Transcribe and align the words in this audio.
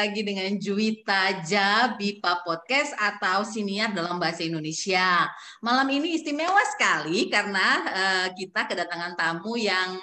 lagi 0.00 0.24
dengan 0.24 0.56
Juwita 0.56 1.44
Jabipa 1.44 2.40
Podcast 2.40 2.96
atau 2.96 3.44
Siniar 3.44 3.92
dalam 3.92 4.16
Bahasa 4.16 4.40
Indonesia. 4.40 5.28
Malam 5.60 5.92
ini 5.92 6.16
istimewa 6.16 6.56
sekali 6.72 7.28
karena 7.28 7.68
uh, 7.84 8.26
kita 8.32 8.64
kedatangan 8.64 9.12
tamu 9.12 9.60
yang 9.60 10.00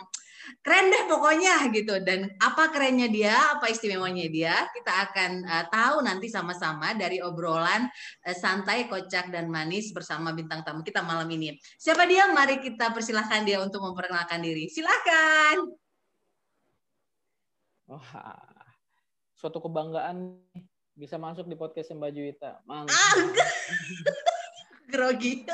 keren 0.62 0.94
deh 0.94 1.10
pokoknya 1.10 1.74
gitu. 1.74 1.98
Dan 2.06 2.30
apa 2.38 2.70
kerennya 2.70 3.10
dia 3.10 3.58
apa 3.58 3.74
istimewanya 3.74 4.30
dia 4.30 4.70
kita 4.70 5.10
akan 5.10 5.32
uh, 5.50 5.66
tahu 5.74 6.06
nanti 6.06 6.30
sama-sama 6.30 6.94
dari 6.94 7.18
obrolan 7.18 7.90
uh, 8.30 8.36
santai 8.38 8.86
kocak 8.86 9.34
dan 9.34 9.50
manis 9.50 9.90
bersama 9.98 10.30
bintang 10.30 10.62
tamu 10.62 10.86
kita 10.86 11.02
malam 11.02 11.26
ini. 11.34 11.58
Siapa 11.82 12.06
dia? 12.06 12.30
Mari 12.30 12.62
kita 12.62 12.94
persilahkan 12.94 13.50
dia 13.50 13.66
untuk 13.66 13.82
memperkenalkan 13.82 14.46
diri. 14.46 14.70
Silakan. 14.70 15.74
Wah, 17.90 18.47
suatu 19.38 19.62
kebanggaan 19.62 20.42
bisa 20.98 21.22
masuk 21.22 21.46
di 21.46 21.54
podcast 21.54 21.94
Mbak 21.94 22.12
Juwita. 22.12 22.52
Mantap. 22.66 22.98
Ah, 22.98 23.14
grogi. 24.92 25.46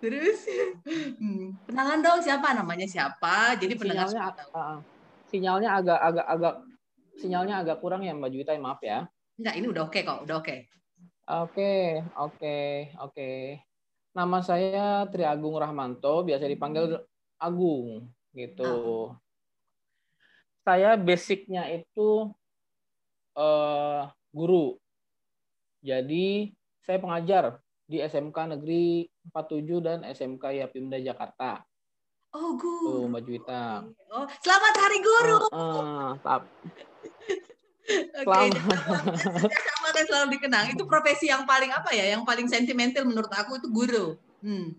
Terus 0.00 0.48
hmm, 1.20 1.68
kenalan 1.68 2.00
dong 2.00 2.24
siapa 2.24 2.56
namanya 2.56 2.88
siapa? 2.88 3.52
Jadi 3.60 3.76
pendengar 3.76 4.08
sinyalnya, 4.08 4.48
uh, 4.56 4.78
sinyalnya 5.28 5.70
agak 5.76 6.00
agak 6.00 6.26
agak 6.26 6.54
sinyalnya 7.20 7.54
agak 7.60 7.76
kurang 7.84 8.00
ya 8.00 8.16
Mbak 8.16 8.30
Juwita, 8.32 8.56
maaf 8.56 8.80
ya. 8.80 9.04
Enggak, 9.36 9.54
ini 9.60 9.66
udah 9.68 9.82
oke 9.84 9.92
okay 9.92 10.02
kok, 10.08 10.20
udah 10.24 10.36
oke. 10.40 10.48
Okay. 10.48 10.58
Oke, 11.30 12.02
oke, 12.18 12.58
oke. 12.98 13.30
Nama 14.10 14.38
saya 14.42 15.06
Tri 15.06 15.22
Agung 15.22 15.54
Rahmanto, 15.54 16.26
biasa 16.26 16.48
dipanggil 16.48 16.96
Agung 17.38 18.10
gitu. 18.34 18.66
Oh. 18.66 19.06
Saya 20.60 20.96
basicnya 21.00 21.64
itu 21.72 22.28
uh, 23.36 24.02
guru. 24.30 24.76
Jadi 25.80 26.52
saya 26.84 27.00
pengajar 27.00 27.44
di 27.88 27.98
SMK 27.98 28.36
Negeri 28.56 29.08
47 29.32 29.86
dan 29.86 29.98
SMK 30.04 30.44
Yapimda 30.60 31.00
Jakarta. 31.00 31.64
Oh, 32.30 32.54
guru. 32.54 32.86
Tuh, 32.86 33.04
Mbak 33.10 33.22
Juwita. 33.26 33.82
Oh, 34.14 34.22
selamat 34.38 34.74
Hari 34.78 34.98
Guru. 35.02 35.38
Uh, 35.50 35.58
uh, 35.58 36.10
tap. 36.22 36.46
Oke, 37.90 38.54
sama 39.50 39.88
kan 39.90 40.04
selalu 40.06 40.38
dikenang. 40.38 40.70
Itu 40.70 40.86
profesi 40.86 41.26
yang 41.26 41.42
paling 41.42 41.74
apa 41.74 41.90
ya? 41.90 42.14
Yang 42.14 42.22
paling 42.22 42.46
sentimental 42.46 43.02
menurut 43.02 43.32
aku 43.34 43.58
itu 43.58 43.66
guru. 43.66 44.14
Hmm. 44.46 44.78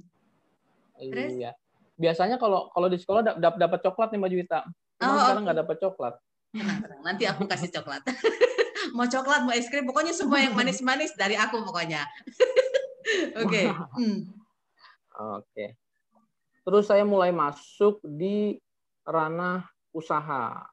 Terus? 0.96 1.36
Iya. 1.36 1.52
Biasanya 2.00 2.40
kalau 2.40 2.72
kalau 2.72 2.88
di 2.88 2.96
sekolah 2.96 3.36
dapat 3.36 3.60
dapat 3.60 3.80
coklat 3.84 4.16
nih 4.16 4.20
Mbak 4.24 4.32
Juwita. 4.32 4.60
Cuma 5.02 5.18
oh, 5.18 5.20
sekarang 5.26 5.44
nggak 5.50 5.58
okay. 5.58 5.66
dapat 5.66 5.78
coklat. 5.82 6.16
Tenang, 6.54 6.80
tenang. 6.86 7.02
Nanti 7.02 7.24
aku 7.26 7.44
kasih 7.50 7.70
coklat. 7.74 8.02
mau 8.96 9.08
coklat, 9.10 9.42
mau 9.42 9.54
es 9.56 9.66
krim, 9.66 9.90
pokoknya 9.90 10.14
semua 10.14 10.46
yang 10.46 10.54
manis-manis 10.54 11.18
dari 11.18 11.34
aku 11.34 11.66
pokoknya. 11.66 12.06
Oke. 13.42 13.74
Hmm. 13.98 14.30
Oke. 15.42 15.66
Terus 16.62 16.86
saya 16.86 17.02
mulai 17.02 17.34
masuk 17.34 17.98
di 18.06 18.62
ranah 19.02 19.66
usaha. 19.90 20.70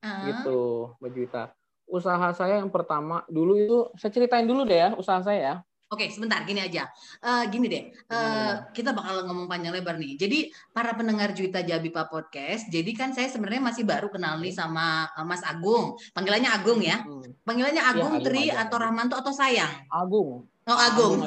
Uh. 0.00 0.24
Gitu, 0.24 0.58
Mbak 1.04 1.10
Juwita. 1.12 1.44
Usaha 1.86 2.32
saya 2.34 2.58
yang 2.58 2.72
pertama 2.72 3.22
dulu 3.30 3.52
itu 3.54 3.78
saya 3.94 4.10
ceritain 4.10 4.48
dulu 4.48 4.66
deh 4.66 4.74
ya 4.74 4.88
usaha 4.96 5.20
saya 5.20 5.38
ya. 5.38 5.56
Oke, 5.86 6.10
sebentar 6.10 6.42
gini 6.42 6.58
aja. 6.58 6.90
Uh, 7.22 7.46
gini 7.46 7.70
deh, 7.70 7.94
uh, 8.10 8.66
kita 8.74 8.90
bakal 8.90 9.22
ngomong 9.22 9.46
panjang 9.46 9.70
lebar 9.70 9.94
nih. 10.02 10.18
Jadi 10.18 10.50
para 10.74 10.90
pendengar 10.98 11.30
Juwita 11.30 11.62
Jabipa 11.62 12.10
Podcast, 12.10 12.66
jadi 12.66 12.90
kan 12.90 13.14
saya 13.14 13.30
sebenarnya 13.30 13.62
masih 13.62 13.86
baru 13.86 14.10
kenal 14.10 14.42
nih 14.42 14.50
sama 14.50 15.06
uh, 15.14 15.22
Mas 15.22 15.46
Agung. 15.46 15.94
Panggilannya 16.10 16.50
Agung 16.50 16.82
ya. 16.82 17.06
Hmm. 17.06 17.22
Panggilannya 17.46 17.82
iya, 17.86 17.92
Agung, 17.94 18.12
ya, 18.18 18.24
Tri, 18.26 18.44
aja. 18.50 18.66
atau 18.66 18.76
Rahmanto 18.82 19.14
atau 19.14 19.30
Sayang? 19.30 19.86
Agung. 19.86 20.50
Oh 20.66 20.74
Agung. 20.74 21.22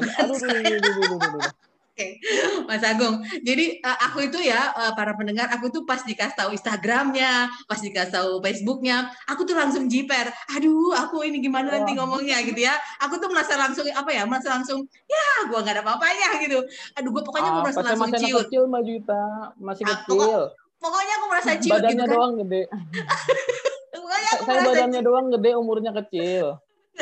Oke, 2.00 2.16
Mas 2.72 2.80
Agung. 2.80 3.20
Jadi 3.44 3.84
uh, 3.84 3.98
aku 4.08 4.32
itu 4.32 4.40
ya 4.40 4.72
uh, 4.72 4.96
para 4.96 5.12
pendengar, 5.20 5.52
aku 5.52 5.68
tuh 5.68 5.84
pas 5.84 6.00
dikasih 6.00 6.32
tahu 6.32 6.56
Instagramnya, 6.56 7.52
pas 7.68 7.76
dikasih 7.76 8.16
tahu 8.16 8.32
Facebooknya, 8.40 9.12
aku 9.28 9.44
tuh 9.44 9.60
langsung 9.60 9.92
jiper. 9.92 10.32
Aduh, 10.56 10.96
aku 10.96 11.28
ini 11.28 11.44
gimana 11.44 11.76
nanti 11.76 12.00
ngomongnya 12.00 12.40
gitu 12.48 12.64
ya. 12.64 12.80
Aku 13.04 13.20
tuh 13.20 13.28
merasa 13.28 13.60
langsung 13.60 13.84
apa 13.92 14.16
ya, 14.16 14.24
merasa 14.24 14.56
langsung 14.56 14.88
ya, 15.12 15.52
gua 15.52 15.60
nggak 15.60 15.76
ada 15.76 15.84
apa-apanya 15.84 16.40
gitu. 16.40 16.64
Aduh, 16.96 17.12
gua 17.12 17.24
pokoknya 17.28 17.52
aku 17.52 17.60
merasa 17.68 17.82
langsung 17.84 18.08
masih 18.16 18.32
ciut. 18.32 18.46
kecil, 18.48 18.64
Mbak 18.72 18.84
Juta. 18.88 19.24
masih 19.60 19.84
ah, 19.84 19.90
kecil. 19.92 20.16
Pokok, 20.16 20.44
pokoknya 20.80 21.14
aku 21.20 21.26
merasa 21.28 21.52
ciut 21.60 21.74
Badannya 21.76 21.92
gitu 21.92 22.04
kan. 22.08 22.16
doang 22.16 22.34
gede. 22.40 22.62
pokoknya 24.00 24.30
aku 24.32 24.44
Saya 24.48 24.60
badannya 24.64 25.02
ciut. 25.04 25.08
doang 25.12 25.28
gede, 25.36 25.52
umurnya 25.60 25.92
kecil. 26.00 26.46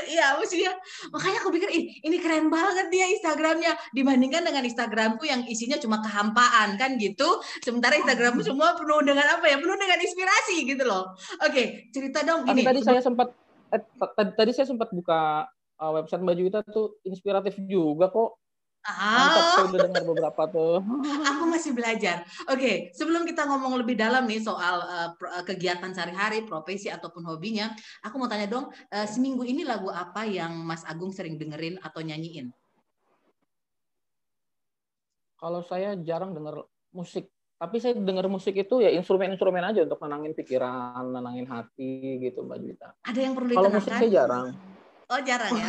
Iya, 0.05 0.37
maksudnya 0.37 0.77
makanya 1.09 1.37
aku 1.41 1.49
pikir 1.55 1.69
ini, 1.73 1.85
ini 2.05 2.17
keren 2.21 2.53
banget 2.53 2.93
dia 2.93 3.09
Instagramnya 3.09 3.73
dibandingkan 3.95 4.45
dengan 4.45 4.63
Instagramku 4.67 5.25
yang 5.25 5.41
isinya 5.49 5.81
cuma 5.81 6.03
kehampaan 6.05 6.77
kan 6.77 7.01
gitu. 7.01 7.41
Sementara 7.65 7.97
Instagramku 7.97 8.45
semua 8.45 8.77
penuh 8.77 9.01
dengan 9.01 9.25
apa 9.25 9.45
ya? 9.49 9.57
Penuh 9.57 9.77
dengan 9.79 9.97
inspirasi 9.97 10.55
gitu 10.69 10.83
loh. 10.85 11.17
Oke, 11.41 11.89
cerita 11.89 12.21
dong 12.21 12.45
ini. 12.51 12.61
tadi 12.61 12.81
saya 12.85 13.01
sempat 13.01 13.33
eh, 13.73 13.81
tadi 14.37 14.51
saya 14.53 14.67
sempat 14.69 14.93
buka 14.93 15.49
uh, 15.81 15.91
website 15.97 16.21
Mbak 16.21 16.35
Juwita 16.37 16.59
tuh 16.67 17.01
inspiratif 17.05 17.57
juga 17.65 18.09
kok. 18.13 18.37
Mantap, 18.87 19.43
saya 19.51 19.65
udah 19.67 19.79
dengar 19.91 20.03
beberapa 20.07 20.41
tuh. 20.47 20.79
Aku 21.35 21.43
masih 21.43 21.75
belajar. 21.75 22.23
Oke, 22.47 22.55
okay, 22.55 22.75
sebelum 22.95 23.27
kita 23.27 23.43
ngomong 23.43 23.75
lebih 23.83 23.99
dalam 23.99 24.23
nih 24.23 24.39
soal 24.39 24.79
uh, 24.79 25.11
kegiatan 25.43 25.91
sehari-hari, 25.91 26.47
profesi 26.47 26.87
ataupun 26.87 27.27
hobinya, 27.27 27.75
aku 27.99 28.15
mau 28.15 28.31
tanya 28.31 28.47
dong, 28.47 28.71
uh, 28.71 29.07
seminggu 29.07 29.43
ini 29.43 29.67
lagu 29.67 29.91
apa 29.91 30.23
yang 30.23 30.55
Mas 30.63 30.87
Agung 30.87 31.11
sering 31.11 31.35
dengerin 31.35 31.75
atau 31.83 31.99
nyanyiin? 31.99 32.47
Kalau 35.35 35.59
saya 35.67 35.99
jarang 35.99 36.31
denger 36.31 36.63
musik, 36.95 37.27
tapi 37.59 37.83
saya 37.83 37.91
denger 37.91 38.31
musik 38.31 38.55
itu 38.55 38.79
ya 38.79 38.89
instrumen-instrumen 38.95 39.67
aja 39.67 39.83
untuk 39.83 39.99
nenangin 40.07 40.31
pikiran, 40.31 41.11
nenangin 41.11 41.45
hati 41.51 42.23
gitu 42.23 42.47
Mbak 42.47 42.57
Juwita. 42.63 42.89
Ada 43.03 43.19
yang 43.19 43.35
perlu 43.35 43.51
Kalau 43.51 43.69
musik 43.69 43.91
saya 43.91 44.09
jarang. 44.09 44.55
Oh 45.11 45.21
jarang 45.27 45.51
ya? 45.51 45.67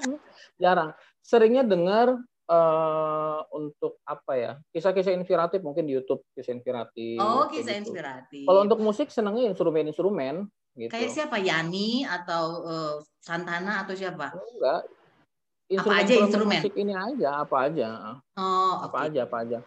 jarang. 0.64 0.90
Seringnya 1.20 1.62
dengar 1.62 2.16
uh, 2.50 3.40
untuk 3.54 3.98
apa 4.06 4.32
ya 4.38 4.52
kisah-kisah 4.70 5.14
inspiratif 5.14 5.60
mungkin 5.62 5.86
di 5.86 5.94
YouTube 5.98 6.22
kisah 6.34 6.54
inspiratif. 6.54 7.18
Oh 7.18 7.46
kisah 7.50 7.78
gitu. 7.78 7.90
inspiratif. 7.90 8.46
Kalau 8.46 8.60
untuk 8.62 8.80
musik 8.82 9.10
senangnya 9.10 9.50
instrumen-instrumen. 9.52 10.46
Gitu. 10.76 10.92
Kayak 10.92 11.10
siapa 11.12 11.40
Yani 11.40 12.04
atau 12.04 12.44
uh, 12.68 12.94
Santana 13.16 13.82
atau 13.86 13.96
siapa? 13.96 14.28
Enggak. 14.36 14.82
Instrumen, 15.66 15.98
apa 15.98 16.04
aja 16.06 16.14
instrumen? 16.14 16.60
Musik 16.62 16.74
ini 16.78 16.94
aja 16.94 17.28
apa 17.42 17.56
aja. 17.66 17.90
Oh 18.38 18.74
apa 18.84 18.96
okay. 19.02 19.06
aja 19.10 19.20
apa 19.26 19.36
aja. 19.42 19.58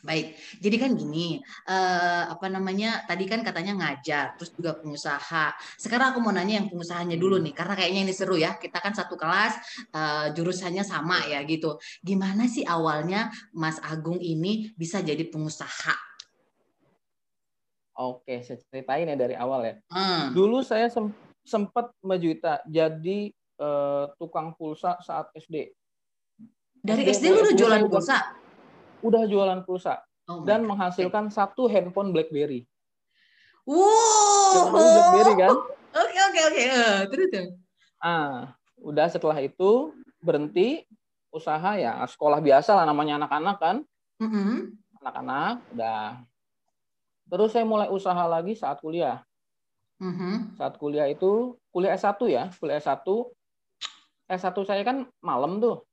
Baik, 0.00 0.32
jadi 0.64 0.76
kan 0.80 0.96
gini, 0.96 1.44
uh, 1.68 2.32
apa 2.32 2.48
namanya? 2.48 3.04
Tadi 3.04 3.28
kan 3.28 3.44
katanya 3.44 3.76
ngajar, 3.76 4.32
terus 4.40 4.48
juga 4.56 4.72
pengusaha. 4.80 5.52
Sekarang 5.76 6.16
aku 6.16 6.24
mau 6.24 6.32
nanya 6.32 6.56
yang 6.56 6.72
pengusahanya 6.72 7.20
dulu 7.20 7.36
nih, 7.36 7.52
karena 7.52 7.76
kayaknya 7.76 8.08
ini 8.08 8.14
seru 8.16 8.40
ya. 8.40 8.56
Kita 8.56 8.80
kan 8.80 8.96
satu 8.96 9.20
kelas, 9.20 9.60
uh, 9.92 10.26
jurusannya 10.32 10.80
sama 10.88 11.20
ya 11.28 11.44
gitu. 11.44 11.76
Gimana 12.00 12.48
sih 12.48 12.64
awalnya 12.64 13.28
Mas 13.52 13.76
Agung 13.84 14.16
ini 14.16 14.72
bisa 14.72 15.04
jadi 15.04 15.20
pengusaha? 15.28 15.92
Oke, 18.00 18.40
saya 18.40 18.56
ceritain 18.72 19.12
ya 19.12 19.16
dari 19.20 19.36
awal 19.36 19.60
ya. 19.68 19.74
Hmm. 19.92 20.32
Dulu 20.32 20.64
saya 20.64 20.88
sem 20.88 21.12
sempat 21.44 21.92
Mbak 22.00 22.18
Juwita 22.24 22.54
jadi 22.64 23.28
uh, 23.60 24.08
tukang 24.16 24.56
pulsa 24.56 24.96
saat 25.04 25.28
SD. 25.36 25.76
Dari 26.80 27.04
SD, 27.04 27.28
SD 27.28 27.36
lu 27.36 27.38
udah 27.44 27.54
jualan 27.60 27.82
pulsa? 27.92 28.40
Udah 29.00 29.22
jualan 29.26 29.60
pulsa 29.64 30.00
oh 30.28 30.44
dan 30.44 30.64
menghasilkan 30.64 31.28
okay. 31.28 31.34
satu 31.34 31.66
handphone 31.66 32.12
BlackBerry. 32.14 32.64
Wow. 33.68 34.72
BlackBerry 34.72 35.34
kan? 35.36 35.54
Oke 35.90 36.18
oke 36.18 36.40
oke. 36.50 36.62
Eh, 36.62 36.98
terus 37.10 37.30
Ah, 38.00 38.56
udah 38.80 39.06
setelah 39.12 39.36
itu 39.44 39.92
berhenti 40.24 40.88
usaha 41.30 41.76
ya 41.76 42.00
sekolah 42.08 42.40
biasa 42.40 42.72
lah 42.72 42.84
namanya 42.88 43.20
anak-anak 43.20 43.56
kan. 43.60 43.76
Mm-hmm. 44.20 44.52
Anak-anak 45.04 45.54
udah. 45.76 46.04
Terus 47.30 47.50
saya 47.54 47.64
mulai 47.68 47.92
usaha 47.92 48.24
lagi 48.26 48.56
saat 48.56 48.80
kuliah. 48.80 49.22
Mm-hmm. 50.00 50.56
Saat 50.56 50.80
kuliah 50.80 51.06
itu 51.12 51.60
kuliah 51.68 51.92
S1 51.94 52.16
ya, 52.26 52.48
kuliah 52.56 52.80
S1. 52.80 53.04
S1 54.30 54.56
saya 54.64 54.82
kan 54.82 55.04
malam 55.20 55.60
tuh. 55.60 55.84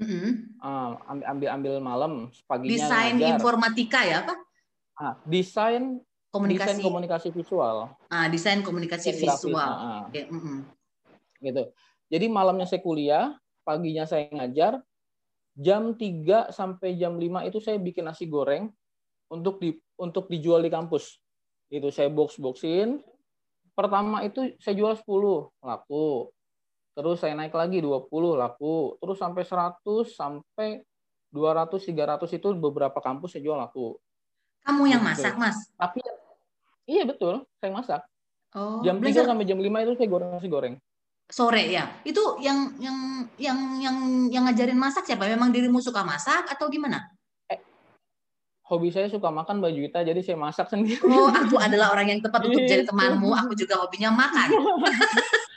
Mm-hmm. 0.00 0.56
Uh, 0.58 0.90
ambil 1.04 1.26
ambil 1.28 1.48
ambil 1.52 1.72
malam 1.84 2.12
paginya 2.48 2.80
desain 2.80 3.14
ngajar. 3.20 3.28
informatika 3.36 4.00
ya 4.02 4.24
apa 4.24 4.34
ah, 4.98 5.14
desain 5.28 6.00
komunikasi 6.32 6.80
desain 6.80 6.86
komunikasi 6.88 7.28
visual 7.28 7.76
ah 8.08 8.26
desain 8.32 8.60
komunikasi 8.64 9.12
desain 9.12 9.28
visual 9.28 9.52
grafis, 9.52 9.84
ah, 9.84 10.02
okay. 10.08 10.24
mm-hmm. 10.32 10.58
gitu 11.44 11.62
jadi 12.08 12.26
malamnya 12.32 12.64
saya 12.64 12.80
kuliah 12.80 13.36
paginya 13.68 14.08
saya 14.08 14.32
ngajar 14.32 14.80
jam 15.54 15.92
3 15.92 16.50
sampai 16.50 16.96
jam 16.96 17.20
5 17.20 17.48
itu 17.52 17.58
saya 17.60 17.76
bikin 17.76 18.08
nasi 18.08 18.24
goreng 18.24 18.72
untuk 19.28 19.60
di 19.60 19.76
untuk 20.00 20.26
dijual 20.32 20.64
di 20.64 20.72
kampus 20.72 21.20
itu 21.68 21.92
saya 21.92 22.08
box 22.08 22.40
boxin 22.40 23.04
pertama 23.72 24.20
itu 24.24 24.52
saya 24.60 24.74
jual 24.76 24.92
10 24.92 25.64
laku. 25.64 26.28
Terus 26.92 27.24
saya 27.24 27.32
naik 27.32 27.56
lagi 27.56 27.80
20 27.80 28.08
laku. 28.36 28.96
Terus 29.00 29.16
sampai 29.16 29.42
100 29.44 29.80
sampai 30.12 30.68
200 31.32 31.80
300 31.80 32.36
itu 32.36 32.48
beberapa 32.56 32.98
kampus 33.00 33.36
saya 33.36 33.42
jual 33.44 33.56
laku. 33.56 33.96
Kamu 34.62 34.84
yang 34.86 35.02
gitu. 35.02 35.08
masak, 35.10 35.34
Mas? 35.40 35.58
Tapi 35.74 35.98
iya 36.86 37.02
betul, 37.08 37.42
saya 37.58 37.72
masak. 37.72 38.00
Oh, 38.52 38.84
jam 38.84 39.00
belajar... 39.00 39.24
3 39.24 39.30
sampai 39.32 39.48
jam 39.48 39.58
5 39.58 39.64
itu 39.64 39.92
saya 39.96 40.08
goreng 40.12 40.30
nasi 40.30 40.48
goreng. 40.52 40.74
Sore 41.32 41.64
ya. 41.72 41.88
Itu 42.04 42.36
yang 42.44 42.76
yang 42.76 43.24
yang 43.40 43.58
yang 43.80 43.96
yang 44.28 44.42
ngajarin 44.44 44.76
masak 44.76 45.08
siapa? 45.08 45.24
Memang 45.24 45.48
dirimu 45.48 45.80
suka 45.80 46.04
masak 46.04 46.44
atau 46.52 46.68
gimana? 46.68 47.08
hobi 48.72 48.88
saya 48.88 49.04
suka 49.12 49.28
makan 49.28 49.60
baju 49.60 49.76
kita, 49.84 50.00
jadi 50.00 50.20
saya 50.24 50.40
masak 50.40 50.72
sendiri. 50.72 51.04
Oh, 51.04 51.28
aku 51.28 51.60
adalah 51.60 51.92
orang 51.92 52.08
yang 52.08 52.20
tepat 52.24 52.48
untuk 52.48 52.64
jadi 52.64 52.88
temanmu. 52.88 53.28
Aku 53.44 53.52
juga 53.52 53.76
hobinya 53.76 54.08
makan. 54.08 54.48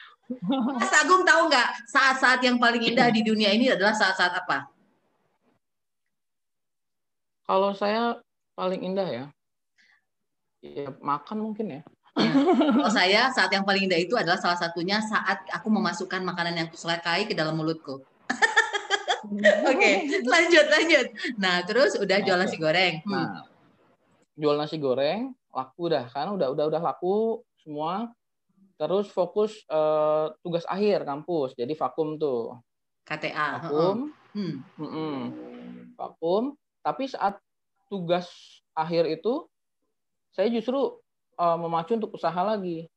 Mas 0.81 0.93
Agung 0.97 1.21
tahu 1.21 1.47
nggak 1.49 1.69
saat-saat 1.85 2.41
yang 2.41 2.57
paling 2.57 2.81
indah 2.81 3.13
di 3.13 3.21
dunia 3.21 3.53
ini 3.53 3.69
adalah 3.69 3.93
saat-saat 3.93 4.33
apa? 4.33 4.65
Kalau 7.45 7.77
saya 7.77 8.17
paling 8.57 8.81
indah 8.81 9.05
ya, 9.05 9.25
ya 10.65 10.89
makan 10.97 11.45
mungkin 11.45 11.77
ya. 11.77 11.81
ya. 12.17 12.31
Kalau 12.73 12.89
saya 12.89 13.29
saat 13.29 13.53
yang 13.53 13.61
paling 13.61 13.85
indah 13.85 14.01
itu 14.01 14.17
adalah 14.17 14.41
salah 14.41 14.57
satunya 14.57 14.97
saat 15.05 15.45
aku 15.53 15.69
memasukkan 15.69 16.25
makanan 16.25 16.57
yang 16.57 16.67
kusukai 16.73 17.29
ke 17.29 17.37
dalam 17.37 17.53
mulutku. 17.53 18.01
Oke, 19.25 19.69
okay, 19.69 19.95
lanjut 20.25 20.65
lanjut. 20.69 21.07
Nah, 21.37 21.61
terus 21.65 21.97
udah 21.97 22.17
jual 22.25 22.37
nasi 22.37 22.57
goreng. 22.57 23.01
Hmm. 23.05 23.13
Nah, 23.13 23.29
jual 24.37 24.57
nasi 24.57 24.81
goreng 24.81 25.33
laku 25.55 25.87
dah 25.87 26.05
kan 26.11 26.33
udah 26.33 26.51
udah 26.51 26.65
udah 26.67 26.81
laku 26.81 27.45
semua. 27.61 28.09
Terus 28.75 29.07
fokus 29.07 29.63
uh, 29.71 30.35
tugas 30.43 30.67
akhir 30.67 31.07
kampus. 31.07 31.55
Jadi 31.55 31.73
vakum 31.75 32.19
tuh. 32.19 32.59
KTA. 33.07 33.71
Vakum. 33.71 34.11
Hmm. 34.35 34.55
Hmm. 34.75 35.21
Vakum. 35.95 36.59
Tapi 36.83 37.07
saat 37.07 37.39
tugas 37.87 38.27
akhir 38.75 39.07
itu 39.07 39.47
saya 40.35 40.51
justru 40.51 40.99
uh, 41.39 41.57
memacu 41.59 41.95
untuk 41.95 42.15
usaha 42.15 42.39
lagi. 42.43 42.91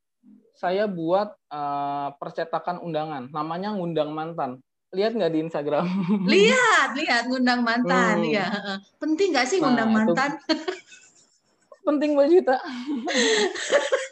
Saya 0.59 0.91
buat 0.91 1.39
uh, 1.55 2.11
percetakan 2.19 2.83
undangan, 2.83 3.31
namanya 3.31 3.71
ngundang 3.71 4.11
mantan 4.11 4.59
lihat 4.89 5.13
nggak 5.13 5.33
di 5.37 5.41
Instagram? 5.45 5.85
Lihat, 6.33 6.97
lihat 6.97 7.29
ngundang 7.29 7.61
mantan, 7.61 8.25
hmm. 8.25 8.33
ya. 8.33 8.49
Penting 8.97 9.37
nggak 9.37 9.45
sih 9.45 9.61
ngundang 9.61 9.93
nah, 9.93 9.97
mantan? 10.01 10.41
penting 11.89 12.13
Mbak 12.13 12.29
Juta. 12.29 12.57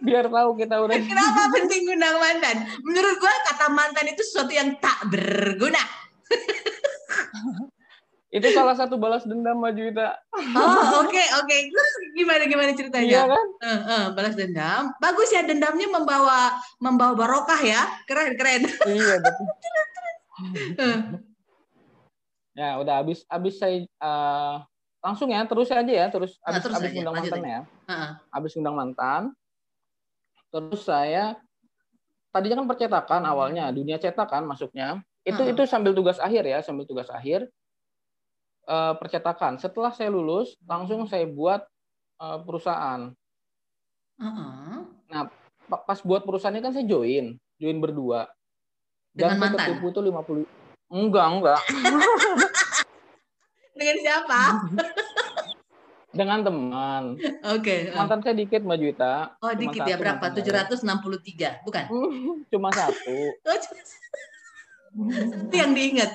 Biar 0.00 0.24
tahu 0.32 0.50
kita 0.56 0.80
udah. 0.80 0.96
Kenapa 0.96 1.52
penting 1.52 1.84
ngundang 1.84 2.16
mantan? 2.16 2.56
Menurut 2.80 3.16
gua 3.20 3.34
kata 3.52 3.66
mantan 3.68 4.06
itu 4.08 4.22
sesuatu 4.24 4.52
yang 4.52 4.76
tak 4.80 4.96
berguna. 5.12 5.80
itu 8.36 8.46
salah 8.54 8.78
satu 8.78 8.94
balas 8.94 9.26
dendam 9.26 9.58
Mbak 9.58 9.72
Juwita. 9.76 10.08
Oh 10.32 11.02
oke 11.02 11.10
okay, 11.10 11.26
oke. 11.36 11.50
Okay. 11.50 11.60
Terus 11.68 11.92
gimana 12.14 12.42
gimana 12.46 12.70
ceritanya? 12.72 13.10
Iya 13.10 13.22
kan? 13.26 13.46
Uh, 13.60 13.70
uh, 13.74 14.02
balas 14.16 14.34
dendam. 14.38 14.94
Bagus 15.02 15.28
ya 15.34 15.42
dendamnya 15.44 15.90
membawa 15.90 16.56
membawa 16.78 17.12
barokah 17.18 17.60
ya. 17.60 17.82
Keren 18.06 18.38
keren. 18.38 18.62
Iya 18.86 19.14
betul. 20.54 20.94
ya 22.50 22.76
udah 22.82 23.04
habis 23.04 23.24
habis 23.30 23.56
saya 23.56 23.84
uh, 24.02 24.60
langsung 25.00 25.32
ya 25.32 25.44
terus 25.48 25.68
aja 25.72 25.88
ya 25.88 26.06
terus 26.12 26.36
nah, 26.44 26.54
habis, 26.54 26.62
terus 26.64 26.74
habis 26.76 26.92
undang 26.96 27.16
mantan 27.18 27.42
ya. 27.44 27.60
Uh-uh. 27.88 28.10
Habis 28.30 28.52
undang 28.56 28.76
mantan. 28.78 29.22
Terus 30.50 30.82
saya 30.82 31.38
tadinya 32.30 32.62
kan 32.62 32.68
percetakan 32.70 33.22
awalnya 33.26 33.70
dunia 33.70 33.98
cetakan 33.98 34.46
masuknya. 34.46 35.02
Itu 35.22 35.42
uh-huh. 35.42 35.52
itu 35.54 35.62
sambil 35.66 35.94
tugas 35.94 36.18
akhir 36.18 36.46
ya, 36.46 36.58
sambil 36.62 36.86
tugas 36.86 37.10
akhir 37.10 37.46
uh, 38.66 38.94
percetakan. 38.98 39.58
Setelah 39.58 39.94
saya 39.94 40.10
lulus, 40.10 40.58
langsung 40.66 41.06
saya 41.06 41.26
buat 41.26 41.62
uh, 42.22 42.38
perusahaan. 42.42 43.10
Uh-uh. 44.20 44.84
Nah, 45.10 45.22
pas 45.66 45.98
buat 46.02 46.22
perusahaannya 46.26 46.62
kan 46.62 46.72
saya 46.74 46.86
join, 46.86 47.38
join 47.56 47.78
berdua. 47.78 48.30
Dan 49.10 49.36
Dengan 49.36 49.54
mantan? 49.54 49.74
ketipu 49.74 49.90
tuh 49.90 50.02
50 50.06 50.46
Enggak, 50.90 51.26
enggak. 51.30 51.60
Dengan 53.78 53.96
siapa? 54.02 54.40
Dengan 56.10 56.42
teman. 56.42 57.14
Oke. 57.46 57.86
Okay. 57.86 57.94
Mantan 57.94 58.18
saya 58.26 58.34
dikit 58.34 58.66
Mbak 58.66 58.78
Juwita. 58.82 59.38
Oh, 59.38 59.54
cuma 59.54 59.62
dikit 59.62 59.86
ya 59.86 59.94
berapa? 59.94 60.26
763, 60.34 61.62
bukan? 61.62 61.84
cuma 62.52 62.68
satu. 62.74 63.18
Oh, 63.46 63.56
cuma 63.62 63.82
satu 63.86 65.54
yang 65.54 65.70
diingat. 65.70 66.10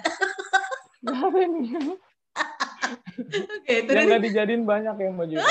Oke, 3.15 3.75
terus. 3.87 3.95
Yang 3.95 4.07
nggak 4.11 4.23
dijadiin 4.27 4.63
banyak 4.67 4.95
yang 4.99 5.15
baju. 5.15 5.35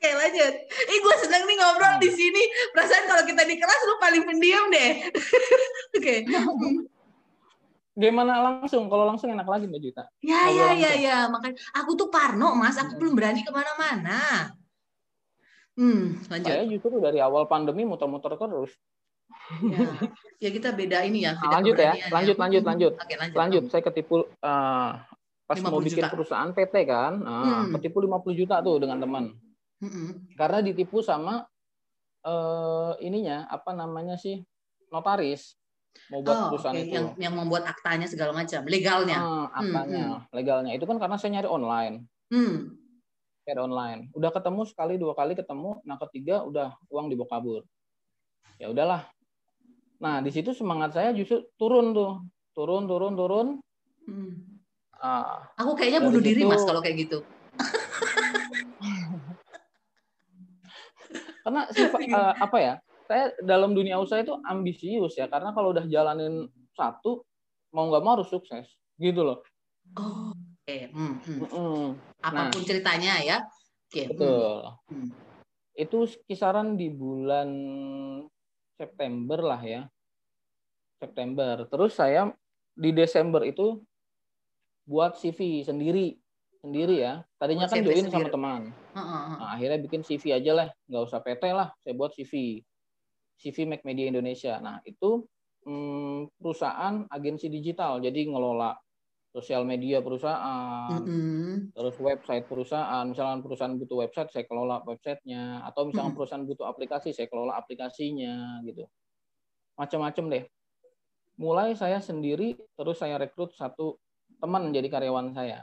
Oke, 0.00 0.10
lanjut. 0.16 0.54
Ih, 0.64 0.98
gue 1.04 1.16
seneng 1.20 1.44
nih 1.44 1.56
ngobrol 1.60 2.00
di 2.00 2.08
sini. 2.08 2.40
Perasaan 2.72 3.04
kalau 3.04 3.20
kita 3.28 3.44
di 3.44 3.60
kelas 3.60 3.80
lu 3.84 4.00
paling 4.00 4.24
pendiam 4.24 4.72
deh. 4.72 5.04
Oke. 6.00 6.24
Gimana 8.00 8.40
langsung? 8.40 8.88
Kalau 8.88 9.04
langsung 9.04 9.28
enak 9.28 9.44
lagi 9.44 9.68
Mbak 9.68 9.80
Juta. 9.84 10.04
Ya, 10.24 10.48
ya, 10.48 10.72
ya, 10.72 10.92
ya. 10.96 11.16
Makanya 11.28 11.60
aku 11.76 11.92
tuh 12.00 12.08
parno, 12.08 12.56
Mas. 12.56 12.80
Aku 12.80 12.96
belum 12.96 13.12
berani 13.12 13.44
ke 13.44 13.52
mana-mana. 13.52 14.50
Hmm, 15.76 16.16
lanjut. 16.32 16.48
Saya 16.48 16.64
justru 16.64 16.96
dari 16.96 17.20
awal 17.20 17.44
pandemi 17.44 17.84
muter-muter 17.84 18.32
terus. 18.40 18.72
Ya, 19.60 19.78
ya 20.42 20.50
kita 20.50 20.72
beda 20.72 21.04
ini 21.04 21.28
ya. 21.28 21.36
Beda 21.36 21.52
lanjut 21.60 21.74
ya, 21.76 21.92
lanjut, 22.10 22.36
lanjut, 22.40 22.62
lanjut. 22.64 22.92
Oke, 22.96 23.14
lanjut. 23.20 23.36
Lanjut, 23.36 23.64
saya 23.70 23.82
ketipu 23.84 24.16
uh, 24.42 24.90
pas 25.46 25.58
mau 25.62 25.78
bikin 25.78 26.06
juta. 26.06 26.12
perusahaan 26.12 26.50
PT 26.50 26.74
kan, 26.86 27.12
uh, 27.22 27.66
hmm. 27.66 27.78
ketipu 27.78 28.02
50 28.02 28.40
juta 28.40 28.56
tuh 28.64 28.76
dengan 28.82 28.98
teman. 28.98 29.24
Hmm. 29.80 30.28
Karena 30.34 30.58
ditipu 30.60 31.00
sama 31.00 31.46
uh, 32.24 32.92
ininya 33.00 33.48
apa 33.48 33.72
namanya 33.72 34.20
sih 34.20 34.40
notaris 34.90 35.59
mau 36.08 36.24
buat 36.24 36.36
oh, 36.36 36.48
perusahaan 36.54 36.78
okay. 36.80 36.88
itu 36.88 36.94
yang 36.96 37.08
yang 37.20 37.34
membuat 37.36 37.68
aktanya 37.68 38.08
segala 38.08 38.32
macam 38.32 38.64
legalnya 38.64 39.18
uh, 39.20 39.46
aktanya 39.52 40.04
hmm, 40.06 40.20
hmm. 40.24 40.32
legalnya 40.32 40.72
itu 40.72 40.84
kan 40.88 40.96
karena 40.96 41.16
saya 41.20 41.30
nyari 41.36 41.48
online 41.52 41.94
hmm. 42.32 42.56
nyari 43.44 43.60
online 43.60 44.00
udah 44.16 44.30
ketemu 44.32 44.60
sekali 44.64 44.94
dua 44.96 45.12
kali 45.12 45.36
ketemu 45.36 45.84
nah 45.84 46.00
ketiga 46.08 46.40
udah 46.42 46.72
uang 46.88 47.12
dibawa 47.12 47.28
kabur 47.28 47.62
ya 48.56 48.72
udahlah 48.72 49.04
Nah, 50.00 50.24
di 50.24 50.32
situ 50.32 50.56
semangat 50.56 50.96
saya 50.96 51.12
justru 51.12 51.44
turun 51.60 51.92
tuh, 51.92 52.24
turun, 52.56 52.88
turun, 52.88 53.12
turun. 53.12 53.60
Hmm. 54.08 54.64
Uh, 54.96 55.44
Aku 55.60 55.76
kayaknya 55.76 56.00
bunuh 56.00 56.24
diri 56.24 56.40
mas 56.48 56.64
kalau 56.64 56.80
kayak 56.80 57.04
gitu. 57.04 57.20
karena 61.44 61.68
sifat 61.72 62.00
uh, 62.16 62.34
apa 62.48 62.58
ya? 62.60 62.74
Saya 63.10 63.34
dalam 63.42 63.74
dunia 63.74 63.98
usaha 63.98 64.22
itu 64.22 64.38
ambisius 64.46 65.18
ya, 65.18 65.26
karena 65.26 65.50
kalau 65.50 65.74
udah 65.74 65.82
jalanin 65.90 66.46
satu, 66.78 67.26
mau 67.74 67.90
nggak 67.90 68.02
mau 68.06 68.14
harus 68.14 68.30
sukses, 68.30 68.70
gitu 69.02 69.26
loh. 69.26 69.42
Oh, 69.98 70.30
oke. 70.30 70.62
Okay. 70.62 70.94
Hmm, 70.94 71.18
hmm. 71.18 71.42
Hmm. 71.50 71.88
Apa 72.22 72.54
pun 72.54 72.62
nah, 72.62 72.68
ceritanya 72.70 73.18
ya. 73.18 73.42
Okay. 73.90 74.14
Betul. 74.14 74.70
Hmm. 74.86 75.10
Itu 75.74 76.06
kisaran 76.30 76.78
di 76.78 76.86
bulan 76.86 77.50
September 78.78 79.42
lah 79.42 79.58
ya. 79.58 79.82
September. 81.02 81.66
Terus 81.66 81.98
saya 81.98 82.30
di 82.78 82.94
Desember 82.94 83.42
itu 83.42 83.82
buat 84.86 85.18
CV 85.18 85.66
sendiri 85.66 86.14
sendiri 86.62 87.02
ya. 87.02 87.26
Tadinya 87.40 87.66
buat 87.66 87.74
kan 87.74 87.82
join 87.82 88.06
sama 88.06 88.28
teman. 88.30 88.62
Nah, 88.94 89.50
akhirnya 89.58 89.82
bikin 89.82 90.06
CV 90.06 90.38
aja 90.38 90.52
lah, 90.54 90.68
nggak 90.86 91.02
usah 91.10 91.18
PT 91.24 91.42
lah. 91.50 91.74
Saya 91.80 91.96
buat 91.96 92.12
CV, 92.14 92.62
CV 93.40 93.64
Mac 93.64 93.82
Media 93.88 94.06
Indonesia. 94.12 94.60
Nah 94.60 94.84
itu 94.84 95.24
hmm, 95.64 96.36
perusahaan 96.36 97.08
agensi 97.08 97.48
digital, 97.48 98.04
jadi 98.04 98.28
ngelola 98.28 98.76
sosial 99.30 99.62
media 99.62 100.02
perusahaan, 100.02 100.90
mm 100.90 101.06
-hmm. 101.06 101.54
terus 101.70 101.96
website 102.02 102.44
perusahaan. 102.50 103.06
Misalnya 103.06 103.38
perusahaan 103.40 103.78
butuh 103.78 103.96
website, 104.02 104.30
saya 104.34 104.44
kelola 104.44 104.82
websitenya. 104.82 105.62
Atau 105.62 105.86
misalnya 105.86 106.02
mm 106.02 106.06
-hmm. 106.10 106.16
perusahaan 106.18 106.44
butuh 106.44 106.66
aplikasi, 106.66 107.14
saya 107.14 107.30
kelola 107.30 107.54
aplikasinya 107.54 108.58
gitu. 108.66 108.90
Macam-macam 109.78 110.24
deh. 110.34 110.44
Mulai 111.40 111.78
saya 111.78 112.02
sendiri, 112.02 112.58
terus 112.76 113.00
saya 113.00 113.16
rekrut 113.16 113.54
satu 113.54 113.96
teman 114.42 114.74
jadi 114.74 114.90
karyawan 114.90 115.32
saya. 115.32 115.62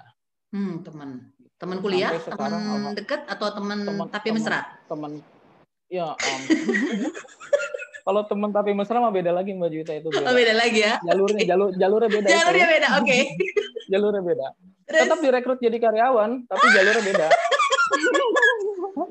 Hmm, 0.55 0.81
teman. 0.81 1.36
Teman 1.60 1.84
kuliah, 1.84 2.15
teman 2.15 2.96
dekat 2.96 3.27
atau 3.27 3.51
teman 3.51 3.84
tapi 4.07 4.31
mesra? 4.31 4.79
Teman. 4.88 5.19
Ya, 5.91 6.15
um, 6.15 6.41
Kalau 8.08 8.24
teman 8.24 8.56
tapi 8.56 8.72
mesra 8.72 9.04
mah 9.04 9.12
beda 9.12 9.36
lagi 9.36 9.52
Mbak 9.52 9.68
Juwita 9.68 9.94
itu. 10.00 10.08
Beda. 10.08 10.32
Oh, 10.32 10.34
beda 10.34 10.54
lagi 10.56 10.80
ya. 10.80 10.96
Jalurnya 11.04 11.44
jalur 11.44 11.70
jalurnya 11.76 12.08
beda. 12.08 12.28
Jalurnya 12.32 12.64
itu. 12.64 12.74
beda, 12.80 12.88
oke. 12.96 13.04
Okay. 13.04 13.22
jalurnya 13.92 14.24
beda. 14.24 14.48
Terus? 14.88 15.00
Tetap 15.04 15.20
direkrut 15.20 15.60
jadi 15.60 15.78
karyawan, 15.84 16.32
tapi 16.48 16.66
jalurnya 16.72 17.04
beda. 17.04 17.28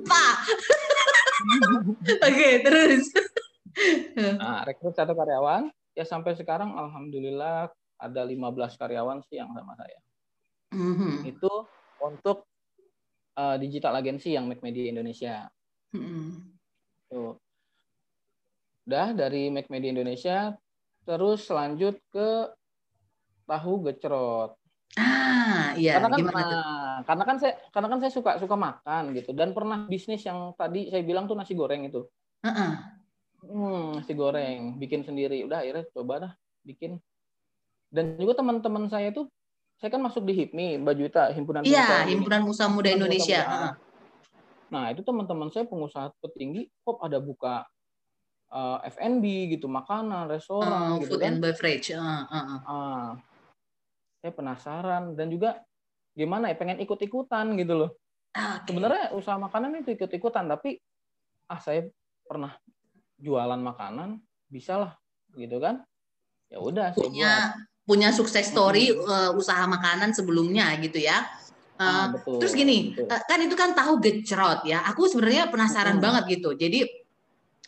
Pak. 0.08 0.36
Oke, 2.24 2.48
terus. 2.64 3.04
nah, 4.40 4.64
rekrut 4.64 4.96
satu 4.96 5.12
karyawan, 5.12 5.68
ya 5.92 6.08
sampai 6.08 6.32
sekarang 6.32 6.72
alhamdulillah 6.72 7.68
ada 8.00 8.22
15 8.24 8.80
karyawan 8.80 9.20
sih 9.28 9.36
yang 9.36 9.52
sama 9.52 9.76
saya. 9.76 10.00
Mm-hmm. 10.72 11.36
Itu 11.36 11.52
untuk 12.00 12.48
uh, 13.36 13.60
digital 13.60 14.00
agency 14.00 14.32
yang 14.32 14.48
Make 14.48 14.64
Media 14.64 14.88
Indonesia. 14.88 15.52
Mm-hmm. 15.92 16.28
Tuh. 17.12 17.36
Udah 18.86 19.10
dari 19.10 19.50
Make 19.50 19.66
Media 19.66 19.90
Indonesia, 19.90 20.54
terus 21.02 21.50
lanjut 21.50 21.98
ke 22.14 22.54
tahu 23.46 23.90
gecrot. 23.90 24.54
Ah, 24.94 25.74
iya. 25.74 25.98
Karena 25.98 26.08
kan, 26.08 26.18
nah, 26.22 26.98
karena 27.02 27.24
kan 27.26 27.36
saya 27.42 27.52
karena 27.74 27.88
kan 27.90 27.98
saya 27.98 28.12
suka 28.14 28.30
suka 28.38 28.56
makan 28.56 29.12
gitu 29.12 29.34
dan 29.34 29.50
pernah 29.52 29.84
bisnis 29.90 30.22
yang 30.22 30.54
tadi 30.54 30.88
saya 30.88 31.02
bilang 31.02 31.26
tuh 31.26 31.34
nasi 31.34 31.58
goreng 31.58 31.90
itu. 31.90 32.06
Uh-uh. 32.46 32.72
Hmm, 33.42 34.00
nasi 34.00 34.14
goreng, 34.14 34.78
bikin 34.78 35.02
sendiri. 35.02 35.42
Udah 35.44 35.66
akhirnya 35.66 35.84
coba 35.90 36.14
dah 36.22 36.32
bikin. 36.62 37.02
Dan 37.90 38.18
juga 38.22 38.38
teman-teman 38.38 38.86
saya 38.86 39.10
tuh 39.10 39.26
saya 39.76 39.92
kan 39.92 40.00
masuk 40.00 40.24
di 40.24 40.32
HIPMI, 40.32 40.80
Mbak 40.80 40.94
Juwita, 40.96 41.24
Himpunan 41.36 41.62
Iya, 41.66 42.08
Himpunan 42.08 42.40
Musa 42.46 42.64
Muda 42.70 42.88
Indonesia. 42.94 43.44
Muda. 43.44 43.70
Nah, 44.66 44.84
itu 44.90 45.04
teman-teman 45.04 45.52
saya 45.52 45.68
pengusaha 45.68 46.10
petinggi 46.18 46.66
kok 46.82 46.98
ada 46.98 47.20
buka 47.20 47.68
uh, 48.52 48.78
eh, 48.84 48.92
F&B 48.92 49.24
gitu, 49.56 49.66
makanan, 49.66 50.30
restoran 50.30 50.96
uh, 50.96 51.02
gitu 51.02 51.16
food 51.16 51.22
kan. 51.22 51.28
and 51.34 51.38
beverage. 51.42 51.88
Uh, 51.90 52.02
uh, 52.02 52.36
uh. 52.36 52.60
Uh, 52.66 53.08
saya 54.20 54.32
penasaran 54.34 55.14
dan 55.14 55.30
juga 55.30 55.62
gimana 56.16 56.50
ya 56.50 56.56
pengen 56.58 56.82
ikut-ikutan 56.82 57.54
gitu 57.60 57.74
loh. 57.78 57.90
Okay. 58.32 58.72
Sebenarnya 58.72 59.14
usaha 59.14 59.38
makanan 59.38 59.84
itu 59.84 59.94
ikut-ikutan 59.94 60.50
tapi 60.50 60.80
ah 61.46 61.60
saya 61.62 61.86
pernah 62.26 62.58
jualan 63.22 63.60
makanan 63.60 64.18
bisa 64.50 64.82
lah 64.82 64.92
gitu 65.36 65.62
kan. 65.62 65.84
Ya 66.50 66.58
udah 66.58 66.90
punya 66.96 67.54
buat. 67.54 67.86
punya 67.86 68.08
sukses 68.10 68.50
story 68.50 68.90
hmm. 68.90 69.04
uh, 69.06 69.30
usaha 69.38 69.62
makanan 69.68 70.10
sebelumnya 70.10 70.74
gitu 70.82 70.98
ya. 71.00 71.22
Uh, 71.76 71.84
ah, 71.84 72.06
betul, 72.08 72.40
terus 72.40 72.56
gini, 72.56 72.96
betul. 72.96 73.04
kan 73.28 73.38
itu 73.44 73.52
kan 73.52 73.76
tahu 73.76 74.00
gecrot 74.00 74.64
ya. 74.64 74.80
Aku 74.90 75.12
sebenarnya 75.12 75.52
penasaran 75.52 76.00
hmm. 76.00 76.04
banget 76.04 76.40
gitu. 76.40 76.56
Jadi 76.56 76.88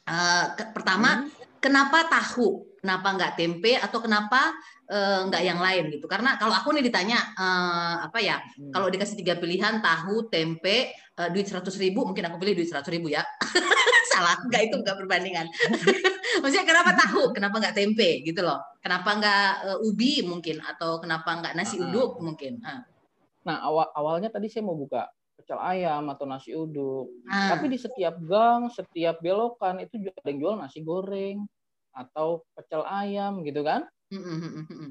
uh, 0.09 0.45
ke, 0.57 0.65
pertama 0.73 1.23
hmm. 1.23 1.61
kenapa 1.61 2.09
tahu? 2.09 2.65
Kenapa 2.79 3.11
nggak 3.11 3.35
tempe 3.35 3.75
atau 3.75 3.99
kenapa 3.99 4.55
uh, 4.89 5.21
nggak 5.29 5.43
yang 5.45 5.61
lain 5.61 5.85
gitu 5.93 6.09
karena 6.09 6.35
kalau 6.41 6.55
aku 6.57 6.73
nih 6.75 6.85
ditanya 6.89 7.21
uh, 7.37 8.09
apa 8.09 8.19
ya 8.19 8.41
hmm. 8.41 8.73
kalau 8.73 8.89
dikasih 8.89 9.17
tiga 9.21 9.37
pilihan 9.37 9.81
tahu 9.85 10.29
tempe 10.33 10.93
uh, 11.21 11.29
duit 11.29 11.47
seratus 11.47 11.77
ribu 11.77 12.09
mungkin 12.09 12.27
aku 12.27 12.41
pilih 12.41 12.57
duit 12.59 12.69
seratus 12.69 12.91
ribu 12.91 13.13
ya 13.13 13.23
salah 14.13 14.41
nggak 14.49 14.63
itu 14.73 14.77
nggak 14.81 14.97
perbandingan 14.97 15.47
maksudnya 16.43 16.67
kenapa 16.67 16.91
tahu 16.97 17.23
kenapa 17.37 17.57
nggak 17.61 17.77
tempe 17.77 18.25
gitu 18.25 18.41
loh 18.43 18.59
kenapa 18.81 19.11
nggak 19.21 19.51
uh, 19.69 19.87
ubi 19.87 20.25
mungkin 20.25 20.65
atau 20.65 20.99
kenapa 20.99 21.31
nggak 21.39 21.55
nasi 21.55 21.79
uduk 21.79 22.19
mungkin 22.25 22.59
uh. 22.65 22.83
nah 23.45 23.65
awal 23.65 23.87
awalnya 23.95 24.33
tadi 24.33 24.49
saya 24.49 24.65
mau 24.65 24.77
buka 24.77 25.07
pecel 25.49 25.65
ayam 25.65 26.05
atau 26.13 26.29
nasi 26.29 26.53
uduk 26.53 27.09
ah. 27.25 27.57
tapi 27.57 27.73
di 27.73 27.81
setiap 27.81 28.21
gang 28.21 28.69
setiap 28.69 29.17
belokan 29.25 29.81
itu 29.81 29.97
juga 29.97 30.21
ada 30.21 30.29
yang 30.29 30.39
jual 30.45 30.55
nasi 30.61 30.85
goreng 30.85 31.49
atau 31.97 32.45
pecel 32.53 32.85
ayam 32.85 33.41
gitu 33.49 33.65
kan 33.65 33.89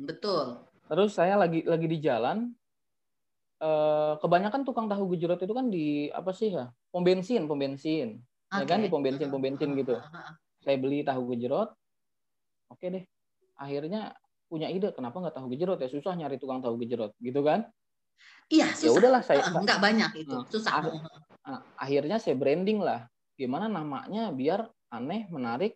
betul. 0.06 0.62
Terus 0.88 1.12
saya 1.18 1.36
lagi 1.36 1.66
lagi 1.68 1.88
di 1.90 1.98
jalan. 2.00 2.54
Eh, 3.58 4.14
kebanyakan 4.22 4.62
tukang 4.62 4.86
tahu 4.86 5.18
gejrot 5.18 5.42
itu 5.42 5.54
kan 5.54 5.68
di 5.74 6.14
apa 6.14 6.30
sih 6.30 6.54
ya? 6.54 6.70
Pom 6.94 7.02
bensin, 7.02 7.50
pom 7.50 7.58
bensin. 7.58 8.22
Okay. 8.48 8.64
Ya 8.64 8.66
kan 8.70 8.80
di 8.86 8.90
pom 8.90 9.02
bensin, 9.02 9.28
pom 9.34 9.42
bensin 9.42 9.74
gitu. 9.74 9.98
Saya 10.62 10.78
beli 10.78 11.02
tahu 11.02 11.34
gejrot. 11.34 11.74
Oke 12.70 12.94
deh. 12.94 13.04
Akhirnya 13.58 14.14
punya 14.48 14.70
ide 14.72 14.94
kenapa 14.96 15.20
nggak 15.20 15.36
tahu 15.36 15.52
gejrot 15.52 15.82
ya 15.82 15.90
susah 15.92 16.16
nyari 16.16 16.40
tukang 16.40 16.64
tahu 16.64 16.80
gejrot 16.80 17.12
gitu 17.20 17.44
kan 17.44 17.68
iya 18.48 18.72
ya 18.72 18.76
susah 18.76 18.88
ya 18.88 18.92
udahlah 18.96 19.22
saya 19.24 19.44
nggak 19.52 19.80
banyak 19.80 20.12
itu 20.24 20.36
nah, 20.36 20.46
susah 20.48 20.74
nah, 21.44 21.62
akhirnya 21.80 22.18
saya 22.20 22.36
branding 22.36 22.80
lah 22.80 23.08
gimana 23.38 23.68
namanya 23.70 24.32
biar 24.34 24.68
aneh 24.92 25.28
menarik 25.30 25.76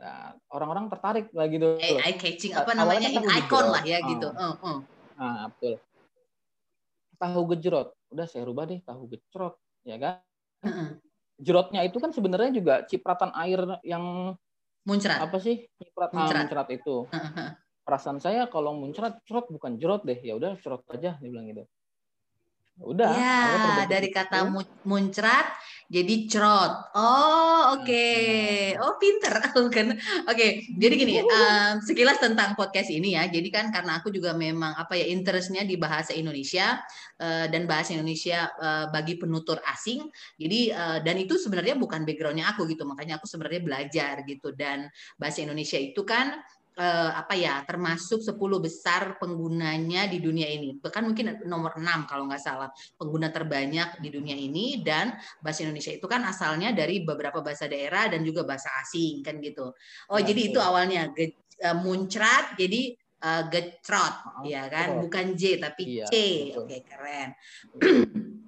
Nah, 0.00 0.32
orang-orang 0.56 0.88
tertarik 0.88 1.28
lah 1.36 1.46
gitu. 1.52 1.76
Eh, 1.76 2.00
eye 2.00 2.16
catching 2.16 2.56
apa 2.56 2.72
namanya 2.72 3.12
kan 3.12 3.24
icon 3.36 3.66
lah 3.68 3.84
ya 3.84 4.00
gitu. 4.08 4.32
Uh, 4.32 4.56
uh. 4.64 4.78
Nah, 5.20 5.52
betul. 5.52 5.76
Tahu 7.20 7.40
gejrot. 7.52 7.88
Udah 8.08 8.24
saya 8.24 8.48
rubah 8.48 8.64
deh 8.64 8.80
tahu 8.80 9.12
gejrot, 9.12 9.60
ya 9.84 10.00
kan? 10.00 10.24
Uh-uh. 10.64 10.96
Jerotnya 11.36 11.84
itu 11.84 12.00
kan 12.00 12.16
sebenarnya 12.16 12.50
juga 12.56 12.74
cipratan 12.88 13.28
air 13.36 13.60
yang 13.84 14.34
muncrat. 14.88 15.20
Apa 15.20 15.36
sih? 15.36 15.68
Ciprat 15.76 16.16
muncrat, 16.16 16.48
muncrat 16.48 16.68
itu. 16.72 17.04
Uh-huh. 17.04 17.48
Perasaan 17.84 18.24
saya 18.24 18.48
kalau 18.48 18.72
muncrat, 18.72 19.20
cerot 19.28 19.52
bukan 19.52 19.76
jerot 19.76 20.00
deh. 20.08 20.16
Ya 20.24 20.32
udah 20.32 20.56
cerot 20.56 20.80
aja 20.88 21.20
dia 21.20 21.28
bilang 21.28 21.44
gitu. 21.44 21.68
Udah. 22.80 23.12
Ya, 23.12 23.40
dari 23.84 24.08
kata 24.08 24.48
muncrat 24.88 25.46
jadi 25.90 26.30
cerot. 26.30 26.94
Oh, 26.94 27.74
oke. 27.74 27.82
Okay. 27.82 28.78
Oh, 28.78 28.94
pinter. 29.02 29.34
Oke, 29.58 29.98
okay. 30.30 30.50
jadi 30.78 30.94
gini, 30.94 31.18
um, 31.18 31.82
sekilas 31.82 32.22
tentang 32.22 32.54
podcast 32.54 32.94
ini 32.94 33.18
ya. 33.18 33.26
Jadi 33.26 33.50
kan 33.50 33.74
karena 33.74 33.98
aku 33.98 34.14
juga 34.14 34.30
memang 34.30 34.78
apa 34.78 34.94
ya 34.94 35.10
interestnya 35.10 35.66
di 35.66 35.74
bahasa 35.74 36.14
Indonesia 36.14 36.78
uh, 37.18 37.50
dan 37.50 37.66
bahasa 37.66 37.98
Indonesia 37.98 38.54
uh, 38.62 38.86
bagi 38.94 39.18
penutur 39.18 39.58
asing. 39.66 40.06
Jadi 40.38 40.70
uh, 40.70 41.02
dan 41.02 41.18
itu 41.18 41.34
sebenarnya 41.34 41.74
bukan 41.74 42.06
backgroundnya 42.06 42.54
aku 42.54 42.70
gitu. 42.70 42.86
Makanya 42.86 43.18
aku 43.18 43.26
sebenarnya 43.26 43.58
belajar 43.58 44.22
gitu. 44.30 44.54
Dan 44.54 44.86
bahasa 45.18 45.42
Indonesia 45.42 45.76
itu 45.82 46.06
kan 46.06 46.38
eh, 46.80 47.10
apa 47.12 47.36
ya 47.36 47.60
termasuk 47.68 48.24
10 48.24 48.40
besar 48.64 49.20
penggunanya 49.20 50.08
di 50.08 50.18
dunia 50.18 50.48
ini. 50.48 50.80
Bahkan 50.80 51.02
mungkin 51.04 51.44
nomor 51.44 51.76
6 51.76 52.08
kalau 52.08 52.24
nggak 52.24 52.40
salah 52.40 52.72
pengguna 52.96 53.28
terbanyak 53.28 54.00
di 54.00 54.08
dunia 54.08 54.32
ini. 54.32 54.80
Dan 54.80 55.12
bahasa 55.44 55.68
Indonesia 55.68 55.92
itu 55.92 56.06
kan 56.08 56.24
asalnya 56.24 56.72
dari 56.72 57.04
beberapa 57.04 57.44
bahasa 57.44 57.68
daerah 57.68 58.08
dan 58.08 58.24
juga 58.24 58.48
bahasa 58.48 58.72
asing 58.80 59.20
kan 59.20 59.36
gitu. 59.44 59.76
Oh 60.08 60.18
ya, 60.18 60.32
jadi 60.32 60.40
itu 60.48 60.58
awalnya 60.58 61.12
ge, 61.12 61.36
uh, 61.60 61.76
muncrat 61.76 62.56
jadi 62.56 62.96
uh, 63.28 63.42
gecrot. 63.52 64.14
Oh, 64.40 64.44
ya 64.48 64.64
kan? 64.72 65.04
bukan 65.04 65.36
J 65.36 65.60
tapi 65.60 66.00
iya, 66.00 66.06
C. 66.08 66.14
oke 66.56 66.64
okay, 66.64 66.80
keren 66.88 67.28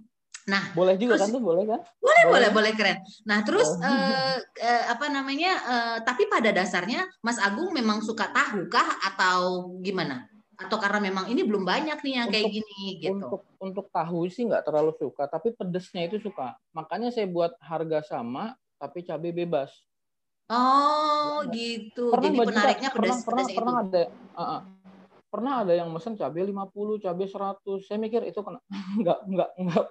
Nah, 0.51 0.75
boleh 0.75 0.99
juga 0.99 1.15
terus, 1.15 1.31
kan 1.31 1.37
tuh, 1.39 1.43
boleh 1.43 1.65
kan? 1.71 1.81
Boleh, 2.03 2.25
boleh, 2.27 2.49
boleh 2.51 2.73
keren. 2.75 2.99
Nah, 3.23 3.47
terus 3.47 3.69
oh. 3.71 3.79
uh, 3.79 4.39
uh, 4.43 4.85
apa 4.91 5.07
namanya? 5.07 5.53
Uh, 5.63 5.97
tapi 6.03 6.27
pada 6.27 6.51
dasarnya 6.51 7.07
Mas 7.23 7.39
Agung 7.39 7.71
memang 7.71 8.03
suka 8.03 8.27
tahu 8.35 8.67
kah 8.67 8.99
atau 9.07 9.71
gimana? 9.79 10.27
Atau 10.59 10.83
karena 10.83 10.99
memang 10.99 11.31
ini 11.31 11.47
belum 11.47 11.63
banyak 11.63 11.99
nih 12.03 12.15
yang 12.19 12.27
untuk, 12.27 12.35
kayak 12.35 12.51
gini 12.51 12.83
gitu? 12.99 13.15
Untuk 13.15 13.43
untuk 13.63 13.87
tahu 13.95 14.27
sih 14.27 14.43
nggak 14.47 14.67
terlalu 14.67 14.93
suka, 14.99 15.31
tapi 15.31 15.55
pedesnya 15.55 16.11
itu 16.11 16.19
suka. 16.19 16.59
Makanya 16.75 17.15
saya 17.15 17.31
buat 17.31 17.55
harga 17.63 18.03
sama 18.03 18.59
tapi 18.83 19.07
cabai 19.07 19.31
bebas. 19.31 19.71
Oh, 20.51 21.47
ya. 21.49 21.55
gitu. 21.55 22.11
Pernah 22.11 22.31
Jadi 22.35 22.39
penariknya 22.51 22.91
pedas, 22.91 23.23
pernah, 23.23 23.47
pernah, 23.47 23.47
itu. 23.47 23.57
Pernah 23.57 23.75
ada 23.79 24.03
uh, 24.11 24.43
uh, 24.43 24.61
pernah 25.31 25.53
ada 25.65 25.73
yang 25.73 25.89
mesen 25.95 26.19
cabai 26.19 26.45
50, 26.51 26.99
cabai 26.99 27.27
100. 27.31 27.87
Saya 27.87 27.99
mikir 28.03 28.27
itu 28.27 28.43
kena 28.43 28.59
nggak 29.01 29.19
nggak 29.31 29.51
nggak 29.55 29.87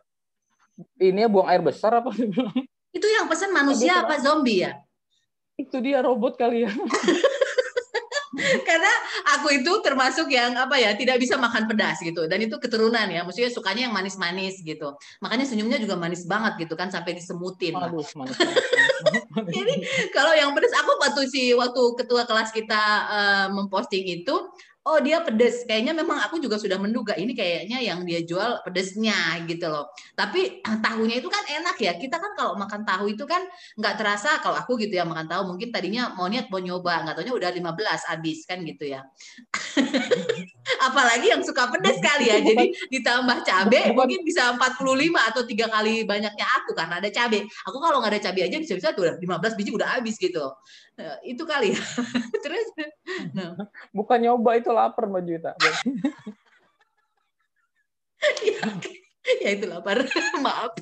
ini 1.00 1.28
buang 1.28 1.48
air 1.50 1.62
besar 1.62 2.00
apa 2.00 2.12
Itu 2.98 3.08
yang 3.08 3.32
pesan 3.32 3.56
manusia 3.56 4.04
apa 4.04 4.20
zombie 4.20 4.68
ya? 4.68 4.76
Itu 5.56 5.80
dia 5.80 6.04
robot 6.04 6.36
kali 6.36 6.68
ya. 6.68 6.72
Karena 8.68 8.92
aku 9.36 9.60
itu 9.60 9.72
termasuk 9.84 10.32
yang 10.32 10.56
apa 10.56 10.80
ya 10.80 10.96
tidak 10.96 11.20
bisa 11.20 11.36
makan 11.36 11.68
pedas 11.68 12.00
gitu 12.00 12.32
dan 12.32 12.40
itu 12.40 12.56
keturunan 12.64 13.04
ya, 13.12 13.28
maksudnya 13.28 13.52
sukanya 13.52 13.88
yang 13.88 13.96
manis-manis 13.96 14.64
gitu. 14.64 14.96
Makanya 15.20 15.44
senyumnya 15.48 15.80
juga 15.80 16.00
manis 16.00 16.24
banget 16.24 16.68
gitu 16.68 16.80
kan 16.80 16.88
sampai 16.88 17.16
disemutin. 17.16 17.76
Aduh, 17.76 18.04
manis, 18.16 18.36
Jadi 19.56 19.74
kalau 20.16 20.32
yang 20.36 20.56
pedas 20.56 20.72
aku 20.76 20.92
waktu 21.00 21.22
si 21.28 21.52
waktu 21.56 21.84
ketua 22.00 22.24
kelas 22.24 22.56
kita 22.56 22.84
uh, 23.08 23.48
memposting 23.52 24.04
itu 24.24 24.36
oh 24.88 24.98
dia 25.02 25.22
pedes. 25.22 25.64
Kayaknya 25.68 25.94
memang 25.94 26.18
aku 26.26 26.42
juga 26.42 26.58
sudah 26.58 26.82
menduga 26.82 27.14
ini 27.18 27.38
kayaknya 27.38 27.82
yang 27.82 28.02
dia 28.06 28.26
jual 28.26 28.62
pedesnya 28.66 29.38
gitu 29.46 29.70
loh. 29.70 29.90
Tapi 30.18 30.64
tahunya 30.86 31.22
itu 31.22 31.30
kan 31.30 31.44
enak 31.46 31.78
ya. 31.78 31.94
Kita 31.98 32.18
kan 32.18 32.32
kalau 32.34 32.54
makan 32.58 32.82
tahu 32.82 33.14
itu 33.14 33.24
kan 33.30 33.46
nggak 33.78 33.96
terasa 34.00 34.42
kalau 34.42 34.58
aku 34.58 34.78
gitu 34.82 34.98
ya 34.98 35.06
makan 35.06 35.28
tahu 35.30 35.56
mungkin 35.56 35.70
tadinya 35.70 36.14
mau 36.18 36.28
niat 36.28 36.50
mau 36.50 36.60
nyoba 36.60 37.06
nggak 37.06 37.16
taunya 37.22 37.34
udah 37.34 37.50
15 37.54 38.10
habis 38.10 38.40
kan 38.50 38.60
gitu 38.66 38.84
ya 38.92 39.02
apalagi 40.80 41.28
yang 41.34 41.44
suka 41.44 41.68
pedes 41.68 42.00
kali 42.00 42.32
ya 42.32 42.40
jadi 42.40 42.66
ditambah 42.88 43.38
cabe 43.44 43.92
mungkin 43.92 44.24
bisa 44.24 44.56
45 44.56 45.30
atau 45.34 45.42
tiga 45.44 45.68
kali 45.68 46.08
banyaknya 46.08 46.46
aku 46.62 46.72
karena 46.72 47.04
ada 47.04 47.10
cabe 47.12 47.44
aku 47.68 47.78
kalau 47.84 48.00
nggak 48.00 48.16
ada 48.16 48.22
cabe 48.32 48.48
aja 48.48 48.58
bisa-bisa 48.62 48.96
tuh 48.96 49.08
15 49.20 49.58
biji 49.60 49.72
udah 49.76 50.00
habis 50.00 50.16
gitu 50.16 50.54
Eh, 51.02 51.34
itu 51.34 51.44
kali 51.48 51.74
ya. 51.74 51.82
Terus 52.46 52.68
nah. 53.34 53.58
bukan 53.90 54.20
nyoba 54.22 54.60
itu 54.62 54.70
lapar 54.70 55.10
Mbak 55.10 55.24
Juta. 55.26 55.52
ya, 58.46 58.62
ya 59.44 59.50
itu 59.56 59.66
lapar. 59.66 60.06
Maaf. 60.46 60.78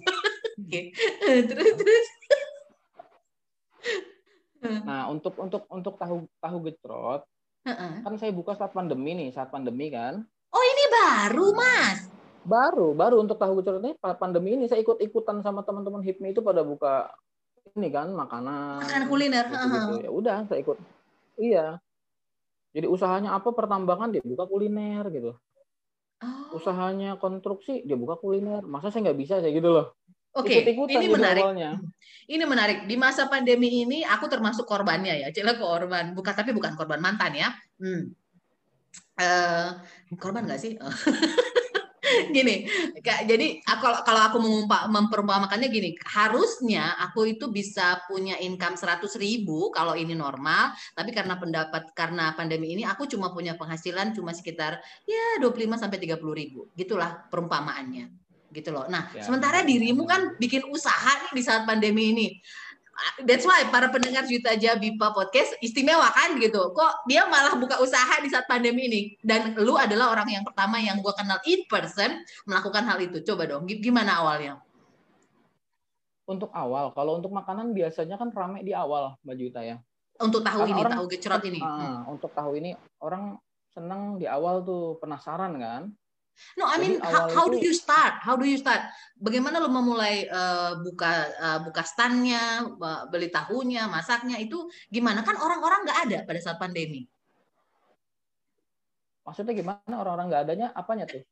Oke. 0.59 0.91
Terus 1.23 1.73
terus 1.77 2.07
Hmm. 4.59 4.83
Nah, 4.83 5.07
untuk 5.07 5.39
untuk 5.39 5.63
untuk 5.71 5.95
tahu 5.95 6.27
tahu 6.43 6.57
gecrot, 6.67 7.23
uh-uh. 7.69 7.93
kan 8.05 8.13
saya 8.17 8.31
buka 8.33 8.57
saat 8.57 8.73
pandemi 8.73 9.13
nih, 9.13 9.29
saat 9.29 9.53
pandemi 9.53 9.93
kan. 9.93 10.25
Oh, 10.49 10.63
ini 10.65 10.85
baru, 10.89 11.47
Mas. 11.53 12.09
Baru, 12.41 12.97
baru 12.97 13.21
untuk 13.21 13.37
tahu 13.37 13.61
gecrot 13.61 13.83
ini 13.85 13.93
pandemi 14.01 14.57
ini 14.57 14.65
saya 14.65 14.81
ikut-ikutan 14.81 15.45
sama 15.45 15.61
teman-teman 15.61 16.01
HIPMI 16.01 16.33
itu 16.33 16.41
pada 16.41 16.65
buka 16.65 17.13
ini 17.77 17.93
kan 17.93 18.09
makanan. 18.09 18.81
Makanan 18.81 19.05
kuliner. 19.05 19.45
Gitu, 19.45 19.65
gitu. 19.69 19.93
Ya 20.01 20.11
udah, 20.11 20.37
saya 20.49 20.59
ikut. 20.65 20.77
Iya. 21.37 21.65
Jadi 22.73 22.85
usahanya 22.89 23.37
apa 23.37 23.49
pertambangan 23.53 24.09
dia 24.13 24.21
buka 24.25 24.49
kuliner 24.49 25.05
gitu. 25.13 25.37
Oh. 26.21 26.57
Usahanya 26.57 27.17
konstruksi 27.21 27.85
dia 27.85 27.97
buka 27.97 28.17
kuliner. 28.17 28.65
Masa 28.65 28.89
saya 28.89 29.09
nggak 29.09 29.19
bisa 29.19 29.41
saya 29.41 29.53
gitu 29.53 29.69
loh. 29.69 29.93
Oke, 30.37 30.61
okay, 30.61 30.93
ini 30.93 31.07
menarik. 31.09 31.41
Awalnya. 31.41 31.71
Ini 32.29 32.43
menarik. 32.45 32.85
Di 32.85 32.93
masa 32.93 33.25
pandemi 33.25 33.81
ini 33.81 34.05
aku 34.05 34.29
termasuk 34.29 34.69
korbannya 34.69 35.25
ya. 35.25 35.27
Cila 35.33 35.57
korban, 35.57 36.13
bukan 36.13 36.33
tapi 36.37 36.53
bukan 36.53 36.77
korban 36.77 37.01
mantan 37.01 37.33
ya. 37.33 37.49
Hmm. 37.81 38.13
Uh, 39.17 39.67
korban 40.21 40.45
nggak 40.45 40.61
sih? 40.61 40.77
gini, 42.35 42.65
jadi 43.01 43.61
kalau 43.65 44.01
kalau 44.05 44.21
aku 44.29 44.37
memperumpamakannya 44.89 45.69
gini, 45.69 45.97
harusnya 46.09 46.97
aku 47.01 47.37
itu 47.37 47.49
bisa 47.49 48.01
punya 48.05 48.37
income 48.41 48.77
100 48.77 49.05
ribu 49.17 49.69
kalau 49.73 49.93
ini 49.97 50.13
normal, 50.13 50.73
tapi 50.93 51.13
karena 51.13 51.37
pendapat 51.37 51.93
karena 51.93 52.33
pandemi 52.33 52.73
ini 52.77 52.85
aku 52.85 53.05
cuma 53.09 53.33
punya 53.33 53.57
penghasilan 53.57 54.13
cuma 54.13 54.33
sekitar 54.33 54.81
ya 55.05 55.41
25 55.41 55.81
sampai 55.81 55.97
30 56.01 56.21
ribu, 56.33 56.69
gitulah 56.73 57.29
perumpamaannya 57.29 58.18
gitu 58.53 58.69
loh. 58.73 58.85
Nah, 58.89 59.09
ya, 59.13 59.21
sementara 59.25 59.61
dirimu 59.61 60.05
kan 60.05 60.35
bikin 60.41 60.65
usaha 60.69 61.29
nih 61.29 61.33
di 61.37 61.43
saat 61.45 61.63
pandemi 61.63 62.13
ini. 62.13 62.27
That's 63.23 63.47
why 63.47 63.63
para 63.71 63.87
pendengar 63.87 64.27
Juta 64.27 64.59
Aja 64.59 64.75
Bipa 64.75 65.15
Podcast 65.15 65.55
istimewa 65.63 66.11
kan 66.11 66.35
gitu. 66.35 66.75
Kok 66.75 67.07
dia 67.07 67.23
malah 67.31 67.55
buka 67.55 67.79
usaha 67.79 68.19
di 68.19 68.27
saat 68.27 68.43
pandemi 68.43 68.91
ini. 68.91 69.01
Dan 69.23 69.55
lu 69.55 69.79
adalah 69.79 70.11
orang 70.11 70.27
yang 70.27 70.43
pertama 70.43 70.83
yang 70.83 70.99
gue 70.99 71.13
kenal 71.15 71.39
in 71.47 71.63
person 71.71 72.19
melakukan 72.43 72.83
hal 72.83 72.99
itu. 72.99 73.23
Coba 73.23 73.47
dong, 73.47 73.63
gimana 73.71 74.19
awalnya? 74.19 74.59
Untuk 76.27 76.51
awal, 76.51 76.91
kalau 76.93 77.17
untuk 77.17 77.31
makanan 77.31 77.71
biasanya 77.71 78.19
kan 78.19 78.29
ramai 78.35 78.61
di 78.61 78.75
awal 78.75 79.15
Mbak 79.23 79.35
Juta 79.39 79.63
ya. 79.63 79.79
Untuk 80.19 80.43
tahu 80.43 80.67
kan 80.67 80.69
ini, 80.69 80.81
orang, 80.83 80.93
tahu 80.99 81.05
gecrot 81.07 81.43
ini. 81.47 81.59
Uh, 81.63 81.71
hmm. 81.71 81.99
Untuk 82.19 82.31
tahu 82.35 82.51
ini 82.59 82.75
orang 82.99 83.39
seneng 83.71 84.19
di 84.19 84.27
awal 84.27 84.59
tuh 84.67 84.99
penasaran 84.99 85.55
kan 85.55 85.83
No, 86.55 86.67
I 86.67 86.77
mean 86.79 86.99
how, 86.99 87.27
how 87.31 87.45
do 87.47 87.59
you 87.59 87.71
start? 87.71 88.19
How 88.19 88.35
do 88.35 88.43
you 88.47 88.59
start? 88.59 88.83
Bagaimana 89.19 89.59
lo 89.59 89.71
memulai 89.71 90.27
uh, 90.27 90.79
buka 90.79 91.11
uh, 91.39 91.59
buka 91.63 91.83
standnya, 91.83 92.67
uh, 92.67 93.07
beli 93.07 93.31
tahunya, 93.31 93.87
masaknya 93.87 94.39
itu 94.39 94.67
gimana? 94.91 95.23
Kan 95.23 95.39
orang-orang 95.39 95.87
nggak 95.87 95.99
ada 96.09 96.17
pada 96.23 96.39
saat 96.39 96.57
pandemi. 96.59 97.07
Maksudnya 99.23 99.53
gimana 99.53 99.95
orang-orang 99.99 100.27
nggak 100.31 100.43
adanya? 100.47 100.67
Apanya 100.73 101.05
tuh? 101.05 101.23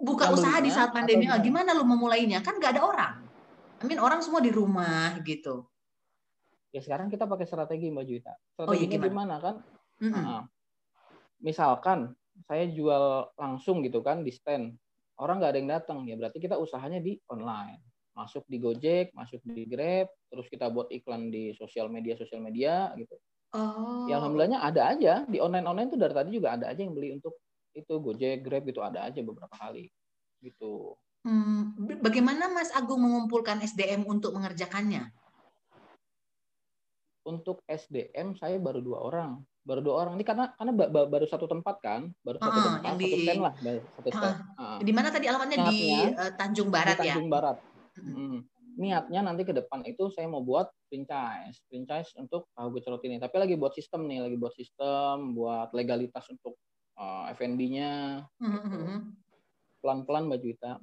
Buka 0.00 0.30
Yang 0.30 0.34
usaha 0.40 0.58
di 0.62 0.70
saat 0.72 0.90
pandemi. 0.94 1.28
Gimana? 1.28 1.44
gimana 1.44 1.70
lo 1.76 1.84
memulainya? 1.84 2.38
Kan 2.40 2.56
nggak 2.56 2.78
ada 2.78 2.82
orang. 2.86 3.14
I 3.80 3.84
mean 3.84 4.00
orang 4.00 4.20
semua 4.24 4.40
di 4.40 4.52
rumah 4.52 5.16
gitu. 5.24 5.68
Ya 6.70 6.80
sekarang 6.80 7.10
kita 7.10 7.26
pakai 7.26 7.46
strategi 7.50 7.90
Mbak 7.90 8.04
Juwita. 8.06 8.34
Strategi 8.54 8.70
oh, 8.70 8.74
iya, 8.78 8.86
gimana? 8.94 9.10
gimana 9.10 9.34
kan? 9.42 9.54
Mm 10.00 10.08
-hmm. 10.08 10.22
nah, 10.22 10.42
misalkan 11.42 11.98
saya 12.46 12.68
jual 12.70 13.28
langsung 13.36 13.84
gitu 13.84 14.00
kan 14.00 14.22
di 14.24 14.32
stand. 14.32 14.76
Orang 15.20 15.40
nggak 15.40 15.50
ada 15.52 15.58
yang 15.60 15.70
datang 15.70 15.98
ya 16.08 16.16
berarti 16.16 16.40
kita 16.40 16.56
usahanya 16.56 17.00
di 17.00 17.16
online. 17.28 17.80
Masuk 18.16 18.44
di 18.48 18.58
Gojek 18.60 19.12
masuk 19.16 19.40
di 19.44 19.64
Grab 19.68 20.08
terus 20.32 20.46
kita 20.48 20.68
buat 20.72 20.88
iklan 20.92 21.28
di 21.28 21.52
sosial 21.56 21.92
media 21.92 22.16
sosial 22.16 22.40
media 22.44 22.92
gitu. 22.96 23.16
Oh. 23.50 24.06
ya 24.06 24.22
alhamdulillahnya 24.22 24.62
ada 24.62 24.94
aja. 24.94 25.14
Di 25.26 25.42
online 25.42 25.66
online 25.66 25.88
tuh 25.90 25.98
dari 25.98 26.14
tadi 26.14 26.30
juga 26.30 26.54
ada 26.54 26.70
aja 26.70 26.80
yang 26.80 26.94
beli 26.94 27.18
untuk 27.18 27.34
itu 27.74 27.94
Gojek 27.98 28.46
Grab 28.46 28.62
gitu 28.66 28.80
ada 28.80 29.06
aja 29.10 29.20
beberapa 29.22 29.52
kali 29.54 29.90
gitu. 30.40 30.96
Hmm, 31.20 31.76
bagaimana 32.00 32.48
Mas 32.48 32.72
Agung 32.72 33.04
mengumpulkan 33.04 33.60
SDM 33.60 34.08
untuk 34.08 34.32
mengerjakannya? 34.32 35.12
Untuk 37.28 37.60
SDM 37.68 38.32
saya 38.40 38.56
baru 38.56 38.80
dua 38.80 39.04
orang 39.04 39.44
baru 39.64 39.80
dua 39.84 39.94
orang. 40.04 40.12
Ini 40.16 40.24
karena 40.24 40.44
karena 40.56 40.72
baru 40.88 41.26
satu 41.28 41.46
tempat 41.46 41.76
kan? 41.84 42.10
Baru 42.24 42.40
satu 42.40 42.58
uh, 42.58 42.64
tempat. 42.64 42.92
Di, 42.96 43.04
satu 43.04 43.16
stand 43.22 43.40
lah 43.40 43.52
satu 43.98 44.08
stand. 44.10 44.36
Uh, 44.56 44.62
uh. 44.62 44.78
di 44.80 44.92
mana 44.92 45.08
tadi 45.12 45.26
alamatnya? 45.28 45.56
Di 45.68 45.80
uh, 46.16 46.32
Tanjung 46.36 46.68
Barat 46.72 46.96
di 46.98 47.08
ya? 47.08 47.14
Tanjung 47.16 47.30
Barat. 47.30 47.56
Hmm. 48.00 48.46
niatnya 48.80 49.20
nanti 49.20 49.44
ke 49.44 49.52
depan 49.52 49.84
itu 49.84 50.08
saya 50.08 50.24
mau 50.30 50.40
buat 50.40 50.72
franchise. 50.88 51.60
Franchise 51.68 52.16
untuk 52.16 52.48
tahu 52.56 52.80
gecrot 52.80 53.04
ini. 53.04 53.20
Tapi 53.20 53.36
lagi 53.36 53.54
buat 53.58 53.76
sistem 53.76 54.08
nih 54.08 54.24
lagi 54.24 54.36
buat 54.40 54.54
sistem 54.56 55.36
buat 55.36 55.74
legalitas 55.76 56.24
untuk 56.32 56.56
uh, 56.96 57.28
F&B-nya 57.34 58.24
uh, 58.24 59.00
pelan-pelan 59.84 60.32
Mbak 60.32 60.38
Juwita 60.40 60.80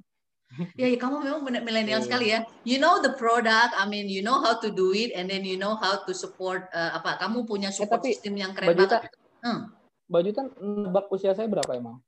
ya, 0.80 0.86
ya 0.88 0.98
kamu 0.98 1.22
memang 1.22 1.42
benar 1.44 1.62
milenial 1.62 2.00
sekali 2.00 2.32
ya. 2.32 2.44
You 2.64 2.80
know 2.80 2.98
the 3.04 3.12
product, 3.14 3.76
I 3.76 3.84
mean 3.84 4.08
you 4.08 4.24
know 4.24 4.40
how 4.40 4.56
to 4.58 4.68
do 4.72 4.96
it, 4.96 5.12
and 5.12 5.28
then 5.28 5.44
you 5.44 5.60
know 5.60 5.76
how 5.76 6.00
to 6.02 6.12
support 6.16 6.66
uh, 6.72 6.96
apa? 6.96 7.20
Kamu 7.20 7.44
punya 7.44 7.68
eh, 7.68 7.76
support 7.76 8.00
eh, 8.04 8.16
system 8.16 8.36
yang 8.40 8.56
keren 8.56 8.72
Baju 8.72 8.84
banget. 8.88 9.12
Hmm. 9.44 9.60
Baju 10.08 10.30
kan 10.32 10.46
nebak 10.58 11.06
usia 11.12 11.36
saya 11.36 11.46
berapa 11.46 11.68
emang? 11.76 12.00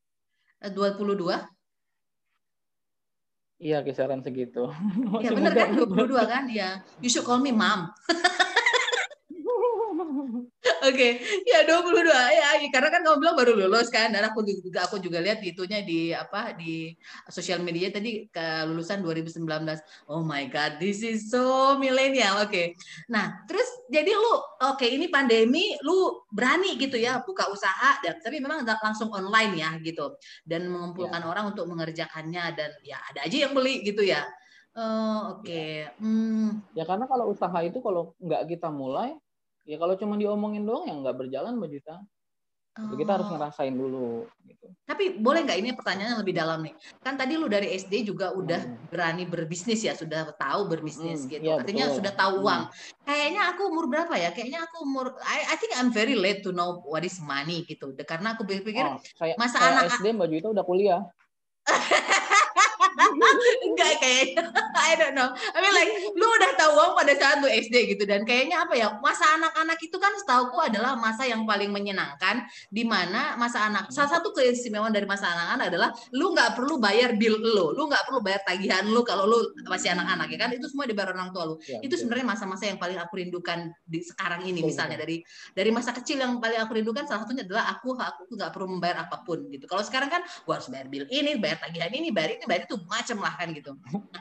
Eh, 0.64 0.72
dua 0.72 0.96
puluh 0.96 1.14
dua. 1.14 1.44
Iya 3.60 3.84
kisaran 3.84 4.24
segitu. 4.24 4.72
Iya 5.20 5.36
benar 5.36 5.52
kan 5.52 5.76
22 5.76 6.16
kan? 6.24 6.44
Ya. 6.48 6.80
You 7.04 7.12
should 7.12 7.28
call 7.28 7.44
me 7.44 7.52
mom. 7.52 7.92
Oke, 10.80 10.96
okay. 10.96 11.12
ya 11.44 11.68
22 11.68 12.08
ya, 12.08 12.56
karena 12.72 12.88
kan 12.88 13.00
kamu 13.04 13.16
bilang 13.20 13.36
baru 13.36 13.52
lulus 13.52 13.92
kan, 13.92 14.12
dan 14.12 14.24
aku 14.28 14.40
juga 14.44 14.88
aku 14.88 14.96
juga 14.96 15.20
lihat 15.20 15.40
itunya 15.44 15.84
di 15.84 16.12
apa 16.12 16.56
di 16.56 16.96
sosial 17.28 17.60
media 17.60 17.92
tadi 17.92 18.24
ke 18.28 18.64
lulusan 18.64 19.04
2019. 19.04 19.44
Oh 20.08 20.24
my 20.24 20.48
god, 20.48 20.80
this 20.80 21.04
is 21.04 21.28
so 21.28 21.76
milenial. 21.76 22.40
Oke, 22.40 22.48
okay. 22.48 22.66
nah 23.12 23.44
terus 23.44 23.64
jadi 23.92 24.08
lu 24.12 24.24
oke 24.24 24.80
okay, 24.80 24.96
ini 24.96 25.12
pandemi, 25.12 25.76
lu 25.84 26.24
berani 26.32 26.80
gitu 26.80 26.96
ya 26.96 27.20
buka 27.24 27.48
usaha, 27.52 28.00
dan 28.00 28.16
tapi 28.20 28.40
memang 28.40 28.64
langsung 28.64 29.12
online 29.12 29.60
ya 29.60 29.70
gitu, 29.84 30.16
dan 30.48 30.64
mengumpulkan 30.68 31.20
ya. 31.20 31.28
orang 31.28 31.44
untuk 31.52 31.68
mengerjakannya 31.68 32.44
dan 32.56 32.70
ya 32.84 32.96
ada 33.12 33.28
aja 33.28 33.36
yang 33.48 33.52
beli 33.52 33.84
gitu 33.84 34.00
ya. 34.00 34.24
Oh, 34.76 35.36
oke. 35.36 35.44
Okay. 35.44 35.84
Ya. 35.84 35.90
Hmm. 35.98 36.62
ya 36.78 36.84
karena 36.86 37.04
kalau 37.10 37.28
usaha 37.28 37.58
itu 37.60 37.82
kalau 37.82 38.14
nggak 38.22 38.48
kita 38.54 38.70
mulai 38.70 39.12
ya 39.64 39.76
kalau 39.76 39.94
cuma 39.96 40.16
diomongin 40.16 40.64
doang 40.64 40.88
ya 40.88 40.94
nggak 40.96 41.16
berjalan 41.16 41.56
mbak 41.56 41.70
Juta 41.72 42.00
oh. 42.78 42.96
kita 42.96 43.12
harus 43.18 43.28
oh. 43.28 43.32
ngerasain 43.36 43.74
dulu 43.74 44.24
gitu. 44.46 44.66
tapi 44.88 45.04
boleh 45.20 45.44
nggak 45.44 45.58
ini 45.60 45.70
pertanyaan 45.76 46.16
yang 46.16 46.22
lebih 46.22 46.34
dalam 46.36 46.58
nih 46.64 46.74
kan 47.02 47.14
tadi 47.18 47.32
lu 47.36 47.46
dari 47.50 47.74
SD 47.76 48.08
juga 48.08 48.32
udah 48.32 48.60
hmm. 48.60 48.88
berani 48.88 49.24
berbisnis 49.28 49.84
ya 49.84 49.92
sudah 49.92 50.32
tahu 50.38 50.70
berbisnis 50.70 51.26
hmm, 51.26 51.30
gitu 51.30 51.44
ya, 51.44 51.60
artinya 51.60 51.84
betul. 51.90 51.96
sudah 52.00 52.12
tahu 52.16 52.34
hmm. 52.40 52.44
uang 52.46 52.62
kayaknya 53.04 53.42
aku 53.52 53.62
umur 53.68 53.84
berapa 53.90 54.14
ya 54.16 54.30
kayaknya 54.32 54.60
aku 54.64 54.76
umur 54.86 55.06
I, 55.26 55.52
I 55.52 55.56
think 55.60 55.76
I'm 55.76 55.92
very 55.92 56.16
late 56.16 56.40
to 56.46 56.54
know 56.54 56.80
what 56.86 57.04
is 57.04 57.20
money 57.20 57.66
gitu 57.68 57.92
karena 58.06 58.38
aku 58.38 58.46
pikir 58.48 58.86
oh, 58.86 58.98
saya, 59.18 59.34
masa 59.36 59.60
saya 59.60 59.84
anak 59.84 59.92
SD 60.00 60.16
mbak 60.16 60.28
Juta 60.32 60.48
udah 60.54 60.64
kuliah 60.64 61.02
Enggak 63.70 64.02
kayaknya. 64.02 64.42
I 64.90 64.92
don't 64.98 65.14
know. 65.14 65.30
I 65.30 65.58
mean 65.62 65.74
like 65.74 65.92
lu 66.18 66.26
udah 66.26 66.52
tahu 66.58 66.70
uang 66.74 66.92
pada 66.98 67.12
saat 67.14 67.36
lu 67.38 67.46
SD 67.46 67.94
gitu 67.96 68.04
dan 68.08 68.26
kayaknya 68.26 68.66
apa 68.66 68.74
ya? 68.74 68.98
Masa 68.98 69.38
anak-anak 69.38 69.78
itu 69.78 69.96
kan 69.96 70.12
setahuku 70.18 70.58
adalah 70.58 70.98
masa 70.98 71.26
yang 71.30 71.46
paling 71.46 71.70
menyenangkan 71.70 72.42
di 72.68 72.82
mana 72.82 73.38
masa 73.38 73.70
anak 73.70 73.92
salah 73.94 74.18
satu 74.18 74.34
keistimewaan 74.34 74.90
dari 74.90 75.06
masa 75.06 75.30
anak-anak 75.30 75.66
adalah 75.70 75.88
lu 76.10 76.34
nggak 76.34 76.58
perlu 76.58 76.82
bayar 76.82 77.14
bill 77.14 77.38
lu, 77.38 77.76
lu 77.76 77.86
nggak 77.86 78.10
perlu 78.10 78.20
bayar 78.24 78.42
tagihan 78.42 78.82
lu 78.88 79.06
kalau 79.06 79.28
lu 79.28 79.38
masih 79.68 79.94
anak-anak 79.94 80.26
ya 80.32 80.38
kan 80.40 80.50
itu 80.56 80.66
semua 80.66 80.88
dibayar 80.88 81.12
orang 81.12 81.30
tua 81.30 81.44
lu. 81.46 81.54
Ya, 81.68 81.78
itu 81.84 81.94
sebenarnya 81.94 82.26
masa-masa 82.26 82.64
yang 82.66 82.78
paling 82.80 82.96
aku 82.96 83.20
rindukan 83.20 83.70
di 83.84 84.00
sekarang 84.00 84.42
ini 84.48 84.64
misalnya 84.64 84.96
dari 84.96 85.20
dari 85.52 85.70
masa 85.70 85.92
kecil 85.92 86.18
yang 86.18 86.40
paling 86.40 86.58
aku 86.58 86.72
rindukan 86.80 87.04
salah 87.04 87.28
satunya 87.28 87.44
adalah 87.44 87.76
aku 87.76 87.92
aku 87.94 88.32
nggak 88.32 88.50
perlu 88.50 88.66
membayar 88.72 89.04
apa 89.04 89.20
pun 89.22 89.44
gitu. 89.52 89.68
Kalau 89.68 89.84
sekarang 89.84 90.08
kan 90.08 90.22
gua 90.48 90.56
harus 90.58 90.72
bayar 90.72 90.88
bill 90.88 91.04
ini, 91.12 91.36
bayar 91.36 91.60
tagihan 91.60 91.92
ini, 91.92 92.08
bayar 92.08 92.40
ini, 92.40 92.44
bayar 92.48 92.62
itu 92.64 92.76
macam 92.88 93.18
lah 93.20 93.34
kan 93.36 93.52
gitu. 93.52 93.59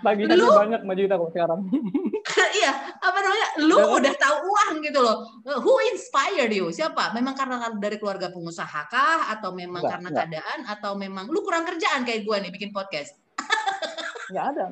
Tagihannya 0.04 0.36
lu, 0.36 0.47
banyak 0.52 0.82
maju 0.84 1.02
kita 1.02 1.15
kok 1.15 1.32
sekarang. 1.36 1.60
iya, 2.60 2.71
apa 2.99 3.17
namanya? 3.19 3.47
Lu 3.65 3.78
ya, 3.78 3.86
udah 3.99 4.13
tahu 4.19 4.36
uang 4.47 4.73
gitu 4.84 4.99
loh. 4.99 5.17
Who 5.63 5.73
inspired 5.91 6.52
you? 6.52 6.71
Siapa? 6.71 7.12
Memang 7.15 7.36
karena 7.36 7.71
dari 7.75 7.97
keluarga 7.99 8.32
pengusaha 8.32 8.88
kah 8.88 9.32
atau 9.34 9.56
memang 9.56 9.84
enggak, 9.84 9.91
karena 9.97 10.10
enggak. 10.10 10.25
keadaan 10.28 10.60
atau 10.67 10.91
memang 10.99 11.25
lu 11.32 11.39
kurang 11.43 11.63
kerjaan 11.67 12.04
kayak 12.04 12.23
gua 12.28 12.39
nih 12.43 12.52
bikin 12.52 12.71
podcast? 12.75 13.15
Enggak 14.30 14.45
ada. 14.54 14.65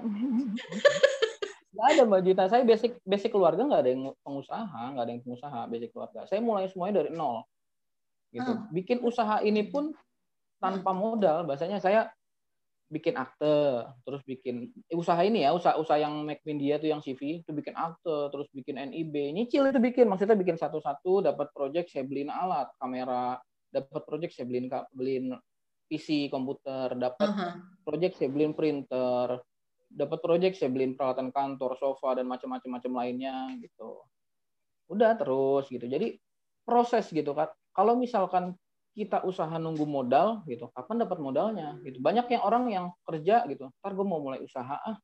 Enggak 1.74 1.88
ada 1.94 2.02
Mbak 2.06 2.22
Jita. 2.26 2.44
Saya 2.46 2.62
basic 2.62 3.02
basic 3.02 3.30
keluarga 3.34 3.66
nggak 3.66 3.82
ada 3.82 3.90
yang 3.90 4.04
pengusaha, 4.22 4.82
nggak 4.94 5.04
ada 5.04 5.12
yang 5.18 5.24
pengusaha 5.26 5.60
basic 5.66 5.90
keluarga. 5.90 6.20
Saya 6.30 6.40
mulai 6.46 6.70
semuanya 6.70 7.02
dari 7.02 7.10
nol. 7.14 7.42
Gitu. 8.30 8.52
Hmm. 8.54 8.70
Bikin 8.70 9.02
usaha 9.02 9.42
ini 9.42 9.66
pun 9.66 9.98
tanpa 10.62 10.94
modal. 10.94 11.46
Bahasanya 11.46 11.82
saya 11.82 12.10
bikin 12.88 13.19
akte, 13.19 13.84
terus 14.08 14.23
bikin 14.23 14.71
eh, 14.88 14.95
usaha 14.95 15.19
ini 15.19 15.43
ya, 15.43 15.52
usaha 15.52 15.76
usaha 15.76 16.00
yang 16.00 16.23
make 16.23 16.39
media 16.47 16.80
tuh 16.80 16.88
yang 16.88 17.04
CV 17.04 17.43
itu 17.43 17.52
bikin 17.52 17.76
akte, 17.76 18.32
terus 18.32 18.47
bikin 18.56 18.80
NIB, 18.80 19.36
nyicil 19.36 19.67
itu 19.67 19.80
bikin, 19.84 20.08
maksudnya 20.08 20.39
bikin 20.39 20.56
satu-satu, 20.56 21.28
dapat 21.28 21.52
project 21.52 21.91
saya 21.91 22.08
beliin 22.08 22.32
alat, 22.32 22.71
kamera, 22.80 23.36
dapat 23.67 24.02
project 24.08 24.39
saya 24.39 24.47
beliin 24.47 24.71
beliin 24.95 25.36
PC, 25.88 26.32
komputer, 26.32 26.95
dapat 26.95 27.28
uh-huh. 27.28 27.52
project 27.84 28.19
saya 28.19 28.32
beliin 28.32 28.56
printer, 28.56 29.39
dapat 29.88 30.19
project 30.19 30.60
saya 30.60 30.71
beliin 30.71 31.00
peralatan 31.00 31.32
kantor, 31.32 31.80
sofa 31.80 32.19
dan 32.19 32.28
macam-macam 32.28 32.69
macam 32.80 32.91
lainnya 33.00 33.56
gitu. 33.63 34.04
Udah 34.91 35.15
terus 35.15 35.71
gitu. 35.71 35.88
Jadi 35.88 36.19
proses 36.67 37.08
gitu 37.12 37.32
kan. 37.32 37.47
Kalau 37.71 37.95
misalkan 37.95 38.52
kita 38.98 39.22
usaha 39.22 39.54
nunggu 39.62 39.86
modal 39.86 40.42
gitu. 40.50 40.74
Kapan 40.74 41.06
dapat 41.06 41.22
modalnya? 41.22 41.78
Gitu. 41.86 42.02
Banyak 42.02 42.34
yang 42.34 42.42
orang 42.42 42.64
yang 42.74 42.86
kerja 43.06 43.46
gitu. 43.46 43.70
Ntar 43.78 43.94
gue 43.94 44.06
mau 44.06 44.18
mulai 44.18 44.42
usaha 44.42 44.74
ah 44.82 44.98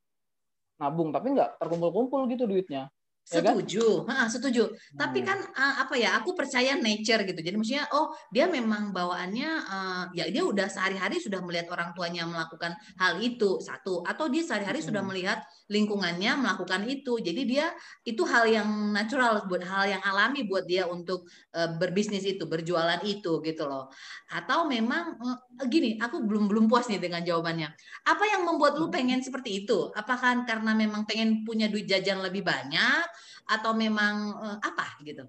nabung. 0.82 1.14
Tapi 1.14 1.38
nggak 1.38 1.62
terkumpul-kumpul 1.62 2.26
gitu 2.34 2.50
duitnya 2.50 2.90
Setuju, 3.24 4.04
ya 4.04 4.12
kan? 4.12 4.16
ha, 4.20 4.28
setuju. 4.28 4.68
Hmm. 4.68 5.00
Tapi 5.00 5.24
kan 5.24 5.40
uh, 5.40 5.76
apa 5.88 5.96
ya? 5.96 6.20
Aku 6.20 6.36
percaya 6.36 6.76
nature 6.76 7.24
gitu. 7.24 7.40
Jadi 7.40 7.56
maksudnya, 7.56 7.88
oh 7.96 8.12
dia 8.36 8.52
memang 8.52 8.92
bawaannya, 8.92 9.50
uh, 9.64 10.04
ya 10.12 10.28
dia 10.28 10.44
udah 10.44 10.68
sehari-hari 10.68 11.24
sudah 11.24 11.40
melihat 11.40 11.72
orang 11.72 11.96
tuanya 11.96 12.28
melakukan 12.28 12.76
hal 13.00 13.24
itu 13.24 13.64
satu, 13.64 14.04
atau 14.04 14.28
dia 14.28 14.44
sehari-hari 14.44 14.84
hmm. 14.84 14.88
sudah 14.92 15.02
melihat 15.08 15.40
lingkungannya 15.72 16.36
melakukan 16.36 16.84
itu. 16.84 17.16
Jadi 17.24 17.42
dia 17.48 17.72
itu 18.04 18.28
hal 18.28 18.44
yang 18.44 18.68
natural 18.92 19.48
buat 19.48 19.64
hal 19.64 19.88
yang 19.88 20.04
alami 20.04 20.44
buat 20.44 20.68
dia 20.68 20.84
untuk 20.92 21.24
uh, 21.56 21.80
berbisnis 21.80 22.28
itu, 22.28 22.44
berjualan 22.44 23.00
itu 23.08 23.40
gitu 23.40 23.64
loh. 23.64 23.88
Atau 24.36 24.68
memang 24.68 25.16
uh, 25.24 25.40
gini, 25.72 25.96
aku 25.96 26.28
belum 26.28 26.52
belum 26.52 26.66
puas 26.68 26.92
nih 26.92 27.00
dengan 27.00 27.24
jawabannya. 27.24 27.72
Apa 28.04 28.24
yang 28.28 28.44
membuat 28.44 28.76
lu 28.76 28.92
pengen 28.92 29.24
seperti 29.24 29.64
itu? 29.64 29.96
Apakah 29.96 30.44
karena 30.44 30.76
memang 30.76 31.08
pengen 31.08 31.48
punya 31.48 31.72
duit 31.72 31.88
jajan 31.88 32.20
lebih 32.20 32.44
banyak? 32.44 33.14
Atau 33.48 33.72
memang 33.76 34.16
uh, 34.40 34.58
apa 34.60 34.98
gitu? 35.04 35.28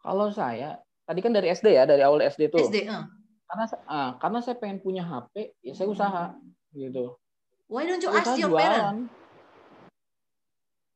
Kalau 0.00 0.32
saya 0.32 0.80
tadi 1.04 1.20
kan 1.20 1.34
dari 1.34 1.50
SD 1.52 1.76
ya, 1.76 1.84
dari 1.84 2.00
awal 2.06 2.24
SD 2.24 2.48
tuh. 2.48 2.62
SD, 2.62 2.88
uh. 2.88 3.04
Karena 3.50 3.64
uh, 3.90 4.10
karena 4.22 4.38
saya 4.40 4.56
pengen 4.56 4.78
punya 4.78 5.02
HP, 5.02 5.58
ya 5.60 5.72
saya 5.74 5.88
usaha 5.90 6.24
gitu. 6.72 7.18
Why 7.66 7.86
don't 7.86 8.02
you 8.02 8.10
ask 8.10 8.38
your 8.38 8.54
parents? 8.54 9.10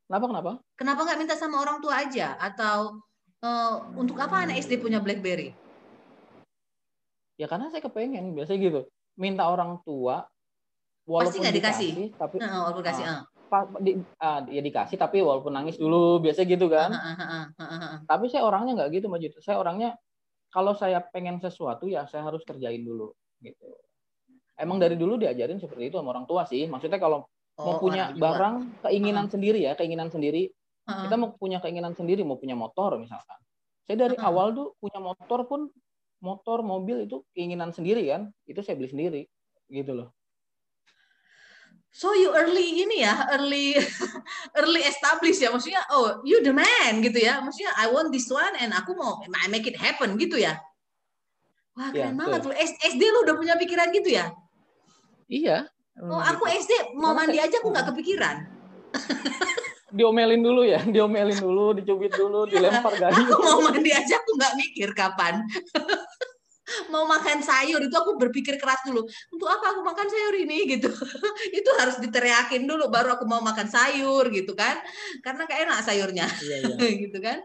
Kenapa 0.04 0.24
kenapa? 0.30 0.52
Kenapa 0.78 1.00
nggak 1.02 1.18
minta 1.18 1.34
sama 1.34 1.58
orang 1.58 1.82
tua 1.82 2.06
aja 2.06 2.38
atau 2.38 3.02
uh, 3.42 3.74
untuk 3.98 4.14
apa 4.20 4.46
anak 4.46 4.62
SD 4.62 4.78
punya 4.78 5.02
BlackBerry? 5.02 5.56
Ya 7.34 7.50
karena 7.50 7.66
saya 7.74 7.82
kepengen 7.82 8.38
biasanya 8.38 8.58
gitu. 8.62 8.80
Minta 9.18 9.50
orang 9.50 9.82
tua 9.82 10.22
walaupun 11.02 11.30
Pasti 11.34 11.42
nggak 11.42 11.56
dikasih, 11.58 11.90
dikasih, 11.90 12.08
tapi 12.14 12.36
uh, 12.38 12.62
walaupun 12.62 12.82
dikasih, 12.86 13.04
uh 13.04 13.33
di, 13.80 13.98
uh, 13.98 14.40
ya 14.48 14.62
dikasih 14.62 14.96
tapi 14.98 15.22
walaupun 15.22 15.52
nangis 15.54 15.76
dulu 15.78 16.18
biasa 16.20 16.42
gitu 16.46 16.66
kan. 16.66 16.90
tapi 18.10 18.26
saya 18.32 18.42
orangnya 18.46 18.82
nggak 18.82 18.90
gitu 19.00 19.06
Mbak 19.10 19.40
Saya 19.40 19.60
orangnya 19.60 19.94
kalau 20.50 20.72
saya 20.74 21.02
pengen 21.02 21.42
sesuatu 21.42 21.90
ya 21.90 22.06
saya 22.06 22.26
harus 22.26 22.42
kerjain 22.46 22.82
dulu 22.82 23.10
gitu. 23.42 23.66
Emang 24.54 24.78
dari 24.78 24.94
dulu 24.94 25.18
diajarin 25.18 25.58
seperti 25.58 25.90
itu 25.90 25.98
sama 25.98 26.14
orang 26.14 26.26
tua 26.30 26.46
sih. 26.46 26.70
Maksudnya 26.70 27.02
kalau 27.02 27.26
oh, 27.58 27.64
mau 27.66 27.74
punya 27.82 28.14
barang 28.14 28.86
keinginan 28.86 29.26
sendiri 29.26 29.66
ya, 29.66 29.74
keinginan 29.74 30.14
sendiri. 30.14 30.46
Kita 30.84 31.16
mau 31.16 31.34
punya 31.34 31.58
keinginan 31.64 31.96
sendiri, 31.96 32.22
mau 32.22 32.38
punya 32.38 32.54
motor 32.54 33.00
misalkan. 33.00 33.40
Saya 33.88 34.06
dari 34.06 34.16
awal 34.20 34.54
tuh 34.54 34.76
punya 34.78 35.00
motor 35.00 35.48
pun 35.48 35.72
motor, 36.22 36.62
mobil 36.62 37.08
itu 37.08 37.24
keinginan 37.34 37.74
sendiri 37.74 38.06
kan. 38.06 38.30
Itu 38.46 38.62
saya 38.62 38.78
beli 38.78 38.90
sendiri 38.92 39.22
gitu 39.72 39.96
loh 39.96 40.14
so 41.94 42.10
you 42.10 42.34
early 42.34 42.82
ini 42.82 43.06
ya 43.06 43.14
early 43.38 43.78
early 44.58 44.82
establish 44.82 45.38
ya. 45.38 45.54
Maksudnya 45.54 45.86
oh 45.94 46.18
you 46.26 46.42
the 46.42 46.50
man 46.50 46.98
gitu 47.00 47.22
ya. 47.22 47.38
Maksudnya 47.38 47.70
I 47.78 47.86
want 47.94 48.10
this 48.10 48.26
one 48.26 48.58
and 48.58 48.74
aku 48.74 48.98
mau 48.98 49.22
I 49.22 49.46
make 49.46 49.70
it 49.70 49.78
happen 49.78 50.18
gitu 50.18 50.36
ya. 50.42 50.58
Wah 51.78 51.94
keren 51.94 52.14
ya, 52.14 52.18
banget 52.18 52.42
lu 52.50 52.54
SD 52.58 53.02
lu 53.02 53.18
udah 53.22 53.34
punya 53.38 53.54
pikiran 53.54 53.94
gitu 53.94 54.10
ya? 54.18 54.34
Iya. 55.30 55.70
Oh 56.02 56.18
aku 56.18 56.50
gitu. 56.50 56.66
SD 56.66 56.72
mau 56.98 57.14
mandi 57.14 57.38
aja 57.38 57.62
aku 57.62 57.70
nggak 57.70 57.94
kepikiran. 57.94 58.36
Diomelin 59.94 60.42
dulu 60.42 60.66
ya 60.66 60.82
diomelin 60.94 61.38
dulu 61.38 61.78
dicubit 61.78 62.10
dulu 62.18 62.46
dilempar 62.50 62.98
gaji 62.98 63.22
aku 63.30 63.38
mau 63.38 63.62
mandi 63.62 63.94
aja 63.94 64.18
aku 64.18 64.30
nggak 64.34 64.54
mikir 64.58 64.90
kapan 64.90 65.46
mau 66.88 67.04
makan 67.04 67.44
sayur 67.44 67.80
itu 67.84 67.92
aku 67.92 68.16
berpikir 68.16 68.56
keras 68.56 68.80
dulu. 68.88 69.04
Untuk 69.04 69.48
apa 69.48 69.76
aku 69.76 69.80
makan 69.84 70.06
sayur 70.08 70.34
ini 70.40 70.64
gitu. 70.76 70.88
Itu 71.58 71.70
harus 71.76 72.00
diteriakin 72.00 72.64
dulu 72.64 72.88
baru 72.88 73.20
aku 73.20 73.28
mau 73.28 73.44
makan 73.44 73.68
sayur 73.68 74.28
gitu 74.32 74.56
kan. 74.56 74.80
Karena 75.20 75.44
kayak 75.44 75.68
enak 75.68 75.78
sayurnya. 75.84 76.26
Iya, 76.40 76.56
iya. 76.64 76.90
gitu 77.04 77.18
kan. 77.20 77.38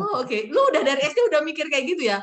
Oh 0.00 0.24
oke. 0.24 0.28
Okay. 0.28 0.48
lu 0.48 0.60
udah 0.72 0.82
dari 0.82 1.04
SD 1.04 1.18
udah 1.28 1.40
mikir 1.44 1.68
kayak 1.68 1.84
gitu 1.92 2.08
ya? 2.08 2.18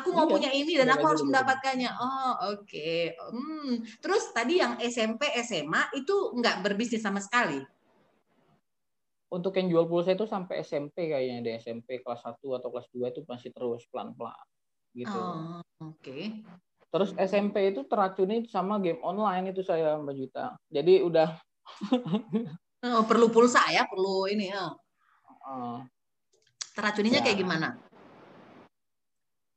Aku 0.00 0.10
mau 0.10 0.26
iya, 0.26 0.32
punya 0.32 0.50
ini 0.50 0.72
dan 0.74 0.90
aku 0.90 1.04
harus 1.06 1.22
mendapatkannya. 1.22 1.90
Oh 1.92 2.56
oke. 2.56 2.66
Okay. 2.66 3.14
hmm. 3.14 3.84
terus 4.00 4.32
tadi 4.32 4.58
yang 4.58 4.80
SMP 4.80 5.28
SMA 5.44 5.92
itu 5.94 6.34
nggak 6.40 6.64
berbisnis 6.64 7.04
sama 7.04 7.20
sekali? 7.20 7.60
Untuk 9.30 9.54
yang 9.54 9.70
jual 9.70 9.86
pulsa 9.86 10.18
itu 10.18 10.26
sampai 10.26 10.66
SMP 10.66 11.06
kayaknya 11.06 11.38
di 11.38 11.50
SMP 11.54 12.02
kelas 12.02 12.26
1 12.26 12.42
atau 12.42 12.66
kelas 12.66 12.90
2 12.90 13.14
itu 13.14 13.22
masih 13.30 13.54
terus 13.54 13.86
pelan-pelan 13.86 14.34
gitu. 14.94 15.18
Oh, 15.18 15.60
oke. 15.80 16.00
Okay. 16.02 16.42
Terus 16.90 17.14
SMP 17.14 17.70
itu 17.70 17.86
teracuni 17.86 18.50
sama 18.50 18.82
game 18.82 18.98
online 19.06 19.54
itu 19.54 19.62
saya 19.62 19.94
Mbak 20.02 20.14
Juta. 20.18 20.58
Jadi 20.66 21.06
udah 21.06 21.38
oh, 22.98 23.02
perlu 23.06 23.30
pulsa 23.30 23.62
ya, 23.70 23.86
perlu 23.86 24.26
ini 24.26 24.50
ya. 24.50 24.74
Uh, 25.46 25.86
Teracuninya 26.74 27.22
ya. 27.22 27.24
kayak 27.30 27.38
gimana? 27.38 27.68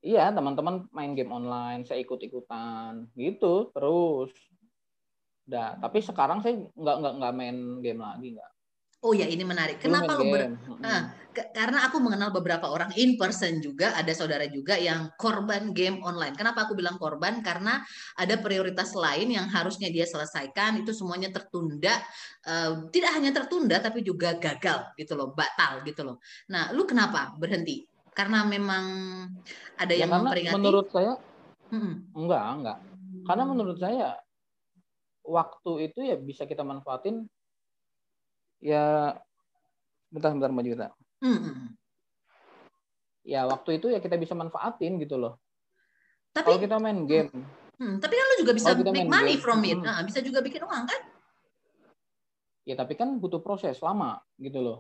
Iya, 0.04 0.36
teman-teman 0.36 0.86
main 0.92 1.16
game 1.16 1.32
online, 1.32 1.88
saya 1.88 2.04
ikut-ikutan 2.04 3.08
gitu 3.16 3.72
terus. 3.72 4.30
Udah, 5.48 5.80
tapi 5.80 6.04
sekarang 6.04 6.44
saya 6.44 6.60
nggak 6.76 6.96
nggak 7.02 7.14
nggak 7.24 7.34
main 7.34 7.58
game 7.80 8.04
lagi 8.04 8.36
nggak. 8.36 8.53
Oh 9.04 9.12
ya 9.12 9.28
ini 9.28 9.44
menarik. 9.44 9.84
Kenapa 9.84 10.16
lo 10.16 10.24
ber... 10.32 10.56
Nah, 10.80 11.12
ke 11.34 11.44
karena 11.52 11.90
aku 11.90 12.00
mengenal 12.00 12.32
beberapa 12.32 12.72
orang 12.72 12.96
in 12.96 13.20
person 13.20 13.60
juga, 13.60 13.92
ada 14.00 14.16
saudara 14.16 14.48
juga 14.48 14.80
yang 14.80 15.12
korban 15.20 15.76
game 15.76 16.00
online. 16.06 16.38
Kenapa 16.40 16.64
aku 16.64 16.78
bilang 16.78 16.96
korban? 16.96 17.44
Karena 17.44 17.84
ada 18.16 18.40
prioritas 18.40 18.96
lain 18.96 19.36
yang 19.36 19.52
harusnya 19.52 19.92
dia 19.92 20.08
selesaikan 20.08 20.80
itu 20.80 20.96
semuanya 20.96 21.36
tertunda. 21.36 22.00
Uh, 22.48 22.88
tidak 22.96 23.12
hanya 23.20 23.36
tertunda 23.36 23.82
tapi 23.84 24.06
juga 24.08 24.40
gagal 24.40 24.96
gitu 24.96 25.20
loh, 25.20 25.36
batal 25.36 25.84
gitu 25.84 26.06
loh. 26.08 26.24
Nah, 26.48 26.72
lu 26.72 26.88
kenapa 26.88 27.36
berhenti? 27.36 27.84
Karena 28.14 28.46
memang 28.46 28.86
ada 29.76 29.92
ya, 29.92 30.06
yang 30.06 30.16
memperingati. 30.16 30.56
Menurut 30.56 30.88
saya 30.94 31.18
hmm. 31.74 32.14
enggak, 32.14 32.44
enggak. 32.62 32.78
Karena 33.28 33.44
menurut 33.50 33.78
saya 33.82 34.16
waktu 35.26 35.92
itu 35.92 36.00
ya 36.04 36.16
bisa 36.20 36.46
kita 36.46 36.62
manfaatin 36.62 37.26
ya 38.64 39.12
bentar 40.08 40.32
bentar 40.32 40.50
mbak 40.56 40.64
Juta. 40.64 40.88
Hmm. 41.20 41.76
Ya 43.28 43.44
waktu 43.44 43.84
itu 43.84 43.92
ya 43.92 44.00
kita 44.00 44.16
bisa 44.16 44.32
manfaatin 44.32 44.96
gitu 45.04 45.20
loh. 45.20 45.44
Tapi 46.32 46.48
kalau 46.48 46.60
kita 46.64 46.76
main 46.80 47.04
game. 47.04 47.30
Hmm, 47.76 48.00
tapi 48.00 48.16
kan 48.16 48.26
lu 48.32 48.36
juga 48.48 48.54
bisa 48.56 48.70
make 48.80 49.12
money 49.12 49.36
game, 49.36 49.44
from 49.44 49.60
it. 49.68 49.76
Hmm. 49.76 49.86
Nah, 49.86 50.02
bisa 50.08 50.24
juga 50.24 50.40
bikin 50.40 50.64
uang 50.64 50.84
kan? 50.88 51.02
Ya 52.64 52.80
tapi 52.80 52.96
kan 52.96 53.20
butuh 53.20 53.44
proses 53.44 53.84
lama 53.84 54.24
gitu 54.40 54.64
loh. 54.64 54.80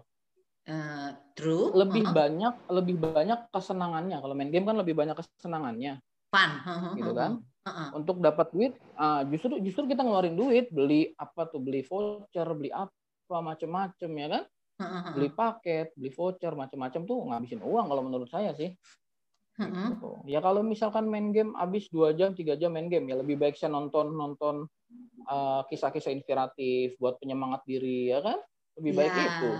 Uh, 0.63 1.11
true. 1.35 1.75
Lebih 1.75 2.07
uh 2.07 2.09
-huh. 2.11 2.15
banyak 2.15 2.55
lebih 2.71 2.95
banyak 3.03 3.39
kesenangannya. 3.51 4.17
Kalau 4.23 4.31
main 4.31 4.47
game 4.47 4.63
kan 4.63 4.79
lebih 4.79 4.95
banyak 4.95 5.19
kesenangannya. 5.19 5.99
Fun. 6.31 6.51
Uh 6.63 6.67
-huh. 6.71 6.93
Gitu 6.95 7.11
kan? 7.11 7.31
Uh 7.63 7.67
-huh. 7.67 7.89
Untuk 7.99 8.23
dapat 8.23 8.47
duit, 8.55 8.73
uh, 8.95 9.27
justru 9.27 9.59
justru 9.59 9.83
kita 9.91 10.07
ngeluarin 10.07 10.39
duit, 10.39 10.71
beli 10.71 11.11
apa 11.19 11.51
tuh, 11.51 11.59
beli 11.59 11.83
voucher, 11.83 12.47
beli 12.55 12.71
apa 12.71 13.02
apa 13.23 13.39
macem-macem 13.39 14.11
ya 14.11 14.27
kan? 14.27 14.43
Beli 15.15 15.29
paket 15.31 15.95
beli 15.95 16.11
voucher 16.11 16.53
macem-macem 16.53 17.07
tuh 17.07 17.23
ngabisin 17.31 17.63
uang 17.63 17.87
kalau 17.87 18.03
menurut 18.03 18.27
saya 18.27 18.51
sih. 18.53 18.75
Gitu. 19.53 20.09
ya 20.25 20.41
kalau 20.41 20.65
misalkan 20.65 21.05
main 21.05 21.29
game 21.29 21.53
habis 21.53 21.85
dua 21.93 22.09
jam 22.17 22.33
tiga 22.33 22.57
jam 22.57 22.73
main 22.73 22.89
game 22.89 23.05
ya 23.05 23.21
lebih 23.21 23.37
baik 23.37 23.53
saya 23.53 23.69
nonton 23.69 24.09
nonton 24.17 24.65
uh, 25.29 25.61
kisah-kisah 25.69 26.09
inspiratif 26.09 26.97
buat 26.97 27.21
penyemangat 27.21 27.61
diri 27.63 28.09
ya 28.09 28.19
kan? 28.25 28.41
Lebih 28.81 28.91
baik 28.97 29.13
ya. 29.13 29.23
itu. 29.23 29.51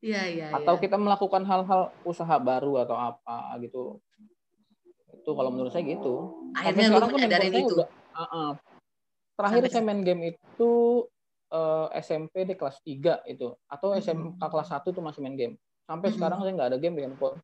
Ya, 0.00 0.22
ya, 0.32 0.48
atau 0.56 0.80
ya. 0.80 0.82
kita 0.88 0.96
melakukan 0.96 1.44
hal-hal 1.44 1.92
usaha 2.08 2.40
baru 2.40 2.80
atau 2.82 2.96
apa 2.96 3.52
gitu. 3.60 4.00
Itu 5.12 5.30
kalau 5.36 5.52
menurut 5.52 5.70
saya 5.76 5.84
gitu. 5.84 6.40
Akhirnya 6.56 6.96
menyadari 6.96 7.52
itu. 7.52 7.68
udah, 7.76 7.88
uh 8.16 8.22
-uh. 8.24 8.48
terakhir 9.36 9.68
Sampai 9.68 9.72
saya 9.76 9.84
main 9.84 10.00
game 10.00 10.32
itu 10.32 10.72
uh, 11.50 11.86
eh, 11.92 12.02
SMP 12.02 12.46
di 12.46 12.54
kelas 12.54 12.82
3 12.82 13.26
itu 13.26 13.48
atau 13.66 13.94
SMK 13.94 14.40
kelas 14.40 14.68
1 14.70 14.94
tuh 14.94 15.02
masih 15.02 15.20
main 15.22 15.36
game. 15.36 15.54
Sampai 15.84 16.10
hmm. 16.10 16.16
sekarang 16.16 16.38
saya 16.42 16.52
nggak 16.54 16.70
ada 16.74 16.78
game 16.78 16.94
di 16.98 17.02
handphone. 17.04 17.38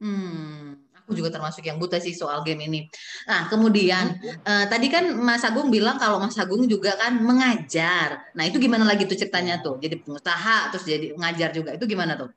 Hmm, 0.00 0.80
aku 0.96 1.12
juga 1.12 1.28
termasuk 1.28 1.60
yang 1.60 1.76
buta 1.76 2.00
sih 2.00 2.16
soal 2.16 2.40
game 2.40 2.64
ini. 2.64 2.88
Nah, 3.28 3.52
kemudian 3.52 4.16
uh, 4.48 4.64
tadi 4.64 4.88
kan 4.88 5.12
Mas 5.12 5.44
Agung 5.44 5.68
bilang 5.68 6.00
kalau 6.00 6.16
Mas 6.16 6.40
Agung 6.40 6.64
juga 6.64 6.96
kan 6.96 7.20
mengajar. 7.20 8.32
Nah, 8.32 8.48
itu 8.48 8.56
gimana 8.56 8.88
lagi 8.88 9.04
tuh 9.04 9.20
ceritanya 9.20 9.60
tuh? 9.60 9.76
Jadi 9.76 10.00
pengusaha 10.00 10.72
terus 10.72 10.88
jadi 10.88 11.12
mengajar 11.12 11.52
juga. 11.52 11.76
Itu 11.76 11.84
gimana 11.84 12.16
tuh? 12.16 12.32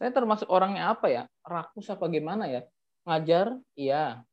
Saya 0.00 0.16
termasuk 0.16 0.48
orangnya 0.48 0.96
apa 0.96 1.12
ya? 1.12 1.28
Rakus 1.44 1.92
apa 1.92 2.08
gimana 2.08 2.48
ya? 2.48 2.64
Ngajar, 3.04 3.60
iya. 3.76 4.24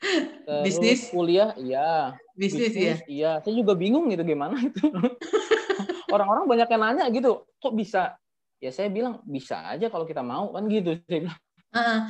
Terus 0.00 0.62
bisnis 0.62 1.00
kuliah, 1.10 1.50
iya. 1.58 2.14
Bisnis, 2.36 2.70
bisnis 2.70 2.76
iya. 2.76 2.94
Iya. 3.08 3.32
Saya 3.42 3.54
juga 3.56 3.72
bingung 3.74 4.06
gitu 4.12 4.22
gimana 4.22 4.60
itu. 4.60 4.84
Orang-orang 6.14 6.46
banyak 6.46 6.68
yang 6.70 6.82
nanya 6.82 7.04
gitu, 7.10 7.48
kok 7.58 7.74
bisa? 7.74 8.14
Ya 8.62 8.72
saya 8.72 8.88
bilang 8.88 9.20
bisa 9.26 9.60
aja 9.68 9.90
kalau 9.92 10.08
kita 10.08 10.22
mau 10.24 10.52
kan 10.54 10.64
gitu. 10.68 10.96
Saya 11.08 11.28
bilang 11.28 11.38
Uh, 11.76 12.08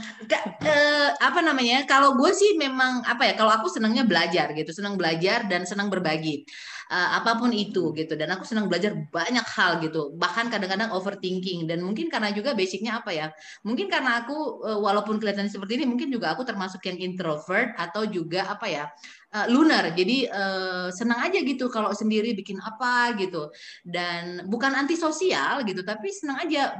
uh, 0.62 1.10
apa 1.18 1.42
namanya? 1.42 1.82
Kalau 1.90 2.14
gue 2.14 2.30
sih 2.30 2.54
memang 2.54 3.02
apa 3.02 3.26
ya? 3.26 3.34
Kalau 3.34 3.50
aku 3.50 3.66
senangnya 3.66 4.06
belajar 4.06 4.54
gitu, 4.54 4.70
senang 4.70 4.94
belajar 4.94 5.42
dan 5.50 5.66
senang 5.66 5.90
berbagi 5.90 6.46
uh, 6.90 7.18
apa 7.18 7.34
pun 7.34 7.50
itu 7.50 7.90
gitu. 7.98 8.14
Dan 8.14 8.30
aku 8.30 8.46
senang 8.46 8.70
belajar 8.70 8.94
banyak 8.94 9.42
hal 9.42 9.82
gitu. 9.82 10.14
Bahkan 10.14 10.54
kadang-kadang 10.54 10.94
overthinking 10.94 11.66
dan 11.66 11.82
mungkin 11.82 12.06
karena 12.06 12.30
juga 12.30 12.54
basicnya 12.54 13.02
apa 13.02 13.10
ya? 13.10 13.26
Mungkin 13.66 13.90
karena 13.90 14.22
aku 14.22 14.62
uh, 14.62 14.78
walaupun 14.78 15.18
kelihatan 15.18 15.50
seperti 15.50 15.82
ini, 15.82 15.86
mungkin 15.90 16.14
juga 16.14 16.30
aku 16.34 16.46
termasuk 16.46 16.86
yang 16.86 16.98
introvert 17.02 17.74
atau 17.74 18.06
juga 18.06 18.46
apa 18.46 18.66
ya? 18.70 18.86
Uh, 19.34 19.46
lunar. 19.50 19.94
Jadi 19.96 20.28
uh, 20.28 20.88
senang 20.92 21.26
aja 21.26 21.38
gitu 21.42 21.66
kalau 21.72 21.90
sendiri 21.90 22.36
bikin 22.36 22.60
apa 22.62 23.16
gitu. 23.18 23.50
Dan 23.82 24.46
bukan 24.46 24.76
antisosial 24.76 25.64
gitu, 25.66 25.82
tapi 25.82 26.12
senang 26.12 26.44
aja. 26.44 26.76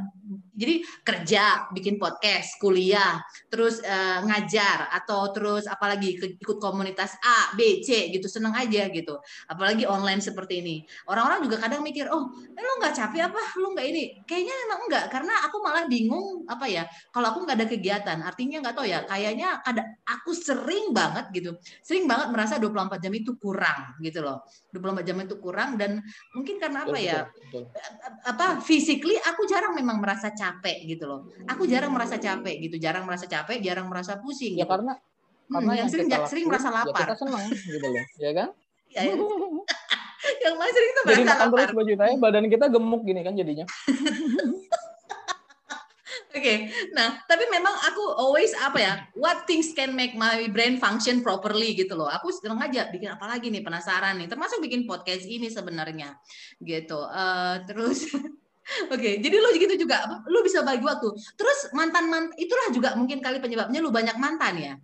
Jadi 0.57 0.81
kerja, 1.05 1.69
bikin 1.77 2.01
podcast, 2.01 2.57
kuliah, 2.57 3.21
terus 3.53 3.77
uh, 3.85 4.25
ngajar 4.25 4.89
atau 4.89 5.29
terus 5.29 5.69
apalagi 5.69 6.17
ikut 6.17 6.57
komunitas 6.57 7.13
A, 7.21 7.53
B, 7.53 7.85
C 7.85 8.09
gitu, 8.09 8.25
senang 8.25 8.57
aja 8.57 8.89
gitu. 8.89 9.21
Apalagi 9.53 9.85
online 9.85 10.25
seperti 10.25 10.65
ini. 10.65 10.77
Orang-orang 11.13 11.45
juga 11.45 11.61
kadang 11.61 11.85
mikir, 11.85 12.09
"Oh, 12.09 12.33
lo 12.33 12.73
nggak 12.81 12.95
capek 12.97 13.29
apa? 13.29 13.43
Lo 13.61 13.77
nggak 13.77 13.87
ini?" 13.91 14.05
Kayaknya 14.25 14.55
emang 14.65 14.81
enggak 14.89 15.05
karena 15.13 15.35
aku 15.45 15.57
malah 15.61 15.85
bingung 15.85 16.49
apa 16.49 16.65
ya, 16.65 16.89
kalau 17.13 17.37
aku 17.37 17.45
nggak 17.45 17.57
ada 17.61 17.69
kegiatan. 17.69 18.19
Artinya 18.25 18.57
nggak 18.65 18.75
tahu 18.81 18.87
ya, 18.89 19.05
kayaknya 19.05 19.61
ada 19.61 19.85
aku 20.09 20.33
sering 20.33 20.97
banget 20.97 21.29
gitu. 21.37 21.53
Sering 21.85 22.09
banget 22.09 22.33
merasa 22.33 22.46
24 22.55 23.03
jam 23.03 23.11
itu 23.11 23.35
kurang 23.35 23.99
gitu 23.99 24.23
loh. 24.23 24.47
24 24.71 25.03
jam 25.03 25.17
itu 25.19 25.35
kurang 25.43 25.75
dan 25.75 25.99
mungkin 26.31 26.63
karena 26.63 26.87
apa 26.87 26.99
ya? 27.03 27.27
Betul, 27.27 27.67
Apa 28.23 28.63
physically 28.63 29.19
aku 29.19 29.43
jarang 29.51 29.75
memang 29.75 29.99
merasa 29.99 30.31
capek 30.31 30.87
gitu 30.87 31.11
loh. 31.11 31.27
Aku 31.51 31.67
jarang 31.67 31.91
merasa 31.91 32.23
capek 32.23 32.55
gitu, 32.63 32.79
jarang 32.79 33.03
merasa 33.03 33.27
capek, 33.27 33.59
jarang 33.59 33.91
merasa 33.91 34.23
pusing. 34.23 34.55
Ya 34.55 34.63
gitu. 34.63 34.71
karena 34.71 34.95
hmm, 34.95 35.53
karena 35.59 35.73
yang, 35.75 35.89
sering 35.91 36.07
lakuin, 36.07 36.31
sering 36.31 36.47
merasa 36.47 36.69
lapar. 36.71 36.95
Ya 36.95 37.03
kita 37.11 37.17
senang 37.19 37.45
gitu 37.51 37.77
loh, 37.83 38.05
ya 38.23 38.31
kan? 38.31 38.49
ya, 38.95 39.01
ya. 39.03 39.15
yang 40.47 40.55
masih 40.59 40.73
sering 40.75 40.91
itu 40.91 41.01
merasa 41.03 41.11
Jadi 41.11 41.25
makan 41.27 41.47
lapar. 41.51 41.59
terus 41.67 41.75
baju 41.75 41.93
badan 42.23 42.47
kita 42.47 42.67
gemuk 42.71 43.03
gini 43.03 43.21
kan 43.27 43.35
jadinya. 43.35 43.67
Okay. 46.37 46.69
nah 46.93 47.17
tapi 47.25 47.49
memang 47.49 47.73
aku 47.73 48.03
always 48.21 48.53
apa 48.61 48.79
ya, 48.79 48.95
what 49.17 49.49
things 49.49 49.73
can 49.73 49.97
make 49.97 50.13
my 50.13 50.45
brain 50.53 50.77
function 50.77 51.25
properly 51.25 51.73
gitu 51.73 51.97
loh. 51.97 52.13
Aku 52.13 52.29
sedang 52.29 52.61
aja 52.61 52.93
bikin 52.93 53.17
apa 53.17 53.25
lagi 53.25 53.49
nih 53.49 53.65
penasaran 53.65 54.21
nih, 54.21 54.29
termasuk 54.29 54.61
bikin 54.61 54.85
podcast 54.85 55.25
ini 55.25 55.49
sebenarnya 55.49 56.17
gitu. 56.61 57.01
Uh, 57.01 57.65
terus 57.65 58.05
Oke, 58.91 58.99
okay, 58.99 59.13
jadi 59.23 59.39
lu 59.39 59.55
gitu 59.55 59.87
juga, 59.87 60.03
lu 60.27 60.43
bisa 60.43 60.59
bagi 60.67 60.83
waktu. 60.83 61.07
Terus 61.39 61.71
mantan 61.71 62.11
mantan 62.11 62.35
itulah 62.35 62.75
juga 62.75 62.99
mungkin 62.99 63.23
kali 63.23 63.39
penyebabnya 63.39 63.79
lu 63.79 63.95
banyak 63.95 64.19
mantan 64.19 64.55
ya? 64.59 64.75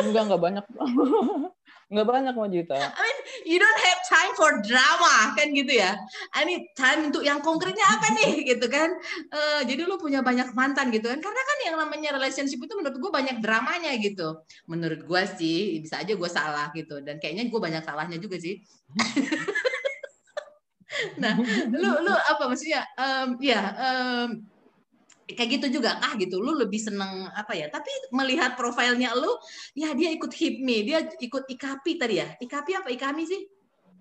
Enggak, 0.00 0.22
enggak 0.28 0.42
banyak. 0.42 0.64
Nggak 1.86 2.02
banyak 2.02 2.34
Mbak 2.34 2.50
Juta. 2.50 2.74
I 2.82 2.98
mean, 2.98 3.18
you 3.46 3.58
don't 3.62 3.78
have 3.78 4.00
time 4.10 4.32
for 4.34 4.50
drama 4.58 5.38
kan 5.38 5.54
gitu 5.54 5.70
ya. 5.70 5.94
I 6.34 6.42
mean, 6.42 6.66
time 6.74 7.14
untuk 7.14 7.22
yang 7.22 7.38
konkretnya 7.38 7.86
apa 7.86 8.10
nih 8.10 8.42
gitu 8.50 8.66
kan. 8.66 8.90
Uh, 9.30 9.62
jadi 9.62 9.86
lu 9.86 9.94
punya 9.94 10.18
banyak 10.18 10.50
mantan 10.58 10.90
gitu 10.90 11.06
kan. 11.06 11.22
Karena 11.22 11.42
kan 11.46 11.58
yang 11.62 11.76
namanya 11.78 12.18
relationship 12.18 12.58
itu 12.58 12.74
menurut 12.74 12.98
gue 12.98 13.10
banyak 13.14 13.38
dramanya 13.38 13.94
gitu. 14.02 14.34
Menurut 14.66 15.06
gue 15.06 15.22
sih 15.38 15.78
bisa 15.78 16.02
aja 16.02 16.10
gue 16.10 16.30
salah 16.30 16.74
gitu. 16.74 16.98
Dan 17.06 17.22
kayaknya 17.22 17.46
gue 17.46 17.60
banyak 17.62 17.86
salahnya 17.86 18.18
juga 18.18 18.42
sih. 18.42 18.58
nah, 21.22 21.38
lu 21.70 21.90
lu 22.02 22.14
apa 22.18 22.50
maksudnya? 22.50 22.82
Um, 22.98 23.38
ya, 23.38 23.62
um, 23.78 24.42
kayak 25.26 25.58
gitu 25.58 25.82
juga 25.82 25.98
kah 25.98 26.14
gitu 26.14 26.38
lu 26.38 26.54
lebih 26.54 26.78
seneng 26.78 27.26
apa 27.34 27.58
ya 27.58 27.66
tapi 27.66 27.90
melihat 28.14 28.54
profilnya 28.54 29.10
lu 29.18 29.34
ya 29.74 29.90
dia 29.90 30.14
ikut 30.14 30.30
hipmi 30.30 30.86
dia 30.86 31.02
ikut 31.18 31.50
ikapi 31.50 31.98
tadi 31.98 32.22
ya 32.22 32.28
ikapi 32.38 32.78
apa 32.78 32.88
ikami 32.94 33.26
sih 33.26 33.42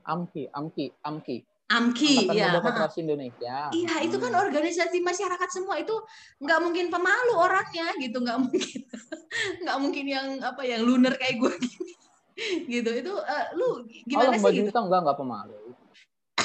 amki 0.05 0.45
amki 0.53 0.93
amki 1.01 1.37
Amki, 1.65 2.29
ya. 2.29 2.61
Indonesia. 2.93 3.73
Iya, 3.73 4.05
itu 4.05 4.21
kan 4.21 4.37
hmm. 4.37 4.43
organisasi 4.45 5.01
masyarakat 5.01 5.49
semua 5.49 5.81
itu 5.81 5.97
nggak 6.37 6.61
mungkin 6.61 6.93
pemalu 6.93 7.33
orangnya 7.33 7.89
gitu, 7.97 8.21
nggak 8.21 8.37
mungkin, 8.37 8.85
nggak 9.65 9.77
mungkin 9.81 10.05
yang 10.05 10.27
apa 10.45 10.61
yang 10.61 10.85
lunar 10.85 11.17
kayak 11.17 11.41
gue 11.41 11.53
gini, 11.57 11.93
gitu. 12.77 12.89
Itu 13.01 13.13
uh, 13.17 13.45
lu 13.57 13.81
gimana 14.05 14.37
oh, 14.37 14.45
sih? 14.45 14.61
gitu? 14.61 14.69
enggak 14.69 15.09
nggak 15.09 15.17
pemalu. 15.17 15.57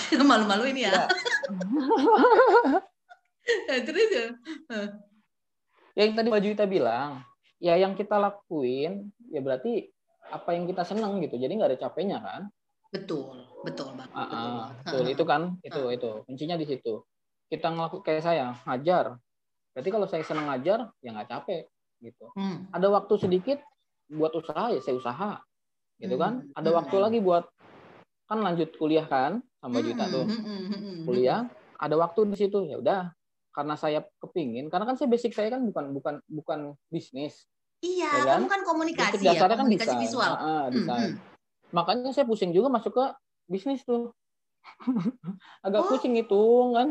Malu-malu 0.31 0.64
ini 0.73 0.88
ya. 0.88 1.05
ya. 1.05 1.07
Terus 3.88 4.09
ya. 4.12 4.26
Yang 5.98 6.11
tadi 6.16 6.29
Mbak 6.31 6.42
Juwita 6.44 6.64
bilang, 6.70 7.24
ya 7.61 7.76
yang 7.76 7.92
kita 7.98 8.16
lakuin 8.16 9.12
ya 9.29 9.40
berarti 9.44 9.90
apa 10.31 10.55
yang 10.55 10.64
kita 10.70 10.87
senang 10.87 11.18
gitu. 11.20 11.37
Jadi 11.37 11.53
nggak 11.59 11.70
ada 11.74 11.81
capeknya 11.81 12.18
kan? 12.22 12.48
Betul, 12.90 13.46
betul 13.62 13.94
Bang. 13.94 14.11
Uh, 14.11 14.22
uh, 14.22 14.61
betul. 14.83 15.07
itu 15.07 15.24
kan, 15.26 15.42
itu 15.62 15.79
uh. 15.79 15.94
itu 15.94 16.11
kuncinya 16.26 16.57
di 16.59 16.66
situ. 16.66 17.07
Kita 17.46 17.70
ngelakuin 17.70 18.03
kayak 18.03 18.22
saya 18.22 18.55
ngajar. 18.66 19.18
Berarti 19.70 19.90
kalau 19.94 20.07
saya 20.11 20.22
senang 20.26 20.50
ngajar, 20.50 20.90
ya 20.98 21.14
nggak 21.14 21.31
capek 21.31 21.70
gitu. 22.03 22.26
Hmm. 22.35 22.66
Ada 22.74 22.90
waktu 22.90 23.14
sedikit 23.18 23.59
buat 24.11 24.35
usaha 24.35 24.74
ya 24.74 24.83
saya 24.83 24.98
usaha, 24.98 25.38
gitu 26.03 26.18
kan. 26.18 26.42
Hmm. 26.42 26.59
Ada 26.59 26.70
waktu 26.74 26.96
hmm. 26.98 27.05
lagi 27.07 27.18
buat 27.22 27.44
kan 28.31 28.38
lanjut 28.42 28.70
kuliah 28.79 29.07
kan 29.11 29.42
sama 29.59 29.83
Juta 29.83 30.07
tuh 30.07 30.22
hmm, 30.22 30.42
hmm, 30.42 30.66
hmm, 30.70 30.98
kuliah. 31.07 31.46
Ada 31.79 31.94
waktu 31.98 32.31
di 32.31 32.37
situ 32.38 32.66
ya 32.66 32.79
udah 32.79 33.11
karena 33.50 33.74
saya 33.74 34.00
kepingin 34.22 34.70
karena 34.70 34.86
kan 34.86 34.96
saya 34.96 35.10
basic 35.10 35.34
saya 35.34 35.50
kan 35.50 35.62
bukan 35.66 35.90
bukan 35.90 36.14
bukan 36.30 36.60
bisnis 36.86 37.50
iya 37.82 38.10
ya 38.22 38.38
kan? 38.38 38.46
kan 38.46 38.60
komunikasi 38.62 39.26
ya 39.26 39.34
kan 39.36 39.58
komunikasi 39.58 39.90
kan 39.90 40.02
visual 40.02 40.32
ah, 40.32 40.66
desain. 40.70 40.86
Hmm, 40.86 41.00
hmm. 41.18 41.74
makanya 41.74 42.10
saya 42.14 42.26
pusing 42.26 42.54
juga 42.54 42.70
masuk 42.70 42.94
ke 42.94 43.04
bisnis 43.50 43.82
tuh 43.82 44.14
agak 45.66 45.82
oh. 45.82 45.88
pusing 45.90 46.14
itu 46.14 46.42
kan 46.76 46.88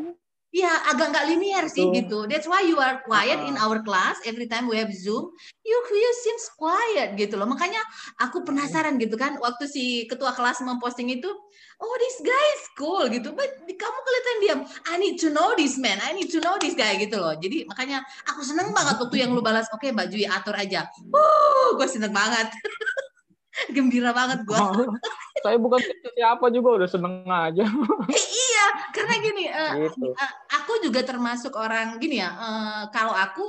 Iya, 0.49 0.73
agak 0.89 1.13
nggak 1.13 1.27
linear 1.29 1.65
sih 1.69 1.85
Tuh. 1.85 1.93
gitu. 1.93 2.19
That's 2.25 2.49
why 2.49 2.65
you 2.65 2.81
are 2.81 3.05
quiet 3.05 3.37
uh 3.37 3.49
in 3.49 3.55
our 3.61 3.85
class. 3.85 4.17
Every 4.25 4.49
time 4.49 4.65
we 4.65 4.81
have 4.81 4.89
Zoom, 4.89 5.29
you 5.61 5.77
you 5.93 6.11
seems 6.25 6.49
quiet 6.57 7.13
gitu 7.21 7.37
loh. 7.37 7.45
Makanya 7.45 7.77
aku 8.17 8.41
penasaran 8.41 8.97
gitu 8.97 9.13
kan. 9.13 9.37
Waktu 9.37 9.69
si 9.69 10.09
ketua 10.09 10.33
kelas 10.33 10.65
memposting 10.65 11.13
itu, 11.13 11.29
oh 11.77 11.95
this 12.01 12.17
guy 12.25 12.45
is 12.57 12.65
cool 12.73 13.05
gitu. 13.13 13.29
But 13.37 13.61
kamu 13.69 13.97
kelihatan 14.01 14.37
diam. 14.41 14.59
I 14.89 14.97
need 14.97 15.21
to 15.21 15.29
know 15.29 15.53
this 15.53 15.77
man. 15.77 16.01
I 16.01 16.17
need 16.17 16.33
to 16.33 16.41
know 16.41 16.57
this 16.57 16.73
guy 16.73 16.97
gitu 16.97 17.21
loh. 17.21 17.37
Jadi 17.37 17.69
makanya 17.69 18.01
aku 18.25 18.41
seneng 18.41 18.73
banget 18.73 18.97
waktu 18.97 19.21
yang 19.21 19.37
lu 19.37 19.45
balas. 19.45 19.69
Oke, 19.69 19.85
okay, 19.85 19.89
Mbak 19.93 20.09
Jui 20.09 20.25
atur 20.25 20.57
aja. 20.57 20.89
Uh, 21.13 21.77
gue 21.77 21.85
seneng 21.85 22.09
banget. 22.09 22.49
Gembira 23.75 24.15
banget 24.15 24.49
gue. 24.49 24.57
Saya 25.43 25.55
bukan 25.55 25.79
siapa 26.15 26.51
juga 26.51 26.83
udah 26.83 26.89
seneng 26.89 27.23
aja. 27.27 27.63
iya, 28.43 28.65
karena 28.91 29.08
gini, 29.21 29.45
uh, 29.51 29.73
gitu. 29.87 30.11
uh, 30.15 30.33
aku 30.49 30.81
juga 30.81 31.05
termasuk 31.05 31.53
orang 31.53 31.99
gini 32.01 32.23
ya. 32.23 32.31
Uh, 32.33 32.83
kalau 32.89 33.13
aku 33.13 33.45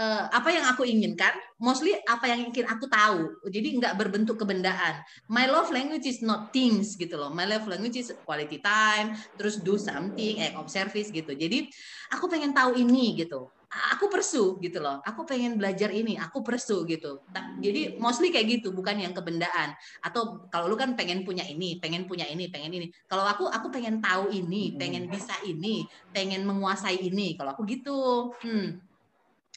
uh, 0.00 0.26
apa 0.32 0.48
yang 0.50 0.64
aku 0.66 0.82
inginkan, 0.88 1.32
mostly 1.60 1.94
apa 2.08 2.26
yang 2.28 2.50
ingin 2.50 2.66
aku 2.66 2.90
tahu. 2.90 3.38
Jadi 3.46 3.78
nggak 3.78 3.94
berbentuk 4.00 4.40
kebendaan. 4.40 4.98
My 5.30 5.46
love 5.46 5.70
language 5.70 6.08
is 6.08 6.24
not 6.24 6.50
things 6.50 6.98
gitu 6.98 7.14
loh. 7.20 7.30
My 7.30 7.46
love 7.46 7.68
language 7.70 8.00
is 8.00 8.10
quality 8.26 8.58
time, 8.58 9.14
terus 9.38 9.60
do 9.60 9.78
something, 9.78 10.42
act 10.42 10.56
of 10.58 10.66
service 10.72 11.12
gitu. 11.12 11.36
Jadi 11.36 11.70
aku 12.10 12.26
pengen 12.26 12.50
tahu 12.50 12.74
ini 12.74 13.14
gitu 13.20 13.52
aku 13.70 14.10
persu 14.10 14.58
gitu 14.58 14.82
loh. 14.82 14.98
Aku 15.06 15.22
pengen 15.22 15.54
belajar 15.54 15.94
ini, 15.94 16.18
aku 16.18 16.42
persu 16.42 16.82
gitu. 16.90 17.22
Jadi 17.62 17.96
mostly 18.02 18.34
kayak 18.34 18.58
gitu, 18.58 18.74
bukan 18.74 18.98
yang 18.98 19.14
kebendaan. 19.14 19.78
Atau 20.02 20.50
kalau 20.50 20.66
lu 20.66 20.74
kan 20.74 20.98
pengen 20.98 21.22
punya 21.22 21.46
ini, 21.46 21.78
pengen 21.78 22.10
punya 22.10 22.26
ini, 22.26 22.50
pengen 22.50 22.74
ini. 22.74 22.90
Kalau 23.06 23.22
aku 23.22 23.46
aku 23.46 23.70
pengen 23.70 24.02
tahu 24.02 24.34
ini, 24.34 24.74
pengen 24.74 25.06
bisa 25.06 25.38
ini, 25.46 25.86
pengen 26.10 26.42
menguasai 26.42 26.98
ini. 26.98 27.38
Kalau 27.38 27.54
aku 27.54 27.62
gitu. 27.70 28.34
Hmm. 28.42 28.82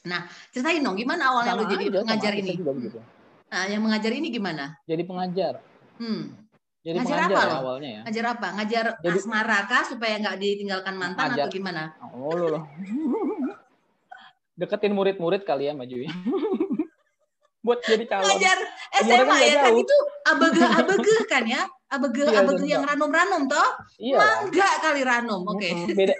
Nah, 0.05 0.29
ceritain 0.53 0.83
dong 0.83 0.99
gimana 0.99 1.31
awalnya 1.33 1.57
lu 1.57 1.65
jadi 1.65 1.85
pengajar 1.89 2.33
ini? 2.37 2.53
Nah, 3.53 3.63
yang 3.69 3.81
mengajar 3.81 4.11
ini 4.13 4.27
gimana? 4.29 4.77
Jadi 4.85 5.03
pengajar. 5.07 5.63
Hmm. 5.97 6.43
Jadi 6.83 6.99
ngajar 6.99 7.31
apa 7.31 7.41
ya, 7.47 7.55
awalnya 7.63 7.89
ya? 7.89 8.01
Ngajar 8.03 8.25
apa? 8.35 8.47
Ngajar 8.59 8.85
Jadi, 8.99 9.19
asmara 9.23 9.59
kah 9.71 9.83
supaya 9.87 10.19
nggak 10.19 10.35
ditinggalkan 10.35 10.95
mantan 10.99 11.31
ngajar. 11.31 11.47
atau 11.47 11.55
gimana? 11.55 11.95
Oh, 12.11 12.35
lo 12.35 12.45
loh. 12.59 12.63
deketin 14.53 14.93
murid-murid 14.93 15.43
kali 15.45 15.69
ya 15.69 15.73
maju 15.73 15.95
buat 17.63 17.79
jadi 17.79 18.05
calon. 18.05 18.27
Ngajar 18.27 18.59
SMA 19.07 19.23
kan 19.31 19.39
ya 19.39 19.55
kan 19.63 19.73
itu 19.79 19.97
abege-abege 20.27 21.15
kan 21.31 21.43
ya? 21.47 21.63
Abege-abege 21.87 22.67
iya, 22.67 22.75
yang 22.75 22.83
ranum-ranum 22.83 23.47
toh? 23.47 23.69
Iya. 23.95 24.19
Mangga 24.19 24.69
kali 24.83 25.01
ranum. 25.07 25.41
Oke. 25.47 25.71
Okay. 25.71 25.95
Beda. 25.95 26.15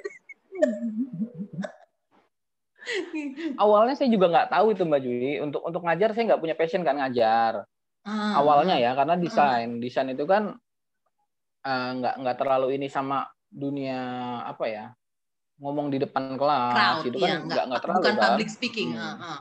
Awalnya 3.60 3.96
saya 4.00 4.08
juga 4.08 4.32
nggak 4.32 4.50
tahu 4.56 4.66
itu 4.72 4.84
Mbak 4.88 5.02
Jui. 5.04 5.32
Untuk 5.44 5.62
untuk 5.68 5.84
ngajar 5.84 6.16
saya 6.16 6.24
nggak 6.32 6.42
punya 6.42 6.56
passion 6.56 6.88
kan 6.88 6.96
ngajar. 6.96 7.68
Hmm. 8.08 8.34
Awalnya 8.40 8.80
ya 8.80 8.96
karena 8.96 9.20
desain. 9.20 9.68
Hmm. 9.68 9.82
Desain 9.84 10.08
itu 10.08 10.24
kan 10.24 10.56
uh, 11.68 11.90
nggak 12.00 12.24
nggak 12.24 12.38
terlalu 12.40 12.80
ini 12.80 12.88
sama 12.88 13.28
dunia 13.52 14.00
apa 14.48 14.66
ya 14.66 14.86
ngomong 15.62 15.94
di 15.94 15.98
depan 16.02 16.36
kelas 16.36 16.74
Crowd, 16.74 17.06
itu 17.10 17.18
kan 17.22 17.30
iya, 17.30 17.38
nggak 17.46 17.64
nggak 17.70 17.82
terlalu 17.82 18.02
bukan 18.02 18.16
kan. 18.16 18.24
public 18.26 18.50
speaking. 18.50 18.90
Hmm. 18.98 19.02
Uh, 19.02 19.24
uh. 19.24 19.40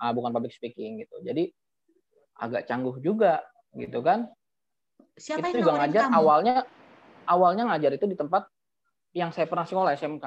Ah, 0.00 0.10
bukan 0.16 0.30
public 0.32 0.52
speaking 0.52 1.00
gitu. 1.04 1.16
Jadi 1.24 1.44
agak 2.40 2.64
cangguh 2.68 2.96
juga 3.00 3.44
gitu 3.76 4.00
kan. 4.00 4.28
Siapa 5.16 5.52
itu 5.52 5.60
juga 5.60 5.84
ngajar 5.84 6.08
kamu? 6.08 6.16
awalnya 6.16 6.56
awalnya 7.28 7.64
ngajar 7.68 7.92
itu 7.96 8.06
di 8.08 8.16
tempat 8.16 8.48
yang 9.12 9.28
saya 9.34 9.44
pernah 9.44 9.68
sekolah 9.68 9.92
SMK 9.96 10.26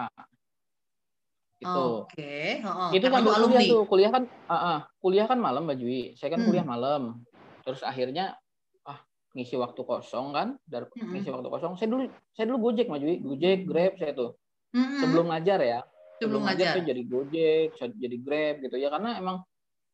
itu. 1.64 1.84
Oke. 2.04 2.12
Okay. 2.12 2.50
Oh, 2.68 2.92
itu 2.92 3.08
kan 3.08 3.22
kuliah 3.24 3.64
tuh, 3.64 3.84
kuliah 3.88 4.12
kan 4.12 4.24
uh, 4.28 4.56
uh, 4.56 4.78
kuliah 5.00 5.26
kan 5.26 5.40
malam 5.40 5.64
Mbak 5.66 5.78
Jui. 5.80 6.02
Saya 6.20 6.36
kan 6.36 6.44
hmm. 6.44 6.48
kuliah 6.52 6.66
malam. 6.68 7.24
Terus 7.64 7.82
akhirnya 7.82 8.36
ah 8.84 9.00
ngisi 9.34 9.56
waktu 9.56 9.82
kosong 9.82 10.36
kan, 10.36 10.48
dari 10.68 10.86
hmm. 10.92 11.12
ngisi 11.16 11.30
waktu 11.32 11.48
kosong. 11.48 11.80
Saya 11.80 11.88
dulu 11.90 12.04
saya 12.36 12.46
dulu 12.52 12.58
Gojek 12.70 12.92
Mbak 12.92 13.00
Jui, 13.00 13.16
Gojek, 13.24 13.60
Grab 13.66 13.94
saya 13.96 14.12
tuh. 14.14 14.32
Hmm. 14.74 15.00
Sebelum 15.00 15.26
ngajar 15.30 15.60
ya. 15.62 15.80
Sebelum, 16.18 16.20
Sebelum 16.20 16.42
ngajar 16.50 16.66
saya 16.74 16.84
jadi 16.90 17.04
Gojek, 17.06 17.70
jadi 17.78 18.18
Grab 18.22 18.56
gitu 18.66 18.76
ya 18.82 18.90
karena 18.90 19.22
emang 19.22 19.38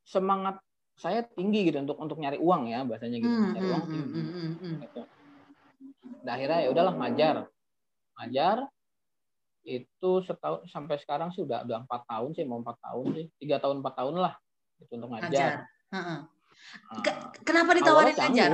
semangat 0.07 0.61
saya 0.99 1.23
tinggi 1.23 1.71
gitu 1.71 1.79
untuk 1.79 1.95
untuk 1.95 2.17
nyari 2.19 2.35
uang 2.39 2.71
ya 2.71 2.83
bahasanya 2.83 3.17
gitu. 3.19 3.31
Hmm. 3.31 3.51
Nyari 3.55 3.67
uang 3.67 3.83
tinggi. 3.87 4.19
Hmm. 4.19 4.31
Hmm. 4.31 4.51
Hmm. 4.59 4.75
Gitu. 4.83 5.01
Nah, 6.23 6.31
akhirnya 6.35 6.59
ya 6.63 6.69
udahlah 6.71 6.93
ngajar. 6.95 7.35
Ngajar 8.19 8.57
itu 9.67 10.11
setahun 10.23 10.65
sampai 10.71 10.95
sekarang 10.97 11.29
sih 11.35 11.43
udah 11.43 11.67
udah 11.67 11.77
empat 11.83 12.01
tahun 12.07 12.29
sih 12.33 12.43
mau 12.47 12.63
empat 12.63 12.79
tahun 12.79 13.05
sih 13.13 13.25
tiga 13.37 13.59
tahun 13.59 13.83
empat 13.83 13.93
tahun 14.01 14.15
lah 14.17 14.33
itu 14.79 14.91
untuk 14.95 15.11
ngajar. 15.13 15.67
Uh-uh. 15.91 16.19
Kenapa 17.43 17.71
ditawarin 17.75 18.15
ngajar? 18.15 18.51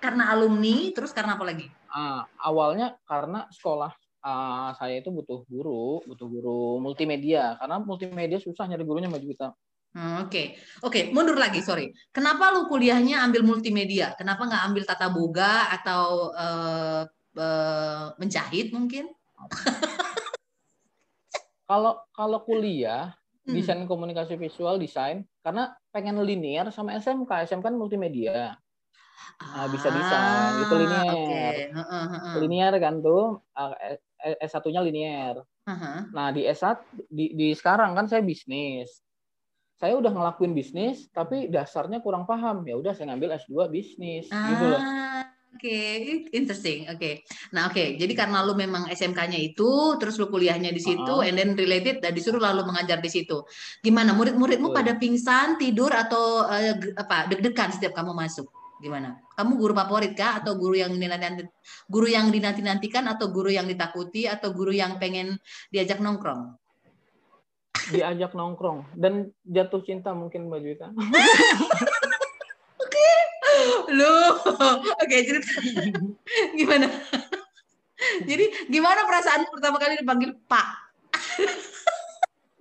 Karena 0.00 0.32
alumni, 0.32 0.88
terus 0.96 1.12
karena 1.12 1.36
apa 1.36 1.44
lagi? 1.44 1.68
Uh, 1.92 2.24
awalnya 2.40 2.96
karena 3.04 3.44
sekolah 3.52 3.92
uh, 4.24 4.70
saya 4.76 5.00
itu 5.00 5.08
butuh 5.12 5.44
guru, 5.48 6.04
butuh 6.04 6.26
guru 6.28 6.78
multimedia 6.80 7.56
karena 7.60 7.76
multimedia 7.80 8.38
susah 8.40 8.68
nyari 8.68 8.84
gurunya 8.84 9.08
Mbak 9.10 9.22
Juwita. 9.24 9.48
Hmm, 9.90 10.22
oke, 10.22 10.30
okay. 10.30 10.46
oke, 10.86 10.92
okay, 10.94 11.02
mundur 11.10 11.34
lagi, 11.34 11.58
sorry. 11.66 11.90
Kenapa 12.14 12.54
lu 12.54 12.70
kuliahnya 12.70 13.26
ambil 13.26 13.42
multimedia? 13.42 14.14
Kenapa 14.14 14.46
nggak 14.46 14.62
ambil 14.70 14.82
tata 14.86 15.10
boga 15.10 15.66
atau 15.74 16.30
uh, 16.30 17.02
uh, 17.34 18.04
menjahit 18.14 18.70
mungkin? 18.70 19.10
Kalau 21.70 22.02
kalau 22.10 22.42
kuliah 22.42 23.14
hmm. 23.46 23.54
desain 23.54 23.86
komunikasi 23.86 24.34
visual 24.34 24.74
desain 24.74 25.22
karena 25.46 25.70
pengen 25.94 26.18
linear 26.18 26.66
sama 26.74 26.98
SMK, 26.98 27.46
SMK 27.46 27.62
kan 27.62 27.78
multimedia. 27.78 28.58
Nah, 29.38 29.70
bisa 29.70 29.86
desain 29.94 30.66
itu 30.66 30.74
ah, 30.74 30.80
linear. 30.82 31.14
Okay. 31.14 31.54
Uh, 31.70 31.78
uh, 31.78 32.06
uh. 32.10 32.34
Linear 32.42 32.74
kan 32.82 32.98
tuh 32.98 33.38
S1-nya 34.40 34.80
linear. 34.84 35.34
Uh 35.64 35.72
-huh. 35.72 35.98
Nah, 36.12 36.28
di 36.34 36.44
S1 36.44 36.80
di, 37.08 37.32
di 37.34 37.48
sekarang 37.56 37.96
kan 37.96 38.06
saya 38.06 38.20
bisnis. 38.20 39.02
Saya 39.80 39.96
udah 39.96 40.12
ngelakuin 40.12 40.52
bisnis 40.52 41.08
tapi 41.08 41.48
dasarnya 41.48 42.04
kurang 42.04 42.28
paham. 42.28 42.62
Ya 42.68 42.76
udah 42.76 42.92
saya 42.92 43.12
ngambil 43.12 43.40
S2 43.40 43.72
bisnis 43.72 44.28
ah. 44.28 44.46
gitu 44.52 44.64
loh. 44.68 44.82
Oke, 45.50 45.66
okay. 45.66 46.30
interesting. 46.30 46.86
Oke. 46.86 46.96
Okay. 46.96 47.14
Nah, 47.50 47.66
oke. 47.66 47.74
Okay. 47.74 47.88
Jadi 47.98 48.14
karena 48.14 48.46
lu 48.46 48.54
memang 48.54 48.86
SMK-nya 48.86 49.34
itu, 49.34 49.98
terus 49.98 50.14
lu 50.14 50.30
kuliahnya 50.30 50.70
di 50.70 50.78
situ, 50.78 51.02
uh 51.02 51.20
-huh. 51.20 51.26
and 51.26 51.34
then 51.34 51.58
related 51.58 51.98
dan 51.98 52.14
disuruh 52.14 52.38
lalu 52.38 52.62
mengajar 52.62 53.02
di 53.02 53.10
situ. 53.10 53.42
Gimana? 53.82 54.14
Murid-muridmu 54.14 54.70
pada 54.70 54.94
pingsan, 54.94 55.58
tidur 55.58 55.90
atau 55.90 56.46
uh, 56.46 56.74
apa? 56.94 57.26
Deg-degan 57.34 57.74
setiap 57.74 57.98
kamu 57.98 58.14
masuk? 58.14 58.46
Gimana? 58.80 59.20
Kamu 59.36 59.60
guru 59.60 59.76
favorit 59.76 60.16
kah 60.16 60.40
atau 60.40 60.56
guru 60.56 60.80
yang 60.80 60.96
dinanti 60.96 61.44
guru 61.84 62.08
yang 62.08 62.32
dinanti-nantikan 62.32 63.04
atau 63.12 63.28
guru 63.28 63.52
yang 63.52 63.68
ditakuti 63.68 64.24
atau 64.24 64.56
guru 64.56 64.72
yang 64.72 64.96
pengen 64.96 65.36
diajak 65.68 66.00
nongkrong? 66.00 66.56
Diajak 67.92 68.32
nongkrong 68.32 68.96
dan 68.96 69.28
jatuh 69.44 69.84
cinta 69.84 70.16
mungkin 70.16 70.48
Mbak 70.48 70.60
Juwita. 70.64 70.88
Lu, 73.90 74.16
oke 74.96 75.16
cerita 75.26 75.52
gimana? 76.58 76.88
Jadi 78.24 78.72
gimana 78.72 79.04
perasaan 79.04 79.44
pertama 79.52 79.76
kali 79.76 80.00
dipanggil 80.00 80.32
Pak? 80.48 80.68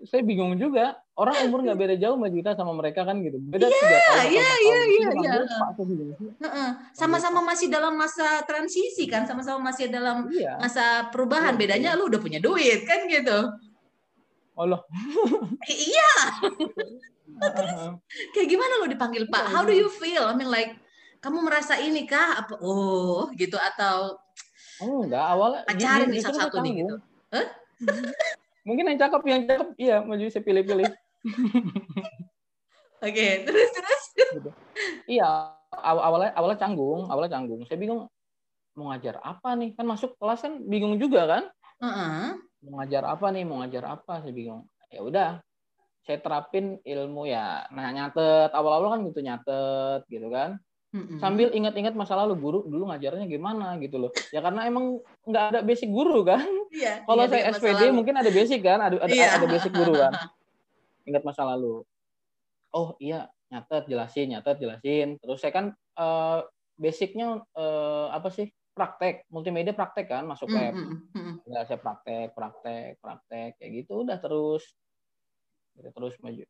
Saya 0.09 0.25
bingung 0.25 0.57
juga. 0.59 0.99
Orang 1.19 1.35
umur 1.51 1.59
nggak 1.67 1.75
beda 1.75 1.95
jauh 1.99 2.15
Mbak 2.15 2.31
Juwita 2.31 2.51
sama 2.55 2.71
mereka 2.71 3.03
kan 3.03 3.19
gitu. 3.19 3.35
Beda 3.43 3.67
yeah, 3.67 3.75
tiga 3.75 3.97
tahun. 3.99 4.23
Iya, 4.31 4.49
iya, 4.63 4.79
iya, 4.87 5.09
iya. 5.19 5.33
Sama-sama 6.95 7.43
masih 7.43 7.67
dalam 7.67 7.99
masa 7.99 8.39
transisi 8.47 9.03
kan, 9.11 9.27
sama-sama 9.27 9.67
masih 9.67 9.91
dalam 9.91 10.31
iya. 10.31 10.55
masa 10.55 11.11
perubahan. 11.11 11.59
Iya, 11.59 11.59
Bedanya 11.59 11.91
iya. 11.91 11.99
lu 11.99 12.07
udah 12.07 12.23
punya 12.23 12.39
duit 12.39 12.87
kan 12.87 13.03
gitu. 13.11 13.51
Allah. 14.55 14.79
iya. 15.67 16.13
Terus 17.59 17.99
kayak 18.31 18.47
gimana 18.47 18.79
lo 18.79 18.87
dipanggil 18.87 19.27
Pak? 19.27 19.51
How 19.51 19.67
do 19.67 19.75
you 19.75 19.91
feel? 19.91 20.23
I 20.23 20.35
mean 20.39 20.47
like 20.47 20.79
kamu 21.19 21.43
merasa 21.43 21.75
ini 21.79 22.07
kah 22.07 22.43
apa 22.43 22.55
oh 22.63 23.27
gitu 23.35 23.59
atau 23.59 24.15
oh 24.79 25.03
enggak 25.03 25.23
awalnya 25.23 25.61
pacarin 25.67 26.07
nih 26.07 26.23
satu-satu 26.23 26.57
nih 26.63 26.73
gitu 26.83 26.95
huh? 27.35 27.47
mungkin 28.67 28.87
yang 28.91 28.99
cakep 28.99 29.21
yang 29.27 29.43
cakep 29.43 29.67
iya 29.75 29.97
maju 30.03 30.23
saya 30.31 30.43
pilih-pilih 30.43 30.87
oke 33.03 33.11
okay, 33.11 33.43
terus 33.43 33.69
terus 33.75 34.03
gitu. 34.15 34.49
iya 35.07 35.53
awalnya 35.71 36.31
awalnya 36.35 36.59
canggung 36.59 37.07
awalnya 37.11 37.35
canggung 37.39 37.61
saya 37.67 37.77
bingung 37.79 38.07
mau 38.77 38.95
ngajar 38.95 39.19
apa 39.19 39.59
nih 39.59 39.75
kan 39.75 39.85
masuk 39.87 40.15
kelas 40.15 40.39
kan 40.45 40.53
bingung 40.63 40.95
juga 40.95 41.27
kan 41.27 41.43
uh 41.83 41.87
-uh. 41.87 42.25
mau 42.63 42.79
ngajar 42.79 43.03
apa 43.07 43.25
nih 43.35 43.43
mau 43.43 43.59
ngajar 43.63 43.83
apa 43.99 44.23
saya 44.23 44.31
bingung 44.31 44.63
ya 44.87 45.03
udah 45.03 45.31
saya 46.07 46.17
terapin 46.23 46.79
ilmu 46.81 47.27
ya 47.27 47.67
nah 47.75 47.91
nyatet 47.91 48.49
awal-awal 48.55 48.95
kan 48.95 49.01
gitu 49.07 49.19
nyatet 49.19 50.01
gitu 50.07 50.31
kan 50.31 50.57
Mm-hmm. 50.89 51.21
Sambil 51.21 51.53
ingat-ingat 51.53 51.93
masa 51.93 52.17
lalu 52.17 52.33
guru 52.41 52.59
dulu 52.65 52.89
ngajarnya 52.89 53.29
gimana 53.29 53.77
gitu 53.77 54.01
loh. 54.01 54.11
Ya 54.33 54.41
karena 54.41 54.65
emang 54.65 54.97
nggak 55.21 55.43
ada 55.53 55.59
basic 55.61 55.85
guru 55.93 56.25
kan. 56.25 56.41
Iya, 56.73 57.05
Kalau 57.05 57.23
iya, 57.25 57.29
saya 57.29 57.43
SPD 57.53 57.81
lalu. 57.89 57.97
mungkin 58.01 58.15
ada 58.17 58.29
basic 58.33 58.65
kan, 58.65 58.81
ada 58.81 58.97
ada, 58.97 59.13
iya. 59.13 59.37
ada 59.37 59.45
basic 59.45 59.69
guru 59.69 59.93
kan. 59.93 60.13
Ingat 61.07 61.23
masa 61.23 61.47
lalu. 61.47 61.83
Oh 62.75 62.93
iya, 63.01 63.29
nyatet 63.49 63.89
jelasin, 63.89 64.35
nyatet 64.35 64.57
jelasin. 64.61 65.17
Terus 65.21 65.39
saya 65.41 65.53
kan 65.53 65.65
uh, 65.97 66.43
basicnya 66.75 67.43
uh, 67.55 68.07
apa 68.11 68.29
sih? 68.33 68.49
praktek 68.79 69.27
multimedia 69.27 69.75
praktek 69.75 70.07
kan 70.07 70.23
masuk 70.23 70.47
web 70.55 70.71
mm-hmm. 70.71 71.43
ya 71.51 71.67
saya 71.67 71.83
praktek 71.83 72.31
praktek 72.31 72.95
praktek 73.03 73.59
kayak 73.59 73.83
gitu 73.83 74.07
udah 74.07 74.15
terus 74.23 74.63
terus 75.75 76.15
maju 76.23 76.47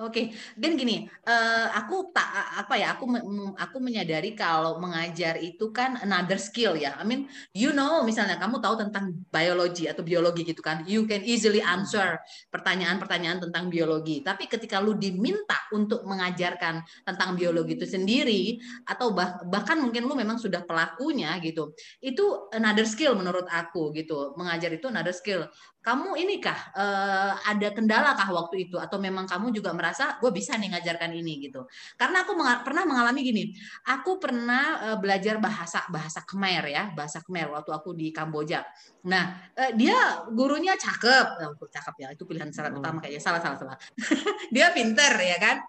Oke, 0.00 0.32
dan 0.56 0.80
gini, 0.80 1.04
uh, 1.28 1.68
aku 1.76 2.08
tak 2.16 2.32
apa 2.56 2.72
ya, 2.80 2.96
aku 2.96 3.04
aku 3.52 3.76
menyadari 3.84 4.32
kalau 4.32 4.80
mengajar 4.80 5.36
itu 5.36 5.68
kan 5.76 6.00
another 6.00 6.40
skill 6.40 6.72
ya. 6.72 6.96
I 6.96 7.04
mean, 7.04 7.28
you 7.52 7.76
know, 7.76 8.00
misalnya 8.00 8.40
kamu 8.40 8.64
tahu 8.64 8.80
tentang 8.80 9.12
biologi 9.28 9.92
atau 9.92 10.00
biologi 10.00 10.48
gitu 10.48 10.64
kan, 10.64 10.88
you 10.88 11.04
can 11.04 11.20
easily 11.20 11.60
answer 11.60 12.16
pertanyaan-pertanyaan 12.48 13.44
tentang 13.44 13.68
biologi. 13.68 14.24
Tapi 14.24 14.48
ketika 14.48 14.80
lu 14.80 14.96
diminta 14.96 15.68
untuk 15.76 16.00
mengajarkan 16.08 16.80
tentang 17.04 17.36
biologi 17.36 17.76
itu 17.76 17.84
sendiri 17.84 18.56
atau 18.88 19.12
bah, 19.12 19.44
bahkan 19.52 19.84
mungkin 19.84 20.08
lu 20.08 20.16
memang 20.16 20.40
sudah 20.40 20.64
pelakunya 20.64 21.36
gitu, 21.44 21.76
itu 22.00 22.48
another 22.56 22.88
skill 22.88 23.20
menurut 23.20 23.44
aku 23.52 23.92
gitu. 23.92 24.32
Mengajar 24.40 24.72
itu 24.72 24.88
another 24.88 25.12
skill 25.12 25.44
kamu 25.80 26.12
ini 26.20 26.36
kah 26.44 26.76
uh, 26.76 27.32
ada 27.40 27.72
kendala 27.72 28.12
kah 28.12 28.28
waktu 28.28 28.68
itu? 28.68 28.76
Atau 28.76 29.00
memang 29.00 29.24
kamu 29.24 29.48
juga 29.48 29.72
merasa 29.72 30.20
gue 30.20 30.28
bisa 30.28 30.52
nih 30.60 30.76
ngajarkan 30.76 31.08
ini 31.16 31.48
gitu. 31.48 31.64
Karena 31.96 32.28
aku 32.28 32.36
meng 32.36 32.60
pernah 32.60 32.84
mengalami 32.84 33.20
gini. 33.24 33.44
Aku 33.88 34.20
pernah 34.20 34.92
uh, 34.92 34.98
belajar 35.00 35.40
bahasa 35.40 35.88
bahasa 35.88 36.20
Khmer 36.20 36.64
ya 36.68 36.92
bahasa 36.92 37.24
Khmer 37.24 37.48
waktu 37.48 37.70
aku 37.72 37.96
di 37.96 38.12
Kamboja. 38.12 38.60
Nah 39.08 39.40
uh, 39.56 39.72
dia 39.72 39.96
gurunya 40.28 40.76
cakep. 40.76 41.26
Oh, 41.48 41.68
cakep 41.68 41.94
ya 41.96 42.08
itu 42.12 42.28
pilihan 42.28 42.52
syarat 42.52 42.76
utama 42.76 43.00
kayaknya. 43.00 43.22
Salah 43.24 43.40
salah 43.40 43.56
salah. 43.56 43.76
Dia 44.54 44.74
pinter 44.74 45.14
ya 45.16 45.38
kan 45.40 45.62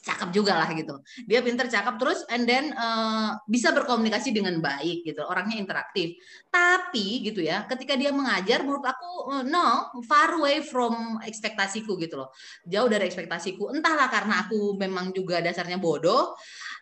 cakep 0.00 0.28
juga 0.32 0.56
lah 0.56 0.68
gitu. 0.72 0.96
Dia 1.28 1.44
pinter 1.44 1.68
cakep 1.68 1.94
terus 2.00 2.24
and 2.32 2.48
then 2.48 2.72
uh, 2.72 3.36
bisa 3.44 3.68
berkomunikasi 3.70 4.32
dengan 4.32 4.56
baik 4.58 5.04
gitu. 5.04 5.20
Orangnya 5.28 5.60
interaktif. 5.60 6.16
Tapi 6.48 7.20
gitu 7.28 7.44
ya, 7.44 7.68
ketika 7.68 7.94
dia 8.00 8.08
mengajar 8.08 8.64
menurut 8.64 8.84
aku 8.84 9.10
uh, 9.28 9.44
no, 9.44 9.92
far 10.08 10.40
away 10.40 10.64
from 10.64 11.20
ekspektasiku 11.20 12.00
gitu 12.00 12.16
loh. 12.16 12.32
Jauh 12.64 12.88
dari 12.88 13.04
ekspektasiku. 13.06 13.76
Entahlah 13.76 14.08
karena 14.08 14.48
aku 14.48 14.74
memang 14.80 15.12
juga 15.12 15.44
dasarnya 15.44 15.76
bodoh 15.76 16.32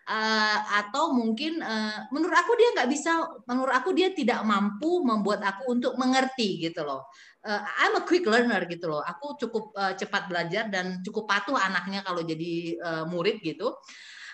uh, 0.09 0.59
atau 0.81 1.13
mungkin 1.13 1.61
uh, 1.61 2.09
menurut 2.11 2.35
aku 2.35 2.57
dia 2.57 2.69
nggak 2.75 2.91
bisa 2.91 3.23
menurut 3.45 3.75
aku 3.77 3.93
dia 3.93 4.11
tidak 4.17 4.41
mampu 4.43 5.05
membuat 5.05 5.45
aku 5.45 5.77
untuk 5.77 5.95
mengerti 6.01 6.65
gitu 6.65 6.83
loh 6.83 7.07
uh, 7.45 7.63
I'm 7.85 8.01
a 8.01 8.03
quick 8.09 8.25
learner 8.25 8.65
gitu 8.65 8.89
loh 8.89 9.05
aku 9.05 9.37
cukup 9.37 9.77
uh, 9.77 9.93
cepat 9.93 10.27
belajar 10.33 10.73
dan 10.73 11.05
cukup 11.05 11.29
patuh 11.29 11.61
anaknya 11.61 12.01
kalau 12.01 12.25
jadi 12.25 12.81
uh, 12.81 13.05
murid 13.05 13.45
gitu 13.45 13.77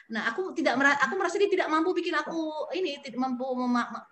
Nah, 0.05 0.29
aku 0.29 0.53
tidak 0.53 0.77
aku 0.77 1.17
merasa 1.17 1.41
dia 1.41 1.49
tidak 1.49 1.65
mampu 1.73 1.97
bikin 1.97 2.13
aku 2.13 2.69
ini 2.77 3.01
tidak 3.01 3.25
mampu 3.25 3.57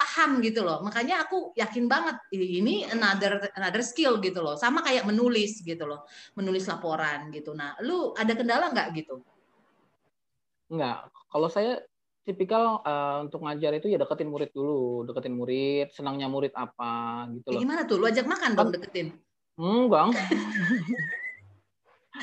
paham 0.00 0.40
gitu 0.40 0.64
loh. 0.64 0.80
Makanya 0.80 1.28
aku 1.28 1.52
yakin 1.52 1.84
banget 1.84 2.16
ini 2.32 2.88
another 2.88 3.52
another 3.52 3.84
skill 3.84 4.16
gitu 4.24 4.40
loh. 4.40 4.56
Sama 4.56 4.80
kayak 4.80 5.04
menulis 5.04 5.60
gitu 5.60 5.84
loh. 5.84 6.08
Menulis 6.32 6.64
laporan 6.64 7.28
gitu. 7.28 7.52
Nah, 7.52 7.76
lu 7.84 8.16
ada 8.16 8.32
kendala 8.32 8.72
nggak 8.72 8.88
gitu? 9.04 9.20
Enggak. 10.72 11.12
Kalau 11.28 11.48
saya 11.52 11.84
tipikal 12.24 12.80
uh, 12.80 13.28
untuk 13.28 13.44
ngajar 13.44 13.76
itu 13.76 13.92
ya 13.92 14.00
deketin 14.00 14.32
murid 14.32 14.50
dulu, 14.56 15.04
deketin 15.04 15.36
murid, 15.36 15.92
senangnya 15.92 16.32
murid 16.32 16.56
apa 16.56 17.26
gitu 17.36 17.52
loh. 17.52 17.60
gimana 17.60 17.84
tuh? 17.84 18.00
Lu 18.00 18.08
ajak 18.08 18.24
makan 18.24 18.50
dong 18.56 18.72
deketin. 18.72 19.12
Enggak. 19.60 20.16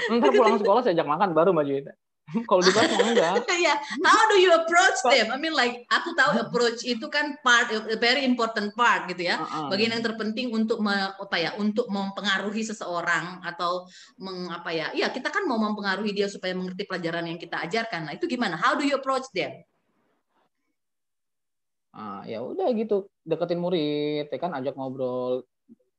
Ntar 0.09 0.31
pulang 0.33 0.57
sekolah 0.57 0.81
saya 0.81 0.97
ajak 0.97 1.07
makan 1.07 1.29
baru 1.37 1.51
maju 1.53 1.73
itu. 1.77 1.93
Kalau 2.49 2.61
di 2.61 2.71
kelas 2.71 2.91
enggak. 3.13 3.33
Iya. 3.49 3.75
How 4.05 4.21
do 4.29 4.37
you 4.37 4.51
approach 4.53 4.99
them? 5.05 5.33
I 5.33 5.37
mean 5.41 5.53
like 5.55 5.85
aku 5.89 6.13
tahu 6.13 6.37
approach 6.37 6.85
itu 6.85 7.05
kan 7.09 7.37
part 7.41 7.69
very 7.97 8.25
important 8.25 8.73
part 8.77 9.09
gitu 9.09 9.29
ya. 9.29 9.41
Bagian 9.67 9.97
yang 9.97 10.03
terpenting 10.05 10.53
untuk 10.53 10.81
me, 10.81 10.93
apa 10.93 11.37
ya? 11.37 11.51
Untuk 11.57 11.89
mempengaruhi 11.89 12.61
seseorang 12.61 13.41
atau 13.41 13.89
meng, 14.21 14.49
apa 14.53 14.69
ya? 14.73 14.87
Iya, 14.93 15.09
kita 15.09 15.33
kan 15.33 15.45
mau 15.49 15.57
mempengaruhi 15.57 16.13
dia 16.13 16.29
supaya 16.29 16.53
mengerti 16.53 16.85
pelajaran 16.85 17.25
yang 17.25 17.39
kita 17.41 17.61
ajarkan. 17.65 18.09
Nah, 18.09 18.13
itu 18.15 18.29
gimana? 18.29 18.55
How 18.57 18.77
do 18.77 18.85
you 18.85 18.97
approach 18.97 19.25
them? 19.33 19.53
Ah, 21.89 22.21
ya 22.23 22.45
udah 22.45 22.69
gitu, 22.77 23.09
deketin 23.25 23.59
murid, 23.59 24.29
ya 24.29 24.39
kan 24.39 24.53
ajak 24.55 24.77
ngobrol. 24.77 25.43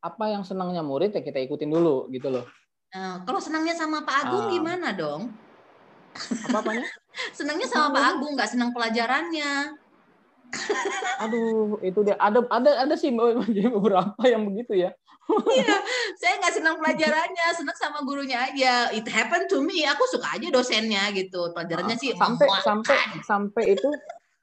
Apa 0.01 0.33
yang 0.33 0.47
senangnya 0.47 0.81
murid 0.81 1.13
ya 1.13 1.21
kita 1.21 1.43
ikutin 1.45 1.69
dulu 1.69 2.09
gitu 2.09 2.31
loh. 2.33 2.47
Nah, 2.91 3.23
kalau 3.23 3.39
senangnya 3.39 3.77
sama 3.77 4.03
Pak 4.03 4.17
Agung 4.27 4.47
ah. 4.49 4.51
gimana 4.51 4.89
dong? 4.97 5.31
Apa 6.49 6.59
apanya? 6.63 6.89
Senangnya 7.37 7.67
sama 7.67 7.95
Pak 7.95 8.05
Agung, 8.17 8.33
nggak 8.39 8.51
senang 8.51 8.71
pelajarannya. 8.71 9.77
Aduh, 11.23 11.79
itu 11.87 12.01
dia. 12.03 12.19
Ada 12.19 12.43
ada 12.51 12.71
ada 12.87 12.95
sih 12.99 13.15
beberapa 13.15 14.23
yang 14.27 14.47
begitu 14.51 14.89
ya. 14.89 14.91
Iya, 15.31 15.79
saya 16.19 16.43
nggak 16.43 16.55
senang 16.59 16.77
pelajarannya, 16.83 17.47
senang 17.55 17.79
sama 17.79 18.03
gurunya 18.03 18.51
aja. 18.51 18.91
It 18.91 19.07
happened 19.07 19.47
to 19.47 19.63
me. 19.63 19.87
Aku 19.87 20.03
suka 20.11 20.27
aja 20.35 20.51
dosennya 20.51 21.07
gitu. 21.15 21.55
Pelajarannya 21.55 21.95
sih 21.95 22.19
sampai 22.19 22.51
sampai 22.67 22.99
sampai 23.23 23.63
itu 23.79 23.87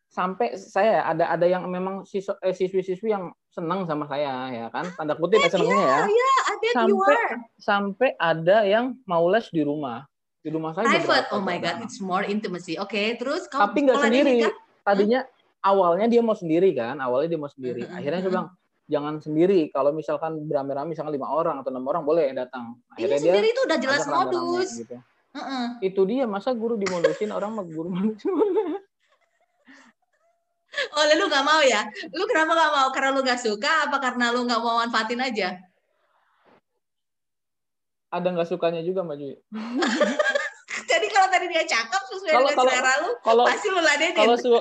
sampai 0.07 0.55
saya 0.55 1.03
ada 1.03 1.27
ada 1.27 1.43
yang 1.43 1.67
memang 1.67 2.07
eh, 2.07 2.55
siswi-siswi 2.55 3.11
yang 3.11 3.35
senang 3.51 3.83
sama 3.83 4.07
saya 4.07 4.47
ya 4.49 4.65
kan 4.71 4.87
tanda 4.95 5.19
kutip 5.19 5.43
ya 5.43 5.51
senangnya 5.51 5.83
ya. 5.83 5.99
Iya, 6.07 6.33
sampai 6.71 7.17
sampai 7.59 8.09
ada 8.15 8.57
yang 8.63 8.95
mau 9.03 9.27
les 9.27 9.45
di 9.51 9.67
rumah 9.67 10.07
di 10.47 10.51
rumah 10.55 10.71
saya 10.71 10.87
private 10.87 11.27
oh 11.35 11.43
my 11.43 11.59
god 11.59 11.83
it's 11.83 11.99
more 11.99 12.23
intimacy 12.23 12.79
oke 12.79 12.87
okay, 12.87 13.19
terus 13.19 13.51
kau 13.51 13.59
tapi 13.59 13.83
nggak 13.83 13.99
sendiri 13.99 14.47
kan? 14.47 14.53
tadinya 14.87 15.19
hmm? 15.27 15.67
awalnya 15.67 16.07
dia 16.07 16.21
mau 16.23 16.39
sendiri 16.39 16.71
kan 16.71 16.95
awalnya 17.03 17.35
dia 17.35 17.39
mau 17.43 17.51
sendiri 17.51 17.83
hmm, 17.83 17.97
akhirnya 17.99 18.19
saya 18.23 18.31
bilang 18.31 18.49
jangan 18.87 19.13
sendiri 19.19 19.59
kalau 19.75 19.91
misalkan 19.91 20.47
beramai-ramai 20.47 20.95
misalkan 20.95 21.11
lima 21.11 21.27
orang 21.27 21.59
atau 21.59 21.75
enam 21.75 21.83
orang 21.83 22.07
boleh 22.07 22.31
datang 22.31 22.79
iya, 22.95 23.11
akhirnya 23.11 23.17
iya, 23.19 23.25
sendiri 23.27 23.47
itu 23.51 23.61
udah 23.67 23.77
jelas 23.83 24.03
modus 24.07 24.69
gitu. 24.79 24.95
uh 24.95 25.39
-uh. 25.43 25.65
itu 25.83 26.01
dia 26.07 26.23
masa 26.23 26.55
guru 26.55 26.79
dimodusin 26.79 27.35
orang 27.35 27.51
mau 27.51 27.67
guru 27.67 27.91
modusin 27.91 28.31
Oh, 30.93 31.03
lu 31.09 31.25
gak 31.25 31.41
mau 31.41 31.57
ya? 31.65 31.89
Lu 32.13 32.29
kenapa 32.29 32.53
gak 32.53 32.69
mau? 32.69 32.87
Karena 32.93 33.09
lu 33.17 33.25
gak 33.25 33.41
suka 33.41 33.89
apa 33.89 33.97
karena 33.97 34.29
lu 34.29 34.45
gak 34.45 34.61
mau 34.61 34.77
manfaatin 34.77 35.17
aja? 35.17 35.57
Ada 38.13 38.29
gak 38.37 38.45
sukanya 38.45 38.85
juga. 38.85 39.01
Jadi 39.09 39.41
kalau 41.27 41.35
tadi 41.43 41.47
dia 41.51 41.63
cakep 41.67 42.01
sesuai 42.07 42.31
kalau, 42.31 42.47
dengan 42.47 42.63
selera 42.63 42.93
lu, 43.03 43.11
kalau, 43.19 43.43
pasti 43.43 43.67
lu 43.67 43.81
ladenin. 43.83 44.15
Kalau 44.15 44.35
su 44.39 44.51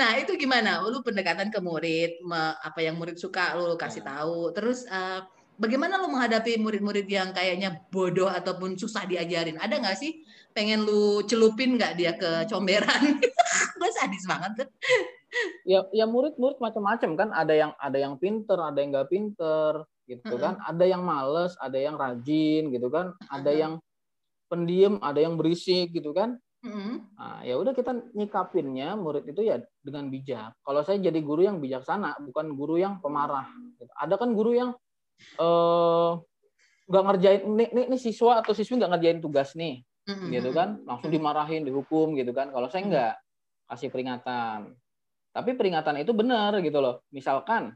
nah 0.00 0.16
itu 0.16 0.36
gimana? 0.36 0.80
Lu 0.80 1.04
pendekatan 1.04 1.52
ke 1.52 1.60
murid, 1.60 2.20
apa 2.64 2.80
yang 2.80 2.96
murid 2.96 3.20
suka 3.20 3.52
lu 3.56 3.76
kasih 3.76 4.04
ya. 4.04 4.12
tahu. 4.12 4.52
Terus 4.52 4.84
uh, 4.88 5.24
bagaimana 5.56 5.96
lu 6.00 6.12
menghadapi 6.12 6.56
murid-murid 6.60 7.08
yang 7.08 7.32
kayaknya 7.32 7.84
bodoh 7.88 8.28
ataupun 8.28 8.76
susah 8.76 9.04
diajarin? 9.08 9.56
Ada 9.60 9.80
nggak 9.80 9.96
sih 9.96 10.20
pengen 10.52 10.84
lu 10.84 11.24
celupin 11.28 11.76
nggak 11.76 11.96
dia 11.96 12.12
ke 12.16 12.48
comberan? 12.48 13.20
Gue 13.80 13.90
sadis 13.92 14.24
banget 14.24 14.64
tuh 14.64 14.68
ya 15.68 15.84
ya 15.92 16.08
murid-murid 16.08 16.56
macam-macam 16.58 17.10
kan 17.14 17.28
ada 17.36 17.52
yang 17.52 17.72
ada 17.76 17.98
yang 18.00 18.16
pinter 18.16 18.56
ada 18.56 18.78
yang 18.80 18.90
nggak 18.96 19.10
pinter 19.12 19.84
gitu 20.08 20.24
mm 20.24 20.32
-hmm. 20.32 20.44
kan 20.44 20.54
ada 20.64 20.84
yang 20.88 21.02
males 21.04 21.52
ada 21.60 21.76
yang 21.76 22.00
rajin 22.00 22.72
gitu 22.72 22.88
kan 22.88 23.12
ada 23.28 23.44
mm 23.44 23.52
-hmm. 23.52 23.60
yang 23.60 23.72
pendiam 24.48 24.94
ada 25.04 25.20
yang 25.20 25.36
berisik 25.36 25.92
gitu 25.92 26.16
kan 26.16 26.40
mm 26.64 26.70
-hmm. 26.72 26.94
nah, 27.14 27.40
ya 27.44 27.54
udah 27.60 27.76
kita 27.76 27.92
nyikapinnya 28.16 28.96
murid 28.96 29.28
itu 29.28 29.44
ya 29.44 29.60
dengan 29.84 30.08
bijak 30.08 30.56
kalau 30.64 30.80
saya 30.80 30.98
jadi 30.98 31.20
guru 31.20 31.44
yang 31.44 31.60
bijaksana 31.60 32.16
bukan 32.24 32.56
guru 32.56 32.80
yang 32.80 32.98
pemarah 33.04 33.46
gitu. 33.76 33.92
ada 33.92 34.14
kan 34.16 34.32
guru 34.32 34.56
yang 34.56 34.70
eh, 35.36 36.10
nggak 36.88 37.04
ngerjain 37.04 37.42
nih, 37.52 37.68
nih, 37.76 37.84
nih 37.92 38.00
siswa 38.00 38.40
atau 38.40 38.56
siswi 38.56 38.80
nggak 38.80 38.96
ngerjain 38.96 39.20
tugas 39.20 39.52
nih 39.52 39.84
mm 40.08 40.14
-hmm. 40.16 40.28
gitu 40.40 40.50
kan 40.56 40.80
langsung 40.88 41.12
dimarahin 41.12 41.68
dihukum 41.68 42.16
gitu 42.16 42.32
kan 42.32 42.48
kalau 42.48 42.72
saya 42.72 42.82
nggak 42.88 43.14
kasih 43.68 43.92
peringatan 43.92 44.72
tapi 45.38 45.54
peringatan 45.54 46.02
itu 46.02 46.10
benar 46.16 46.56
gitu 46.58 46.82
loh. 46.82 47.06
Misalkan, 47.14 47.70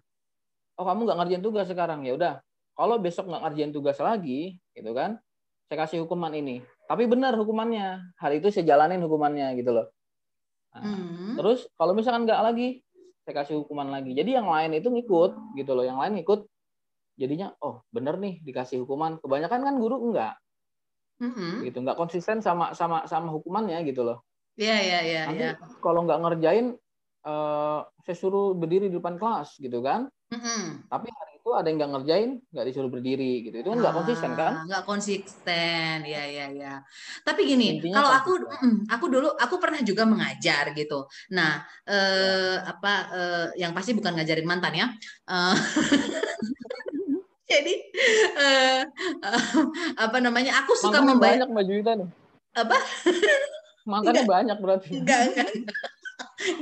oh 0.76 0.84
kamu 0.84 1.00
nggak 1.08 1.18
ngerjain 1.22 1.44
tugas 1.44 1.66
sekarang, 1.68 2.04
ya 2.06 2.16
udah. 2.16 2.34
Kalau 2.72 2.96
besok 2.96 3.28
nggak 3.28 3.42
ngerjain 3.44 3.72
tugas 3.72 3.98
lagi, 4.00 4.56
gitu 4.72 4.90
kan, 4.96 5.20
saya 5.68 5.84
kasih 5.84 6.04
hukuman 6.04 6.32
ini. 6.32 6.64
Tapi 6.88 7.08
benar 7.08 7.36
hukumannya. 7.36 8.16
Hari 8.20 8.40
itu 8.40 8.48
saya 8.52 8.64
jalanin 8.76 9.00
hukumannya 9.04 9.56
gitu 9.56 9.72
loh. 9.72 9.86
Nah, 10.72 10.82
hmm. 10.84 11.36
Terus 11.36 11.68
kalau 11.76 11.92
misalkan 11.92 12.24
nggak 12.24 12.40
lagi, 12.40 12.80
saya 13.24 13.44
kasih 13.44 13.60
hukuman 13.64 13.88
lagi. 13.92 14.16
Jadi 14.16 14.36
yang 14.36 14.48
lain 14.48 14.76
itu 14.76 14.88
ngikut 14.88 15.56
gitu 15.56 15.72
loh. 15.76 15.84
Yang 15.84 15.98
lain 16.00 16.12
ngikut. 16.20 16.40
Jadinya, 17.20 17.52
oh 17.60 17.84
bener 17.92 18.16
nih 18.16 18.40
dikasih 18.40 18.82
hukuman. 18.84 19.20
Kebanyakan 19.20 19.60
kan 19.62 19.74
guru 19.76 20.00
enggak. 20.10 20.36
hmm 21.22 21.62
gitu 21.62 21.78
nggak 21.86 21.94
konsisten 21.94 22.42
sama 22.42 22.74
sama 22.74 23.06
sama 23.06 23.30
hukumannya 23.30 23.78
gitu 23.86 24.02
loh 24.02 24.26
Iya 24.56 24.76
iya 24.84 24.98
iya. 25.00 25.22
Nanti 25.28 25.44
ya. 25.48 25.54
kalau 25.80 26.04
nggak 26.04 26.20
ngerjain 26.20 26.76
uh, 27.24 27.80
saya 28.04 28.16
suruh 28.16 28.52
berdiri 28.52 28.92
di 28.92 29.00
depan 29.00 29.16
kelas 29.16 29.56
gitu 29.56 29.80
kan 29.80 30.12
mm-hmm. 30.32 30.88
tapi 30.88 31.08
hari 31.12 31.32
itu 31.42 31.50
ada 31.52 31.66
yang 31.66 31.78
nggak 31.82 31.92
ngerjain 31.98 32.30
nggak 32.54 32.66
disuruh 32.70 32.90
berdiri 32.90 33.32
gitu. 33.44 33.56
Itu 33.60 33.68
kan 33.74 33.78
nggak 33.82 33.94
ah, 33.94 33.98
konsisten 33.98 34.30
kan? 34.38 34.52
nggak 34.64 34.84
konsisten. 34.86 35.96
Ya 36.06 36.22
ya 36.24 36.46
ya. 36.54 36.74
Tapi 37.26 37.40
gini 37.44 37.82
Intinya 37.82 37.98
kalau 37.98 38.10
aku 38.14 38.32
aku 38.86 39.04
dulu 39.10 39.28
aku 39.34 39.54
pernah 39.58 39.82
juga 39.82 40.06
mengajar 40.06 40.70
gitu. 40.72 41.10
Nah 41.34 41.66
eh, 41.84 42.56
apa 42.62 42.92
eh, 43.10 43.46
yang 43.58 43.74
pasti 43.74 43.92
bukan 43.92 44.14
ngajarin 44.14 44.46
mantan 44.46 44.74
ya. 44.78 44.86
Uh, 45.26 45.56
jadi 47.50 47.74
uh, 48.38 48.80
apa 49.98 50.18
namanya 50.22 50.62
aku 50.62 50.72
suka 50.78 51.02
membayar 51.02 51.44
banyak 51.44 51.48
Mbak 51.50 51.64
Juwita 51.66 51.92
nih. 51.98 52.08
Apa? 52.54 52.76
Mantannya 53.90 54.24
banyak 54.24 54.56
berarti. 54.62 54.90
Enggak, 55.02 55.20
enggak 55.34 55.50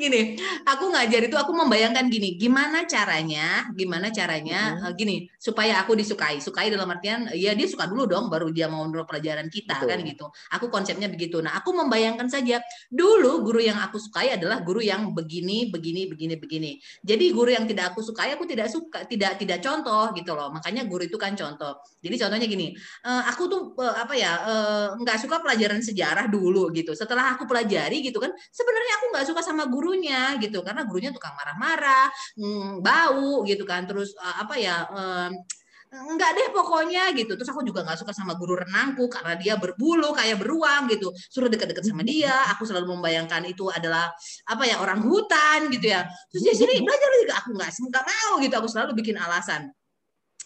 gini, 0.03 0.37
aku 0.67 0.93
ngajar 0.93 1.21
itu 1.25 1.37
aku 1.37 1.53
membayangkan 1.57 2.07
gini, 2.13 2.37
gimana 2.37 2.85
caranya, 2.85 3.69
gimana 3.73 4.13
caranya 4.13 4.77
hmm. 4.77 4.95
gini 4.95 5.17
supaya 5.41 5.81
aku 5.81 5.97
disukai. 5.97 6.39
Sukai 6.39 6.69
dalam 6.69 6.87
artian 6.93 7.33
ya 7.33 7.57
dia 7.57 7.65
suka 7.65 7.89
dulu 7.89 8.05
dong 8.05 8.29
baru 8.29 8.53
dia 8.53 8.69
mau 8.69 8.85
menurut 8.85 9.09
pelajaran 9.09 9.49
kita 9.49 9.81
Betul. 9.81 9.89
kan 9.89 9.99
gitu. 10.05 10.27
Aku 10.53 10.67
konsepnya 10.69 11.09
begitu. 11.09 11.41
Nah, 11.41 11.57
aku 11.57 11.73
membayangkan 11.73 12.29
saja 12.29 12.61
dulu 12.93 13.41
guru 13.41 13.65
yang 13.65 13.81
aku 13.81 13.97
sukai 13.97 14.37
adalah 14.37 14.61
guru 14.61 14.85
yang 14.85 15.17
begini, 15.17 15.73
begini, 15.73 16.05
begini, 16.11 16.35
begini. 16.37 16.71
Jadi 17.01 17.25
guru 17.33 17.51
yang 17.57 17.65
tidak 17.65 17.97
aku 17.97 18.05
sukai 18.05 18.37
aku 18.37 18.45
tidak 18.45 18.69
suka, 18.69 19.09
tidak 19.09 19.41
tidak 19.41 19.65
contoh 19.65 20.13
gitu 20.13 20.37
loh. 20.37 20.53
Makanya 20.53 20.85
guru 20.85 21.09
itu 21.09 21.17
kan 21.17 21.33
contoh. 21.33 21.81
Jadi 22.05 22.15
contohnya 22.21 22.47
gini, 22.47 22.77
uh, 23.09 23.23
aku 23.31 23.49
tuh 23.49 23.63
uh, 23.81 23.97
apa 23.97 24.15
ya 24.17 24.33
nggak 25.01 25.19
suka 25.21 25.41
pelajaran 25.41 25.81
sejarah 25.81 26.27
dulu 26.29 26.69
gitu. 26.75 26.93
Setelah 26.93 27.35
aku 27.39 27.49
pelajari 27.49 28.05
gitu 28.05 28.21
kan, 28.21 28.31
sebenarnya 28.53 28.93
aku 29.01 29.05
nggak 29.15 29.27
suka 29.31 29.41
sama 29.41 29.70
gurunya 29.71 30.37
gitu. 30.43 30.61
Karena 30.67 30.83
gurunya 30.85 31.11
tukang 31.15 31.33
marah-marah, 31.39 32.11
hmm, 32.37 32.85
bau 32.85 33.47
gitu 33.49 33.65
kan. 33.65 33.87
Terus 33.89 34.13
uh, 34.19 34.43
apa 34.45 34.55
ya 34.59 34.85
um, 34.91 35.33
enggak 35.91 36.31
deh 36.39 36.49
pokoknya 36.55 37.11
gitu. 37.19 37.35
Terus 37.35 37.51
aku 37.51 37.67
juga 37.67 37.83
nggak 37.83 37.99
suka 38.03 38.13
sama 38.15 38.39
guru 38.39 38.59
renangku 38.59 39.11
karena 39.11 39.35
dia 39.39 39.55
berbulu 39.59 40.15
kayak 40.15 40.39
beruang 40.39 40.87
gitu. 40.93 41.11
Suruh 41.31 41.51
deket-deket 41.51 41.83
sama 41.83 42.07
dia. 42.07 42.51
Aku 42.55 42.63
selalu 42.69 42.95
membayangkan 42.99 43.43
itu 43.49 43.67
adalah 43.71 44.13
apa 44.47 44.63
ya 44.67 44.79
orang 44.83 45.03
hutan 45.03 45.71
gitu 45.75 45.91
ya. 45.91 46.07
Terus 46.31 46.43
dia 46.47 46.55
sini 46.55 46.83
belajar 46.83 47.09
juga 47.23 47.35
aku 47.43 47.49
nggak 47.59 47.71
nggak 47.71 48.05
mau 48.07 48.31
gitu. 48.43 48.55
Aku 48.59 48.69
selalu 48.71 48.93
bikin 48.99 49.19
alasan 49.19 49.71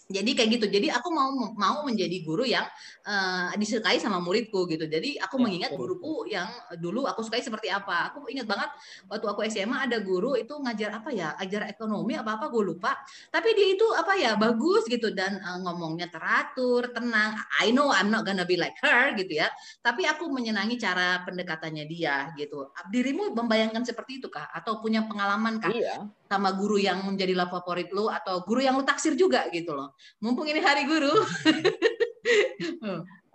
jadi 0.05 0.31
kayak 0.37 0.49
gitu. 0.61 0.65
Jadi 0.69 0.87
aku 0.93 1.09
mau 1.09 1.33
mau 1.57 1.81
menjadi 1.81 2.21
guru 2.21 2.45
yang 2.45 2.65
uh, 3.09 3.49
disukai 3.57 3.97
sama 3.97 4.21
muridku 4.21 4.69
gitu. 4.69 4.85
Jadi 4.85 5.17
aku 5.17 5.41
ya, 5.41 5.43
mengingat 5.49 5.71
guruku 5.73 6.29
yang 6.29 6.45
dulu 6.77 7.09
aku 7.09 7.25
sukai 7.25 7.41
seperti 7.41 7.73
apa. 7.73 8.13
Aku 8.13 8.29
ingat 8.29 8.45
banget 8.45 8.69
waktu 9.09 9.25
aku 9.25 9.41
SMA 9.49 9.89
ada 9.89 9.97
guru 10.05 10.37
itu 10.37 10.53
ngajar 10.61 11.01
apa 11.01 11.09
ya? 11.09 11.33
Ajar 11.41 11.65
ekonomi 11.65 12.13
apa 12.13 12.37
apa 12.37 12.53
gue 12.53 12.63
lupa. 12.63 12.93
Tapi 13.33 13.49
dia 13.57 13.67
itu 13.73 13.87
apa 13.97 14.13
ya? 14.13 14.37
Bagus 14.37 14.85
gitu 14.85 15.09
dan 15.09 15.41
uh, 15.41 15.57
ngomongnya 15.65 16.05
teratur 16.13 16.93
tenang. 16.93 17.33
I 17.57 17.73
know 17.73 17.89
I'm 17.89 18.13
not 18.13 18.29
gonna 18.29 18.45
be 18.45 18.61
like 18.61 18.77
her 18.85 19.17
gitu 19.17 19.41
ya. 19.41 19.49
Tapi 19.81 20.05
aku 20.05 20.29
menyenangi 20.29 20.77
cara 20.77 21.25
pendekatannya 21.25 21.89
dia 21.89 22.29
gitu. 22.37 22.69
Dirimu 22.93 23.33
membayangkan 23.33 23.81
seperti 23.81 24.21
itu 24.21 24.29
kah? 24.29 24.53
Atau 24.53 24.85
punya 24.85 25.01
pengalaman 25.09 25.57
kah? 25.57 25.73
Iya. 25.73 26.05
Sama 26.25 26.49
guru 26.57 26.81
yang 26.81 27.05
menjadilah 27.05 27.47
favorit 27.49 27.89
lu 27.93 28.09
atau 28.09 28.41
guru 28.43 28.61
yang 28.65 28.75
lu 28.77 28.83
taksir 28.83 29.13
juga 29.13 29.45
gitu 29.53 29.77
loh 29.77 29.93
Mumpung 30.17 30.49
ini 30.49 30.57
hari 30.57 30.89
guru. 30.89 31.11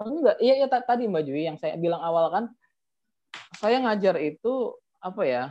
Enggak, 0.01 0.37
iya 0.41 0.65
ya 0.65 0.67
tadi 0.67 1.07
Mbak 1.07 1.23
Jui 1.29 1.45
yang 1.47 1.61
saya 1.61 1.77
bilang 1.77 2.01
awal 2.01 2.33
kan 2.33 2.45
saya 3.61 3.79
ngajar 3.85 4.17
itu 4.19 4.75
apa 4.99 5.23
ya? 5.29 5.45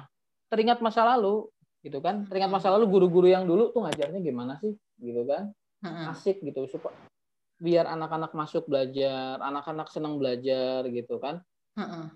Teringat 0.50 0.82
masa 0.82 1.06
lalu 1.06 1.46
gitu 1.86 2.02
kan. 2.02 2.26
Teringat 2.26 2.50
masa 2.50 2.74
lalu 2.74 2.90
guru-guru 2.90 3.30
yang 3.30 3.46
dulu 3.46 3.70
tuh 3.70 3.86
ngajarnya 3.86 4.20
gimana 4.20 4.58
sih 4.60 4.74
gitu 5.00 5.24
kan. 5.30 5.54
Asik 6.12 6.42
gitu 6.44 6.66
supaya 6.68 6.98
biar 7.60 7.86
anak-anak 7.92 8.32
masuk 8.32 8.72
belajar, 8.72 9.38
anak-anak 9.44 9.92
senang 9.92 10.16
belajar 10.16 10.88
gitu 10.90 11.20
kan. 11.20 11.44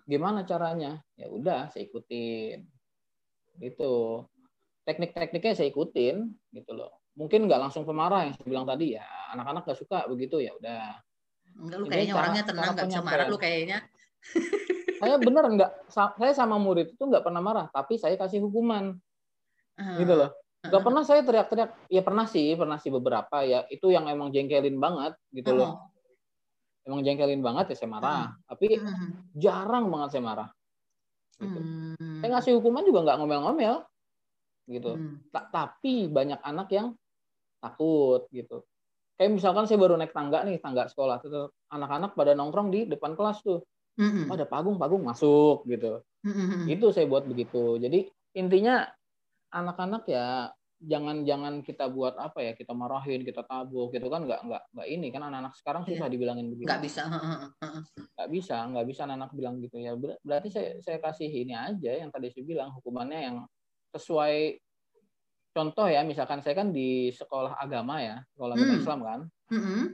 Gimana 0.08 0.48
caranya? 0.48 1.04
Ya 1.20 1.28
udah, 1.28 1.70
saya 1.72 1.86
ikutin. 1.88 2.64
Gitu. 3.60 3.94
Teknik-tekniknya 4.84 5.54
saya 5.56 5.68
ikutin 5.72 6.28
gitu 6.52 6.72
loh. 6.76 7.04
Mungkin 7.16 7.48
nggak 7.48 7.60
langsung 7.70 7.88
pemarah 7.88 8.28
yang 8.28 8.34
saya 8.36 8.48
bilang 8.48 8.66
tadi 8.68 9.00
ya. 9.00 9.08
Anak-anak 9.32 9.64
nggak 9.64 9.80
suka 9.80 10.06
begitu 10.12 10.44
ya 10.44 10.52
udah. 10.60 11.00
Enggak 11.54 11.78
lu 11.80 11.86
kayaknya 11.88 12.14
orangnya 12.18 12.44
tenang 12.44 12.74
nggak 12.76 12.88
bisa 12.90 13.04
marah 13.06 13.26
lu 13.30 13.38
kayaknya. 13.40 13.80
Saya 15.04 15.20
bener 15.20 15.44
nggak 15.44 15.92
saya 15.92 16.32
sama 16.32 16.56
murid 16.56 16.96
itu 16.96 17.04
nggak 17.04 17.28
pernah 17.28 17.44
marah 17.44 17.68
tapi 17.68 18.00
saya 18.00 18.16
kasih 18.16 18.40
hukuman. 18.40 18.96
Uh, 19.76 20.00
gitu 20.00 20.16
loh. 20.16 20.32
Nggak 20.64 20.80
uh, 20.80 20.86
pernah 20.88 21.04
saya 21.04 21.20
teriak-teriak 21.28 21.92
ya 21.92 22.00
pernah 22.08 22.24
sih 22.24 22.56
pernah 22.56 22.80
sih 22.80 22.88
beberapa 22.88 23.44
ya 23.44 23.68
itu 23.68 23.92
yang 23.92 24.08
emang 24.08 24.32
jengkelin 24.32 24.80
banget 24.80 25.20
gitu 25.36 25.52
uh, 25.52 25.58
loh 25.60 25.72
emang 26.88 27.04
jengkelin 27.04 27.44
banget 27.44 27.76
ya 27.76 27.84
saya 27.84 27.90
marah. 27.92 28.32
Tapi 28.48 28.80
jarang 29.36 29.92
banget 29.92 30.16
saya 30.16 30.24
marah. 30.24 30.50
Gitu. 31.34 31.60
Hmm. 31.60 32.22
saya 32.22 32.30
ngasih 32.40 32.62
hukuman 32.62 32.86
juga 32.86 33.00
nggak 33.10 33.18
ngomel-ngomel 33.20 33.76
gitu. 34.68 34.96
Hmm. 34.96 35.20
tapi 35.32 36.08
banyak 36.08 36.40
anak 36.40 36.68
yang 36.72 36.88
takut 37.64 38.28
gitu. 38.32 38.64
Kayak 39.16 39.40
misalkan 39.40 39.70
saya 39.70 39.80
baru 39.80 39.96
naik 39.96 40.12
tangga 40.12 40.42
nih 40.44 40.60
tangga 40.60 40.90
sekolah 40.90 41.22
anak-anak 41.72 42.18
pada 42.18 42.34
nongkrong 42.34 42.74
di 42.74 42.90
depan 42.90 43.16
kelas 43.16 43.40
tuh. 43.46 43.62
Oh, 43.94 44.34
ada 44.34 44.50
pagung-pagung 44.50 45.06
masuk 45.06 45.70
gitu. 45.70 46.02
Mm-hmm. 46.26 46.72
itu 46.72 46.88
saya 46.90 47.06
buat 47.06 47.30
begitu. 47.30 47.78
Jadi 47.78 48.10
intinya 48.34 48.90
anak-anak 49.54 50.08
ya 50.10 50.50
jangan 50.84 51.24
jangan 51.24 51.62
kita 51.62 51.88
buat 51.94 52.18
apa 52.20 52.42
ya 52.42 52.52
kita 52.58 52.76
marahin 52.76 53.24
kita 53.24 53.46
tabuk 53.48 53.94
gitu 53.94 54.10
kan 54.10 54.26
nggak 54.26 54.42
nggak 54.50 54.64
nggak 54.74 54.88
ini. 54.90 55.08
Kan 55.14 55.30
anak-anak 55.30 55.54
sekarang 55.62 55.86
susah 55.86 56.10
yeah. 56.10 56.14
dibilangin 56.16 56.50
begitu. 56.50 56.66
Nggak 56.66 56.82
bisa 56.82 57.02
nggak 58.18 58.30
bisa 58.34 58.56
nggak 58.74 58.86
bisa 58.90 59.02
anak, 59.06 59.18
anak 59.22 59.32
bilang 59.38 59.56
gitu 59.62 59.78
ya. 59.78 59.94
Berarti 60.26 60.50
saya 60.50 60.82
saya 60.82 60.98
kasih 60.98 61.30
ini 61.30 61.54
aja 61.54 61.92
yang 61.94 62.10
tadi 62.10 62.34
saya 62.34 62.44
bilang 62.50 62.74
hukumannya 62.74 63.20
yang 63.20 63.38
sesuai 63.94 64.58
contoh 65.54 65.86
ya 65.86 66.02
misalkan 66.02 66.42
saya 66.42 66.58
kan 66.58 66.74
di 66.74 67.14
sekolah 67.14 67.62
agama 67.62 68.02
ya 68.02 68.18
sekolah 68.34 68.54
agama 68.58 68.74
hmm. 68.74 68.82
Islam 68.82 69.00
kan 69.06 69.20
hmm. 69.54 69.86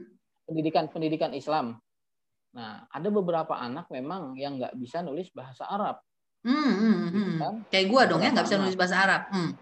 pendidikan 0.48 0.84
pendidikan 0.88 1.32
Islam 1.36 1.76
nah 2.50 2.88
ada 2.90 3.08
beberapa 3.12 3.54
anak 3.54 3.86
memang 3.92 4.34
yang 4.40 4.56
nggak 4.58 4.74
bisa 4.80 5.04
nulis 5.04 5.28
bahasa 5.30 5.68
Arab 5.68 6.00
hmm, 6.42 6.56
hmm, 6.56 6.94
hmm. 6.96 7.12
Gitu 7.12 7.32
kan? 7.38 7.54
kayak 7.68 7.86
gue 7.92 8.02
dong 8.08 8.20
ya 8.24 8.32
nggak 8.32 8.46
bisa 8.48 8.58
nulis 8.58 8.74
bahasa 8.74 8.96
Arab 9.04 9.22
hmm. 9.30 9.52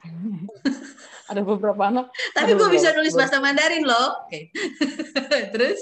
ada 1.30 1.40
beberapa 1.40 1.82
anak 1.88 2.06
tapi 2.36 2.52
gue 2.54 2.68
bisa 2.68 2.92
nulis 2.92 3.16
bahasa 3.16 3.40
Mandarin 3.40 3.84
loh 3.88 4.28
oke 4.28 4.28
okay. 4.28 4.42
terus 5.56 5.80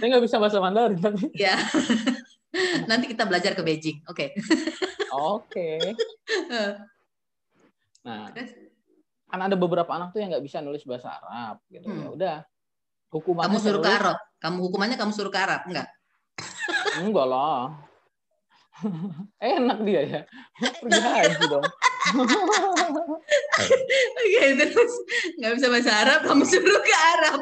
saya 0.00 0.06
nggak 0.08 0.24
bisa 0.24 0.36
bahasa 0.40 0.58
Mandarin 0.64 0.98
tapi 0.98 1.28
ya 1.36 1.54
nanti 2.88 3.08
kita 3.08 3.24
belajar 3.24 3.56
ke 3.56 3.62
Beijing 3.64 4.04
oke 4.06 4.16
okay. 4.16 4.28
oke 5.12 5.48
okay. 5.48 5.80
Nah, 8.02 8.34
kan 9.30 9.40
ada 9.40 9.56
beberapa 9.56 9.88
anak 9.94 10.12
tuh 10.12 10.20
yang 10.20 10.34
nggak 10.34 10.44
bisa 10.44 10.58
nulis 10.60 10.82
bahasa 10.84 11.22
Arab 11.22 11.62
gitu. 11.70 11.86
Ya 11.86 11.94
hmm. 11.94 12.02
Ya 12.02 12.08
udah. 12.10 12.36
Hukumannya 13.12 13.48
kamu 13.48 13.58
suruh 13.60 13.82
ke 13.84 13.90
Arab. 13.92 14.16
Kamu 14.40 14.58
hukumannya 14.68 14.96
kamu 14.98 15.12
suruh 15.12 15.32
ke 15.32 15.40
Arab, 15.40 15.60
enggak? 15.68 15.88
enggak 17.00 17.26
lah. 17.28 17.76
Enak 19.38 19.78
dia 19.86 20.00
ya. 20.02 20.20
Pergi 20.80 21.00
haji 21.00 21.44
dong. 21.46 21.66
Oke, 24.18 24.44
terus 24.58 24.92
nggak 25.38 25.52
bisa 25.60 25.66
bahasa 25.70 25.92
Arab, 25.92 26.20
kamu 26.26 26.42
suruh 26.48 26.80
ke 26.82 26.94
Arab. 27.20 27.40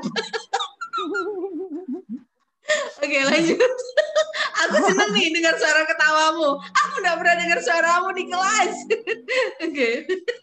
Oke, 3.01 3.19
lanjut. 3.25 3.61
Aku 4.67 4.77
senang 4.85 5.11
nih 5.17 5.33
dengar 5.33 5.57
suara 5.57 5.83
ketawamu. 5.89 6.61
Aku 6.61 6.95
nggak 7.01 7.17
pernah 7.17 7.35
dengar 7.41 7.59
suaramu 7.65 8.09
di 8.13 8.25
kelas. 8.29 8.75
Oke. 9.67 9.89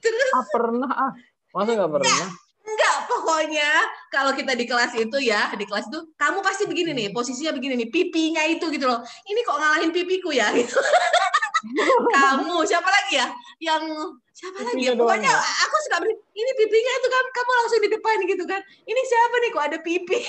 Terus? 0.01 0.29
Ah, 0.33 0.45
pernah 0.49 0.91
ah. 0.91 1.11
Masa 1.53 1.77
nggak 1.77 1.91
pernah? 1.93 2.27
Enggak, 2.67 2.97
pokoknya 3.07 3.71
kalau 4.11 4.35
kita 4.35 4.51
di 4.51 4.67
kelas 4.67 4.91
itu 4.99 5.17
ya, 5.23 5.47
di 5.55 5.63
kelas 5.63 5.87
itu 5.87 6.03
kamu 6.19 6.43
pasti 6.43 6.67
begini 6.67 6.91
nih, 6.91 7.07
posisinya 7.15 7.55
begini 7.55 7.79
nih, 7.79 7.87
pipinya 7.87 8.43
itu 8.43 8.67
gitu 8.67 8.83
loh. 8.83 8.99
Ini 9.23 9.39
kok 9.47 9.55
ngalahin 9.55 9.91
pipiku 9.95 10.35
ya 10.35 10.51
gitu. 10.51 10.75
kamu 12.17 12.57
siapa 12.67 12.89
lagi 12.91 13.23
ya? 13.23 13.27
Yang 13.63 13.83
siapa 14.35 14.59
lagi 14.67 14.83
ya? 14.83 14.93
Pokoknya 14.99 15.31
ya? 15.31 15.39
aku 15.63 15.75
suka 15.87 15.97
ini 16.11 16.51
pipinya 16.59 16.91
itu 16.99 17.07
kan 17.07 17.25
kamu 17.31 17.51
langsung 17.55 17.79
di 17.79 17.89
depan 17.89 18.15
gitu 18.27 18.43
kan. 18.43 18.61
Ini 18.83 19.01
siapa 19.07 19.35
nih 19.39 19.49
kok 19.55 19.65
ada 19.71 19.77
pipi? 19.79 20.19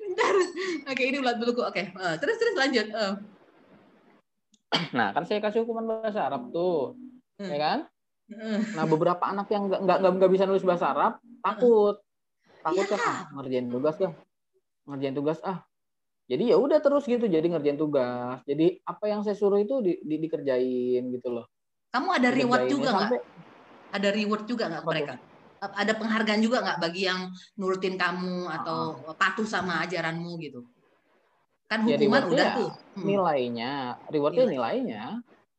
Bentar. 0.00 0.34
Oke, 0.90 1.02
ini 1.06 1.16
ulat 1.22 1.36
buluku. 1.38 1.62
Oke, 1.62 1.94
uh, 1.94 2.14
terus 2.18 2.36
terus 2.38 2.54
lanjut. 2.58 2.86
Uh. 2.90 3.14
Nah, 4.90 5.14
kan 5.14 5.22
saya 5.26 5.38
kasih 5.42 5.62
hukuman 5.62 5.86
bahasa 5.86 6.26
Arab 6.26 6.50
tuh, 6.50 6.98
hmm. 7.38 7.50
ya 7.50 7.58
kan? 7.58 7.78
Hmm. 8.30 8.62
Nah, 8.74 8.84
beberapa 8.86 9.22
anak 9.26 9.50
yang 9.50 9.66
nggak 9.70 9.80
nggak 9.86 10.12
nggak 10.18 10.30
bisa 10.30 10.46
nulis 10.46 10.62
bahasa 10.62 10.94
Arab 10.94 11.18
takut, 11.42 11.98
takut 12.62 12.86
ya. 12.86 12.94
kan 12.94 13.34
ngerjain 13.34 13.66
tugas 13.66 13.96
kan, 13.98 14.14
ngerjain 14.86 15.14
tugas 15.14 15.38
ah. 15.42 15.62
Jadi 16.30 16.54
ya 16.54 16.62
udah 16.62 16.78
terus 16.78 17.10
gitu, 17.10 17.26
jadi 17.26 17.42
ngerjain 17.42 17.74
tugas. 17.74 18.38
Jadi 18.46 18.78
apa 18.86 19.10
yang 19.10 19.26
saya 19.26 19.34
suruh 19.34 19.58
itu 19.58 19.82
di, 19.82 19.98
di, 19.98 20.14
dikerjain 20.22 21.10
gitu 21.10 21.26
loh. 21.26 21.50
Kamu 21.90 22.06
ada 22.14 22.30
reward 22.30 22.70
juga 22.70 22.94
nggak? 22.94 23.10
Ada 23.90 24.08
reward 24.14 24.44
juga 24.46 24.70
nggak 24.70 24.86
mereka? 24.86 25.14
ada 25.60 25.92
penghargaan 25.92 26.40
juga 26.40 26.64
nggak 26.64 26.78
bagi 26.80 27.04
yang 27.04 27.28
nurutin 27.60 28.00
kamu 28.00 28.48
atau 28.48 28.96
uh. 29.04 29.12
patuh 29.12 29.44
sama 29.44 29.84
ajaranmu 29.84 30.40
gitu? 30.40 30.64
Kan 31.68 31.86
ya, 31.86 32.00
hukuman 32.00 32.22
ya, 32.26 32.30
udah 32.32 32.46
tuh. 32.56 32.70
Hmm. 32.96 33.04
Nilainya, 33.06 33.72
rewardnya 34.10 34.44
Nilai. 34.48 34.56
nilainya, 34.80 35.04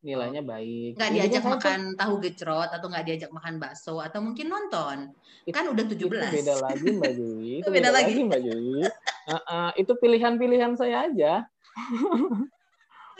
nilainya 0.03 0.41
baik. 0.43 0.91
Nggak 0.99 1.11
diajak 1.15 1.43
makan 1.45 1.79
saya... 1.93 1.99
tahu 2.01 2.13
gecrot 2.19 2.69
atau 2.73 2.87
nggak 2.91 3.05
diajak 3.07 3.31
makan 3.31 3.53
bakso 3.61 3.95
atau 4.01 4.19
mungkin 4.19 4.51
nonton. 4.51 4.97
Itu, 5.45 5.55
kan 5.55 5.69
udah 5.71 5.85
17. 5.85 5.95
Itu 5.95 6.09
beda 6.11 6.55
lagi 6.59 6.87
Mbak 6.97 7.13
Jui. 7.15 7.53
Itu 7.63 7.69
beda, 7.71 7.77
beda 7.77 7.89
lagi. 7.93 8.11
lagi 8.11 8.21
Mbak 8.27 8.41
Jui. 8.43 8.81
Uh, 9.21 9.35
uh, 9.37 9.69
itu 9.77 9.93
pilihan-pilihan 10.01 10.73
saya 10.75 11.07
aja. 11.07 11.45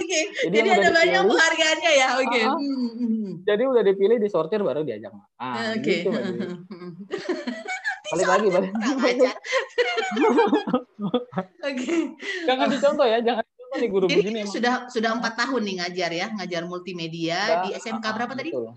Oke, 0.01 0.09
okay. 0.09 0.23
jadi, 0.49 0.57
jadi 0.57 0.69
ada 0.81 0.89
banyak 0.89 1.21
penghargaannya 1.29 1.91
ya. 1.93 2.07
Oke. 2.17 2.27
Okay. 2.33 2.43
Uh, 2.49 2.57
uh, 2.57 3.29
jadi 3.45 3.63
udah 3.69 3.83
dipilih, 3.85 4.17
disortir 4.17 4.59
baru 4.65 4.81
diajak 4.81 5.13
makan. 5.13 5.77
Oke. 5.77 5.85
Okay. 5.85 5.99
Gitu, 6.01 6.09
balik 8.11 8.27
lagi, 8.27 8.47
balik. 8.49 8.71
Oke. 11.69 11.95
Jangan 12.49 12.65
dicontoh 12.73 13.05
ya, 13.05 13.17
jangan 13.21 13.43
dicontoh 13.45 13.77
nih 13.77 13.89
guru 13.89 14.05
jadi 14.09 14.21
begini. 14.25 14.41
sudah 14.49 14.89
sudah 14.89 15.13
empat 15.21 15.33
tahun 15.37 15.61
nih 15.63 15.75
ngajar 15.85 16.11
ya, 16.11 16.27
ngajar 16.33 16.61
multimedia 16.65 17.63
di 17.69 17.77
SMK 17.77 18.05
berapa 18.09 18.33
tadi? 18.33 18.49
Betul. 18.51 18.73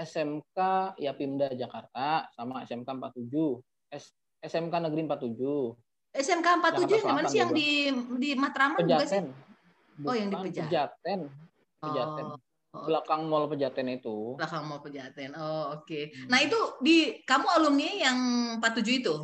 SMK 0.00 0.58
Yapimda 0.96 1.52
Jakarta 1.52 2.32
sama 2.32 2.64
SMK 2.64 2.88
47. 2.88 3.92
S, 3.92 4.16
SMK 4.40 4.74
Negeri 4.88 5.00
47. 5.04 5.76
SMK 6.10 6.46
47 6.58 7.06
yang 7.06 7.14
mana 7.14 7.28
sih 7.30 7.38
yang 7.38 7.52
di 7.54 7.92
di 8.18 8.30
Matraman 8.34 8.82
juga 8.82 9.06
sih? 9.06 9.22
Oh, 10.04 10.14
yang 10.16 10.28
di 10.32 10.36
Pejaten. 10.36 10.68
Pejaten. 10.68 11.20
Pejaten. 11.80 12.26
Oh. 12.32 12.38
Oh, 12.70 12.86
belakang 12.86 13.26
Mall 13.26 13.50
Pejaten 13.50 13.90
itu. 13.90 14.38
Belakang 14.38 14.62
Mall 14.70 14.78
Pejaten. 14.78 15.34
Oh, 15.34 15.74
oke. 15.74 15.90
Okay. 15.90 16.14
Hmm. 16.14 16.28
Nah, 16.30 16.38
itu 16.38 16.58
di 16.78 17.18
kamu 17.26 17.46
alumni 17.58 17.90
yang 17.98 18.18
47 18.62 19.02
itu? 19.02 19.14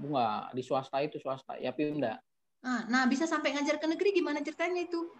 Bunga, 0.00 0.48
di 0.56 0.64
swasta 0.64 1.04
itu 1.04 1.20
swasta, 1.20 1.60
ya 1.60 1.76
Pimda. 1.76 2.16
Nah, 2.64 2.88
nah, 2.88 3.04
bisa 3.04 3.28
sampai 3.28 3.52
ngajar 3.52 3.76
ke 3.76 3.84
negeri 3.84 4.16
gimana 4.16 4.40
ceritanya 4.40 4.80
itu? 4.80 5.12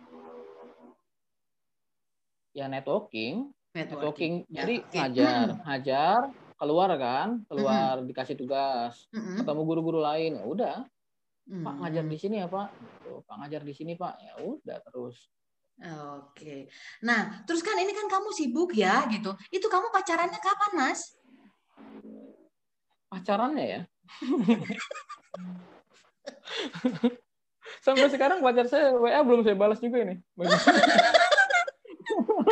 Ya 2.57 2.65
networking. 2.65 3.53
Networking. 3.77 4.49
networking. 4.49 4.49
Ya, 4.49 4.65
Jadi 4.65 4.75
okay. 4.81 4.99
ngajar, 5.05 5.47
hmm. 5.53 5.61
ngajar, 5.69 6.21
keluar 6.57 6.91
kan, 6.97 7.29
keluar 7.45 7.95
hmm. 8.01 8.09
dikasih 8.09 8.37
tugas, 8.41 9.05
hmm. 9.13 9.45
ketemu 9.45 9.63
guru-guru 9.69 10.01
lain, 10.01 10.41
ya 10.41 10.45
udah. 10.49 10.77
Hmm. 11.45 11.65
Pak 11.65 11.75
ngajar 11.81 12.05
di 12.09 12.17
sini 12.17 12.41
ya 12.41 12.49
Pak. 12.49 12.69
Pak 13.29 13.37
ngajar 13.41 13.63
di 13.65 13.75
sini 13.77 13.93
Pak. 13.97 14.15
Ya 14.21 14.35
udah 14.41 14.79
terus 14.85 15.29
Oke. 15.83 16.71
Nah, 17.03 17.43
terus 17.51 17.59
kan 17.59 17.75
ini 17.75 17.91
kan 17.91 18.07
kamu 18.07 18.31
sibuk 18.31 18.79
ya 18.79 19.11
gitu. 19.11 19.35
Itu 19.51 19.67
kamu 19.67 19.91
pacarannya 19.91 20.39
kapan, 20.39 20.71
Mas? 20.79 21.19
Pacarannya 23.11 23.67
ya? 23.67 23.83
Sampai 27.85 28.09
sekarang 28.09 28.41
pacar 28.41 28.65
saya 28.71 28.95
WA 28.95 29.19
belum 29.27 29.43
saya 29.43 29.59
balas 29.59 29.83
juga 29.83 30.07
ini. 30.07 30.23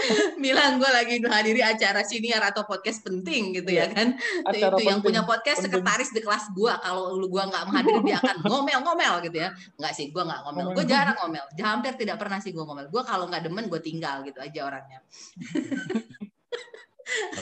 bilang 0.45 0.79
gue 0.79 0.91
lagi 0.91 1.17
hadiri 1.23 1.61
acara 1.63 2.03
siniar 2.03 2.43
atau 2.51 2.67
podcast 2.67 3.03
penting 3.05 3.57
gitu 3.57 3.71
ya 3.71 3.87
iya, 3.87 3.95
kan. 3.95 4.09
Acara 4.47 4.77
itu, 4.79 4.89
yang 4.89 5.01
punya 5.01 5.23
podcast 5.23 5.63
penting. 5.63 5.83
sekretaris 5.83 6.11
di 6.11 6.21
kelas 6.21 6.45
gue 6.53 6.73
kalau 6.83 7.17
lu 7.17 7.27
gue 7.29 7.43
nggak 7.43 7.65
menghadiri 7.69 8.01
dia 8.07 8.17
akan 8.19 8.37
ngomel-ngomel 8.51 9.15
gitu 9.27 9.37
ya. 9.39 9.49
Nggak 9.79 9.93
sih 9.95 10.07
gue 10.11 10.23
nggak 10.23 10.41
ngomel. 10.49 10.65
Gue 10.75 10.85
jarang 10.87 11.17
ngomel. 11.23 11.45
Hampir 11.63 11.93
tidak 11.99 12.17
pernah 12.19 12.39
sih 12.43 12.51
gue 12.51 12.65
ngomel. 12.65 12.87
Gue 12.91 13.03
kalau 13.05 13.29
nggak 13.31 13.43
demen 13.47 13.67
gue 13.71 13.81
tinggal 13.81 14.23
gitu 14.27 14.39
aja 14.43 14.61
orangnya. 14.67 14.99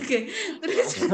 Oke 0.00 0.26
terus. 0.58 1.04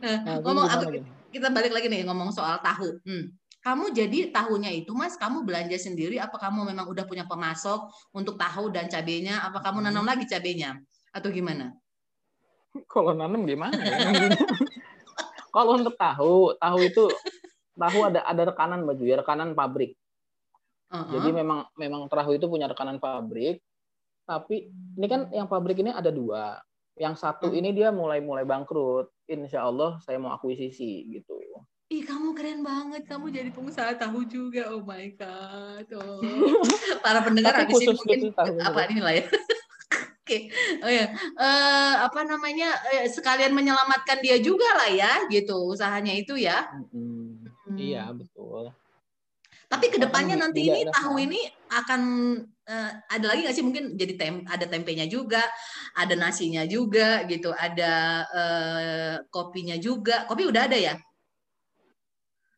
Nah, 0.00 0.40
ngomong 0.40 0.64
aku, 0.70 1.02
kita 1.28 1.52
balik 1.52 1.74
lagi 1.74 1.92
nih 1.92 2.06
ngomong 2.08 2.32
soal 2.32 2.56
tahu. 2.62 2.96
Hmm 3.04 3.34
kamu 3.58 3.90
jadi 3.90 4.30
tahunya 4.30 4.70
itu 4.84 4.94
mas 4.94 5.18
kamu 5.18 5.42
belanja 5.42 5.74
sendiri 5.76 6.22
apa 6.22 6.38
kamu 6.38 6.70
memang 6.72 6.86
udah 6.88 7.04
punya 7.04 7.26
pemasok 7.26 7.90
untuk 8.14 8.38
tahu 8.38 8.70
dan 8.70 8.86
cabenya? 8.86 9.42
Apa 9.44 9.60
kamu 9.60 9.82
nanam 9.82 10.06
lagi 10.06 10.24
cabenya? 10.30 10.78
Atau 11.10 11.34
gimana? 11.34 11.74
Kalau 12.92 13.12
nanam 13.12 13.42
gimana 13.44 13.74
ya? 13.74 13.98
kalau 15.48 15.80
untuk 15.80 15.96
tahu 15.96 16.54
tahu 16.60 16.78
itu 16.84 17.04
tahu 17.74 17.98
ada 18.06 18.22
ada 18.22 18.42
rekanan 18.52 18.84
baju 18.84 19.04
ya 19.04 19.16
rekanan 19.18 19.56
pabrik. 19.56 19.96
Uh-huh. 20.88 21.20
jadi 21.20 21.36
memang 21.36 21.68
memang 21.76 22.08
tahu 22.08 22.40
itu 22.40 22.48
punya 22.48 22.64
rekanan 22.64 22.96
pabrik 22.96 23.60
tapi 24.24 24.72
ini 24.72 25.06
kan 25.08 25.28
yang 25.32 25.48
pabrik 25.48 25.80
ini 25.80 25.92
ada 25.92 26.12
dua. 26.12 26.60
Yang 26.98 27.22
satu 27.22 27.50
uh-huh. 27.50 27.58
ini 27.58 27.74
dia 27.74 27.90
mulai 27.90 28.20
mulai 28.20 28.44
bangkrut 28.44 29.10
insya 29.26 29.64
Allah 29.64 29.98
saya 30.04 30.20
mau 30.20 30.30
akuisisi 30.30 31.08
gitu 31.10 31.40
Ih, 31.88 32.04
kamu 32.04 32.36
keren 32.36 32.60
banget. 32.60 33.08
Kamu 33.08 33.32
jadi 33.32 33.48
pengusaha 33.48 33.96
tahu 33.96 34.28
juga. 34.28 34.68
Oh 34.76 34.84
my 34.84 35.08
god. 35.16 35.88
Oh. 35.96 36.20
Para 37.04 37.24
pendengar 37.24 37.56
habis 37.56 37.80
ini 37.80 37.96
mungkin 37.96 38.20
apa 38.68 38.80
ini 38.92 39.00
lah 39.00 39.14
ya. 39.20 39.24
Oke, 40.28 40.52
okay. 40.52 40.84
oh 40.84 40.92
ya, 40.92 41.08
uh, 41.40 42.04
apa 42.04 42.20
namanya 42.28 42.68
uh, 42.68 43.08
sekalian 43.08 43.56
menyelamatkan 43.56 44.20
dia 44.20 44.36
juga 44.36 44.68
lah 44.76 44.92
ya, 44.92 45.24
gitu 45.32 45.72
usahanya 45.72 46.12
itu 46.12 46.36
ya. 46.36 46.68
Hmm. 46.92 47.48
Iya 47.72 48.12
betul. 48.12 48.68
Tapi 49.72 49.88
ke 49.88 49.96
depannya 49.96 50.36
nanti 50.36 50.68
ini 50.68 50.84
tahu 50.84 51.16
ini 51.16 51.40
akan 51.72 52.00
uh, 52.44 52.90
ada 53.08 53.24
lagi 53.24 53.40
nggak 53.40 53.56
sih 53.56 53.64
mungkin 53.64 53.96
jadi 53.96 54.20
tem 54.20 54.44
ada 54.44 54.68
tempenya 54.68 55.08
juga, 55.08 55.40
ada 55.96 56.12
nasinya 56.12 56.68
juga 56.68 57.24
gitu, 57.24 57.48
ada 57.56 58.28
uh, 58.28 59.14
kopinya 59.32 59.80
juga. 59.80 60.28
Kopi 60.28 60.44
udah 60.44 60.68
ada 60.68 60.76
ya? 60.76 60.92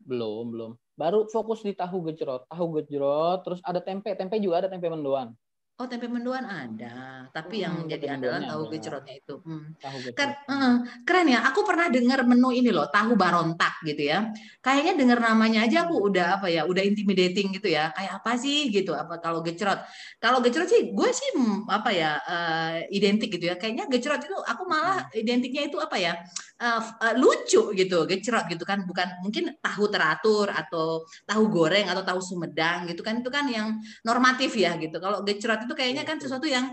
Belum, 0.00 0.44
belum. 0.52 0.70
Baru 0.96 1.28
fokus 1.28 1.64
di 1.64 1.72
tahu 1.72 2.12
gejrot. 2.12 2.48
Tahu 2.48 2.66
gejrot, 2.80 3.44
terus 3.46 3.60
ada 3.64 3.80
tempe. 3.80 4.12
Tempe 4.16 4.36
juga 4.40 4.64
ada 4.64 4.68
tempe 4.72 4.88
mendoan. 4.88 5.32
Oh 5.80 5.88
tempe 5.88 6.12
mendoan 6.12 6.44
ada, 6.44 7.24
tapi 7.32 7.56
hmm, 7.56 7.64
yang 7.64 7.74
jadi 7.88 8.06
andalan 8.12 8.44
tahu 8.44 8.68
gejrotnya 8.68 9.16
itu. 9.16 9.40
Hmm. 9.40 9.72
Tahu 9.80 10.12
Keren, 10.12 10.36
uh, 10.44 10.76
keren 11.08 11.32
ya. 11.32 11.40
Aku 11.48 11.64
pernah 11.64 11.88
dengar 11.88 12.20
menu 12.28 12.52
ini 12.52 12.68
loh, 12.68 12.92
tahu 12.92 13.16
barontak 13.16 13.80
gitu 13.88 14.12
ya. 14.12 14.28
Kayaknya 14.60 15.00
dengar 15.00 15.24
namanya 15.24 15.64
aja 15.64 15.88
aku 15.88 16.04
udah 16.04 16.36
apa 16.36 16.52
ya, 16.52 16.68
udah 16.68 16.84
intimidating 16.84 17.56
gitu 17.56 17.72
ya. 17.72 17.96
Kayak 17.96 18.20
apa 18.20 18.36
sih 18.36 18.68
gitu? 18.68 18.92
Apa 18.92 19.24
kalau 19.24 19.40
gejrot? 19.40 19.80
Kalau 20.20 20.44
gejrot 20.44 20.68
sih, 20.68 20.92
gue 20.92 21.10
sih 21.16 21.32
apa 21.72 21.88
ya 21.96 22.20
uh, 22.28 22.84
identik 22.92 23.32
gitu 23.40 23.48
ya. 23.48 23.56
Kayaknya 23.56 23.88
gejrot 23.88 24.20
itu 24.20 24.36
aku 24.36 24.68
malah 24.68 25.08
hmm. 25.08 25.16
identiknya 25.16 25.64
itu 25.64 25.80
apa 25.80 25.96
ya? 25.96 26.12
Uh, 26.12 26.49
uh, 26.60 27.14
lucu 27.16 27.72
gitu, 27.72 28.04
gejrot 28.04 28.46
gitu 28.52 28.64
kan. 28.68 28.84
Bukan 28.84 29.24
mungkin 29.24 29.56
tahu 29.58 29.88
teratur 29.88 30.52
atau 30.52 31.08
tahu 31.24 31.42
goreng 31.48 31.88
atau 31.88 32.04
tahu 32.04 32.20
sumedang 32.20 32.86
gitu 32.92 33.00
kan. 33.00 33.24
Itu 33.24 33.32
kan 33.32 33.48
yang 33.48 33.80
normatif 34.04 34.52
ya 34.54 34.76
gitu. 34.76 35.00
Kalau 35.00 35.24
gejrot 35.24 35.64
itu 35.64 35.74
kayaknya 35.74 36.04
kan 36.04 36.20
sesuatu 36.20 36.44
yang 36.44 36.70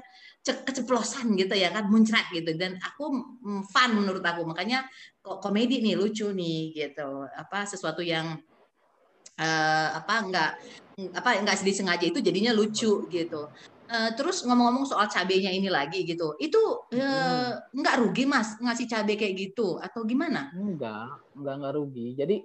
keceplosan 0.48 1.36
gitu 1.36 1.52
ya 1.60 1.68
kan 1.76 1.92
muncrat 1.92 2.32
gitu 2.32 2.56
dan 2.56 2.80
aku 2.80 3.12
mm, 3.44 3.68
fun 3.68 4.00
menurut 4.00 4.24
aku 4.24 4.48
makanya 4.48 4.88
kok 5.20 5.44
komedi 5.44 5.84
nih 5.84 6.00
lucu 6.00 6.32
nih 6.32 6.72
gitu 6.72 7.28
apa 7.36 7.68
sesuatu 7.68 8.00
yang 8.00 8.40
uh, 9.36 9.90
apa 9.92 10.14
enggak 10.24 10.52
apa 11.14 11.30
enggak 11.44 11.58
sedih 11.60 11.76
sengaja 11.76 12.06
itu 12.08 12.24
jadinya 12.24 12.56
lucu 12.56 13.06
gitu 13.12 13.52
uh, 13.88 14.12
terus 14.14 14.44
ngomong-ngomong 14.44 14.86
soal 14.86 15.08
cabenya 15.08 15.52
ini 15.52 15.72
lagi 15.72 16.04
gitu 16.04 16.36
itu 16.38 16.60
uh, 16.94 16.96
hmm. 16.96 17.76
enggak 17.76 17.96
rugi 18.00 18.24
mas 18.28 18.60
ngasih 18.60 18.88
cabai 18.88 19.16
kayak 19.16 19.36
gitu 19.36 19.80
atau 19.80 20.04
gimana 20.04 20.52
enggak 20.54 21.18
enggak 21.34 21.54
enggak 21.58 21.74
rugi 21.76 22.08
jadi 22.16 22.36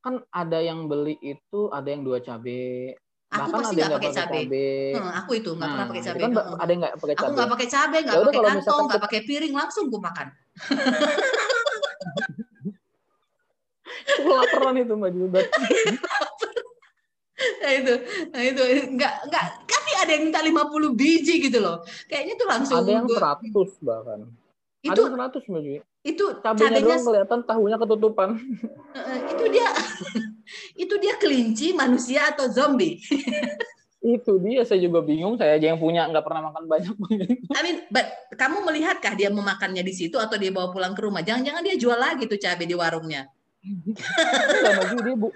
kan 0.00 0.24
ada 0.32 0.58
yang 0.64 0.88
beli 0.88 1.20
itu 1.20 1.68
ada 1.68 1.88
yang 1.92 2.02
dua 2.02 2.24
cabai 2.24 2.96
Aku 3.30 3.46
Bahkan 3.46 3.62
pasti 3.62 3.78
nggak 3.78 3.94
pakai 3.94 4.10
cabai. 4.10 4.42
Hmm, 4.90 5.14
aku 5.22 5.38
itu 5.38 5.54
nggak 5.54 5.62
nah, 5.62 5.74
pernah 5.78 5.86
pakai 5.86 6.02
cabai. 6.02 6.18
Kan 6.18 6.34
ada 6.34 6.70
yang 6.74 6.82
nggak 6.82 6.94
pakai 6.98 7.14
cabai. 7.14 7.22
Aku 7.22 7.30
nggak 7.30 7.50
pakai 7.54 7.68
cabai, 7.70 8.00
nggak 8.02 8.18
ya 8.18 8.26
pakai 8.26 8.42
kantong, 8.42 8.84
nggak 8.90 9.02
pakai 9.06 9.20
piring, 9.22 9.54
langsung 9.54 9.86
gue 9.86 10.02
makan. 10.02 10.26
Laparan 14.26 14.82
itu 14.82 14.94
mbak 14.98 15.14
Jubat. 15.14 15.46
nah 17.62 17.70
itu, 17.70 17.94
nah 18.34 18.42
itu 18.42 18.62
nggak 18.98 19.14
nggak. 19.30 19.46
Ada 20.00 20.10
yang 20.16 20.22
minta 20.28 20.40
50 20.40 20.96
biji 20.96 21.34
gitu 21.46 21.58
loh. 21.60 21.84
Kayaknya 22.08 22.34
tuh 22.36 22.48
langsung. 22.48 22.76
Ada 22.80 22.90
yang 22.90 23.06
gua... 23.06 23.36
100 23.40 23.86
bahkan. 23.86 24.18
Itu 24.80 25.02
ada 25.12 25.28
100 25.28 25.50
mbak 25.52 25.62
Jubat 25.64 25.84
itu 26.00 26.24
cabenya, 26.40 26.80
doang 26.80 27.04
kelihatan 27.04 27.40
tahunya 27.44 27.76
ketutupan. 27.76 28.28
itu 29.36 29.44
dia 29.52 29.68
itu 30.88 30.94
dia 30.96 31.14
kelinci 31.20 31.76
manusia 31.76 32.32
atau 32.32 32.48
zombie? 32.48 32.96
itu 34.00 34.32
dia 34.40 34.64
saya 34.64 34.80
juga 34.80 35.04
bingung 35.04 35.36
saya 35.36 35.60
aja 35.60 35.68
yang 35.68 35.76
punya 35.76 36.08
nggak 36.08 36.24
pernah 36.24 36.48
makan 36.48 36.64
banyak 36.64 36.96
I 37.58 37.60
mean, 37.60 37.84
but 37.92 38.08
kamu 38.32 38.64
melihatkah 38.64 39.12
dia 39.12 39.28
memakannya 39.28 39.84
di 39.84 39.92
situ 39.92 40.16
atau 40.16 40.40
dia 40.40 40.48
bawa 40.48 40.72
pulang 40.72 40.96
ke 40.96 41.04
rumah 41.04 41.20
jangan-jangan 41.20 41.60
dia 41.60 41.76
jual 41.76 42.00
lagi 42.00 42.24
tuh 42.24 42.40
cabai 42.40 42.64
di 42.64 42.72
warungnya 42.72 43.28
dia 45.04 45.16
bu 45.20 45.28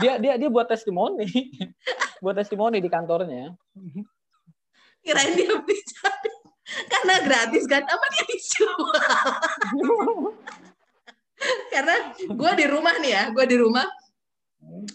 dia 0.00 0.12
dia 0.20 0.34
dia 0.36 0.48
buat 0.52 0.68
testimoni. 0.68 1.26
Buat 2.24 2.40
testimoni 2.40 2.80
di 2.80 2.88
kantornya. 2.88 3.52
Kirain 5.04 5.36
dia 5.36 5.52
cabai 5.52 5.80
karena 6.66 7.14
gratis 7.22 7.64
kan 7.70 7.82
apa 7.86 8.06
dia 8.10 8.24
dijual? 8.26 8.80
Karena 11.72 11.94
gue 12.16 12.52
di 12.56 12.66
rumah 12.66 12.94
nih 12.98 13.12
ya 13.12 13.22
gue 13.30 13.44
di 13.46 13.56
rumah 13.60 13.86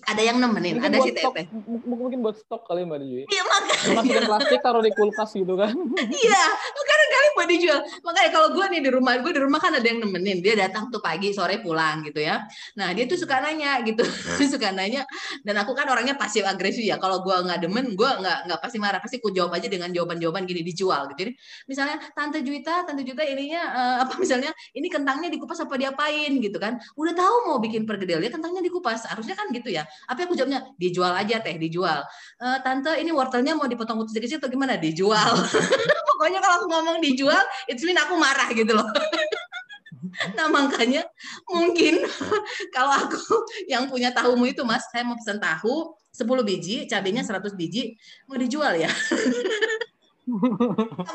ada 0.04 0.22
yang 0.22 0.38
nemenin, 0.38 0.78
mungkin 0.78 0.92
ada 0.92 1.00
si 1.00 1.12
Teteh. 1.16 1.46
Mungkin 1.88 2.20
buat 2.20 2.36
stok 2.36 2.68
kali 2.68 2.84
Mbak 2.84 2.98
Dewi. 3.02 3.24
Iya 3.32 3.44
makanya. 3.48 3.76
Masukin 3.96 4.24
plastik 4.30 4.60
taruh 4.60 4.84
di 4.84 4.92
kulkas 4.92 5.32
gitu 5.32 5.54
kan. 5.56 5.72
iya, 6.26 6.42
kadang 6.76 7.10
kali 7.10 7.28
buat 7.38 7.48
dijual. 7.48 7.80
Makanya 8.04 8.30
kalau 8.34 8.48
gue 8.58 8.66
nih 8.68 8.82
di 8.82 8.90
rumah, 8.92 9.14
gue 9.22 9.32
di 9.32 9.42
rumah 9.42 9.60
kan 9.62 9.72
ada 9.78 9.86
yang 9.86 10.04
nemenin. 10.04 10.42
Dia 10.42 10.68
datang 10.68 10.90
tuh 10.90 11.00
pagi, 11.00 11.32
sore 11.32 11.62
pulang 11.64 12.04
gitu 12.04 12.20
ya. 12.20 12.44
Nah 12.76 12.92
dia 12.92 13.06
tuh 13.06 13.16
suka 13.16 13.40
nanya 13.40 13.80
gitu, 13.86 14.04
suka 14.54 14.74
nanya. 14.74 15.06
Dan 15.46 15.56
aku 15.62 15.72
kan 15.78 15.86
orangnya 15.88 16.18
pasif 16.18 16.44
agresif 16.44 16.84
ya. 16.84 16.98
Kalau 16.98 17.24
gue 17.24 17.36
nggak 17.36 17.60
demen, 17.64 17.94
gue 17.94 18.10
nggak 18.10 18.38
nggak 18.50 18.60
pasti 18.60 18.78
marah. 18.82 19.00
Pasti 19.00 19.18
ku 19.24 19.32
jawab 19.32 19.54
aja 19.56 19.70
dengan 19.70 19.94
jawaban-jawaban 19.94 20.44
gini 20.50 20.66
dijual 20.66 21.08
gitu. 21.14 21.30
Jadi 21.30 21.32
misalnya 21.70 22.02
Tante 22.18 22.42
Juita, 22.42 22.84
Tante 22.84 23.06
Juita 23.06 23.22
ininya 23.22 23.62
uh, 23.72 23.98
apa 24.04 24.18
misalnya 24.18 24.50
ini 24.74 24.90
kentangnya 24.90 25.30
dikupas 25.30 25.62
apa 25.62 25.78
diapain 25.78 26.32
gitu 26.42 26.58
kan. 26.58 26.82
Udah 26.98 27.14
tahu 27.14 27.36
mau 27.54 27.58
bikin 27.62 27.86
pergedel 27.86 28.20
ya 28.20 28.34
kentangnya 28.34 28.66
dikupas. 28.66 29.06
Harusnya 29.06 29.38
kan 29.38 29.48
gitu 29.54 29.61
gitu 29.62 29.72
ya. 29.72 29.86
Apa 30.10 30.26
aku 30.26 30.34
jawabnya? 30.34 30.66
Dijual 30.76 31.14
aja 31.14 31.38
teh, 31.40 31.56
dijual. 31.62 32.02
E, 32.42 32.46
Tante 32.66 32.98
ini 32.98 33.14
wortelnya 33.14 33.54
mau 33.54 33.70
dipotong 33.70 34.02
putus 34.02 34.18
kecil 34.18 34.42
atau 34.42 34.50
gimana? 34.50 34.76
Dijual. 34.76 35.38
Pokoknya 36.10 36.42
kalau 36.42 36.56
aku 36.62 36.68
ngomong 36.70 36.98
dijual, 37.00 37.42
itu 37.70 37.86
mean 37.86 38.02
aku 38.02 38.18
marah 38.18 38.50
gitu 38.52 38.74
loh. 38.74 38.86
nah 40.38 40.50
makanya 40.50 41.06
mungkin 41.48 42.04
kalau 42.76 42.92
aku 42.94 43.22
yang 43.70 43.86
punya 43.88 44.10
tahumu 44.10 44.50
itu 44.50 44.66
mas, 44.66 44.84
saya 44.90 45.06
mau 45.06 45.16
pesan 45.16 45.38
tahu 45.38 45.94
10 46.12 46.28
biji, 46.44 46.76
cabenya 46.90 47.24
100 47.24 47.56
biji, 47.56 47.96
mau 48.28 48.36
dijual 48.36 48.76
ya. 48.76 48.92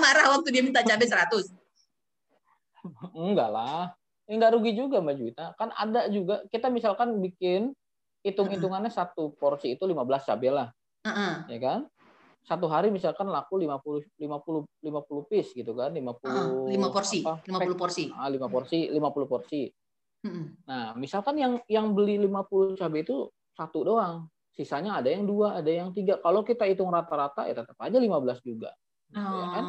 Marah 0.00 0.34
waktu 0.38 0.48
dia 0.54 0.62
minta 0.64 0.80
cabai 0.82 1.06
100. 1.06 1.52
Enggak 3.14 3.50
lah. 3.50 3.94
Enggak 4.26 4.58
rugi 4.58 4.72
juga 4.74 4.98
Mbak 4.98 5.14
Juwita. 5.18 5.46
Kan 5.54 5.70
ada 5.70 6.10
juga 6.10 6.42
kita 6.50 6.66
misalkan 6.66 7.22
bikin 7.22 7.74
hitung-hitungannya 8.26 8.90
satu 8.90 9.30
porsi 9.38 9.78
itu 9.78 9.86
15 9.86 10.26
cabai 10.26 10.50
lah. 10.50 10.68
Uh 11.06 11.10
-uh. 11.10 11.34
Ya 11.46 11.58
kan? 11.62 11.80
Satu 12.42 12.66
hari 12.66 12.90
misalkan 12.90 13.30
laku 13.30 13.58
50 13.58 14.18
50 14.18 14.66
50 14.82 15.30
piece 15.30 15.50
gitu 15.54 15.74
kan, 15.74 15.94
50 15.94 16.26
uh, 16.26 16.66
5 16.66 16.94
porsi, 16.94 17.18
apa, 17.22 17.42
50 17.46 17.74
porsi. 17.78 18.04
Ah, 18.14 18.30
5 18.30 18.46
porsi, 18.50 18.78
50 18.90 19.30
porsi. 19.30 19.62
Uh 20.22 20.26
-uh. 20.26 20.46
Nah, 20.66 20.86
misalkan 20.98 21.38
yang 21.38 21.62
yang 21.70 21.94
beli 21.94 22.18
50 22.18 22.78
cabai 22.78 23.06
itu 23.06 23.30
satu 23.54 23.86
doang. 23.86 24.26
Sisanya 24.56 24.98
ada 24.98 25.12
yang 25.12 25.28
dua, 25.28 25.60
ada 25.60 25.68
yang 25.68 25.92
tiga. 25.92 26.16
Kalau 26.18 26.40
kita 26.40 26.64
hitung 26.64 26.88
rata-rata 26.88 27.44
ya 27.44 27.52
tetap 27.52 27.76
aja 27.76 27.98
15 28.00 28.40
juga. 28.40 28.72
Oh. 29.12 29.20
Ya 29.20 29.46
kan? 29.52 29.64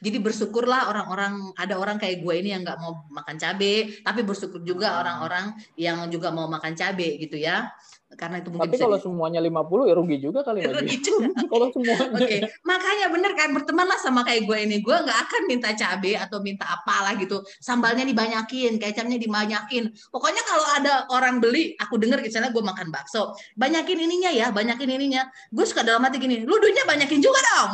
Jadi 0.00 0.16
bersyukurlah 0.20 0.88
orang-orang 0.90 1.52
ada 1.56 1.76
orang 1.76 1.96
kayak 2.00 2.24
gue 2.24 2.34
ini 2.36 2.52
yang 2.56 2.64
nggak 2.64 2.78
mau 2.80 3.04
makan 3.12 3.36
cabai, 3.36 4.00
tapi 4.00 4.20
bersyukur 4.24 4.60
juga 4.64 5.00
orang-orang 5.00 5.56
yang 5.76 6.08
juga 6.08 6.32
mau 6.32 6.48
makan 6.48 6.72
cabai 6.72 7.20
gitu 7.20 7.36
ya. 7.36 7.70
Karena 8.16 8.40
itu 8.40 8.48
mungkin 8.48 8.72
Tapi 8.72 8.76
kalau 8.80 8.96
di... 8.96 9.04
semuanya 9.04 9.40
50 9.44 9.88
ya 9.88 9.94
rugi 9.94 10.16
juga 10.18 10.40
kali 10.40 10.64
ya. 10.64 10.72
Rugi 10.72 10.96
juga. 11.04 11.28
kalau 11.52 11.66
semuanya. 11.70 12.08
Oke, 12.16 12.24
okay. 12.24 12.40
makanya 12.64 13.06
bener 13.12 13.32
kan 13.36 13.48
bertemanlah 13.52 13.98
sama 14.00 14.24
kayak 14.24 14.48
gue 14.48 14.58
ini. 14.58 14.76
Gue 14.80 14.96
nggak 14.96 15.18
akan 15.28 15.42
minta 15.44 15.68
cabai 15.76 16.16
atau 16.16 16.40
minta 16.40 16.64
apalah 16.64 17.12
gitu. 17.20 17.44
Sambalnya 17.60 18.08
dibanyakin, 18.08 18.80
kecapnya 18.80 19.20
dibanyakin. 19.20 19.92
Pokoknya 20.08 20.42
kalau 20.48 20.66
ada 20.72 20.94
orang 21.12 21.38
beli, 21.38 21.76
aku 21.76 22.00
denger 22.00 22.24
misalnya 22.24 22.50
gue 22.50 22.64
makan 22.64 22.88
bakso, 22.88 23.36
banyakin 23.60 24.00
ininya 24.00 24.32
ya, 24.32 24.48
banyakin 24.48 24.88
ininya. 24.88 25.28
Gue 25.52 25.68
suka 25.68 25.84
dalam 25.84 26.00
hati 26.00 26.16
gini, 26.16 26.48
lu 26.48 26.56
duitnya 26.56 26.88
banyakin 26.88 27.20
juga 27.20 27.38
dong. 27.52 27.70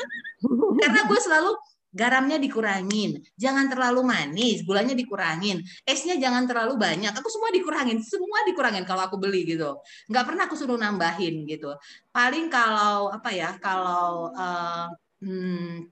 Karena 0.80 1.04
gue 1.04 1.18
selalu 1.20 1.52
garamnya 1.92 2.36
dikurangin, 2.36 3.20
jangan 3.34 3.66
terlalu 3.72 4.04
manis, 4.04 4.60
gulanya 4.62 4.92
dikurangin, 4.92 5.64
esnya 5.88 6.20
jangan 6.20 6.44
terlalu 6.44 6.76
banyak. 6.76 7.12
Aku 7.16 7.28
semua 7.32 7.50
dikurangin, 7.50 7.98
semua 8.04 8.44
dikurangin 8.44 8.84
kalau 8.84 9.08
aku 9.08 9.16
beli 9.16 9.48
gitu. 9.48 9.80
Nggak 10.08 10.24
pernah 10.24 10.42
aku 10.46 10.54
suruh 10.54 10.76
nambahin 10.76 11.48
gitu. 11.48 11.72
Paling 12.12 12.52
kalau 12.52 13.08
apa 13.08 13.30
ya, 13.32 13.56
kalau 13.56 14.30
uh, 14.36 14.86
hmm, 15.24 15.88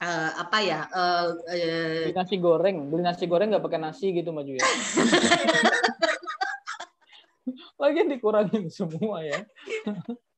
uh, 0.00 0.30
apa 0.40 0.58
ya 0.64 0.80
uh, 0.88 1.36
uh, 1.36 2.08
beli 2.08 2.16
nasi 2.16 2.36
goreng 2.40 2.88
beli 2.88 3.02
nasi 3.04 3.24
goreng 3.28 3.52
nggak 3.52 3.64
pakai 3.64 3.80
nasi 3.80 4.16
gitu 4.16 4.32
maju 4.32 4.56
ya 4.56 4.64
lagi 7.80 8.04
dikurangin 8.08 8.68
semua 8.68 9.24
ya 9.24 9.40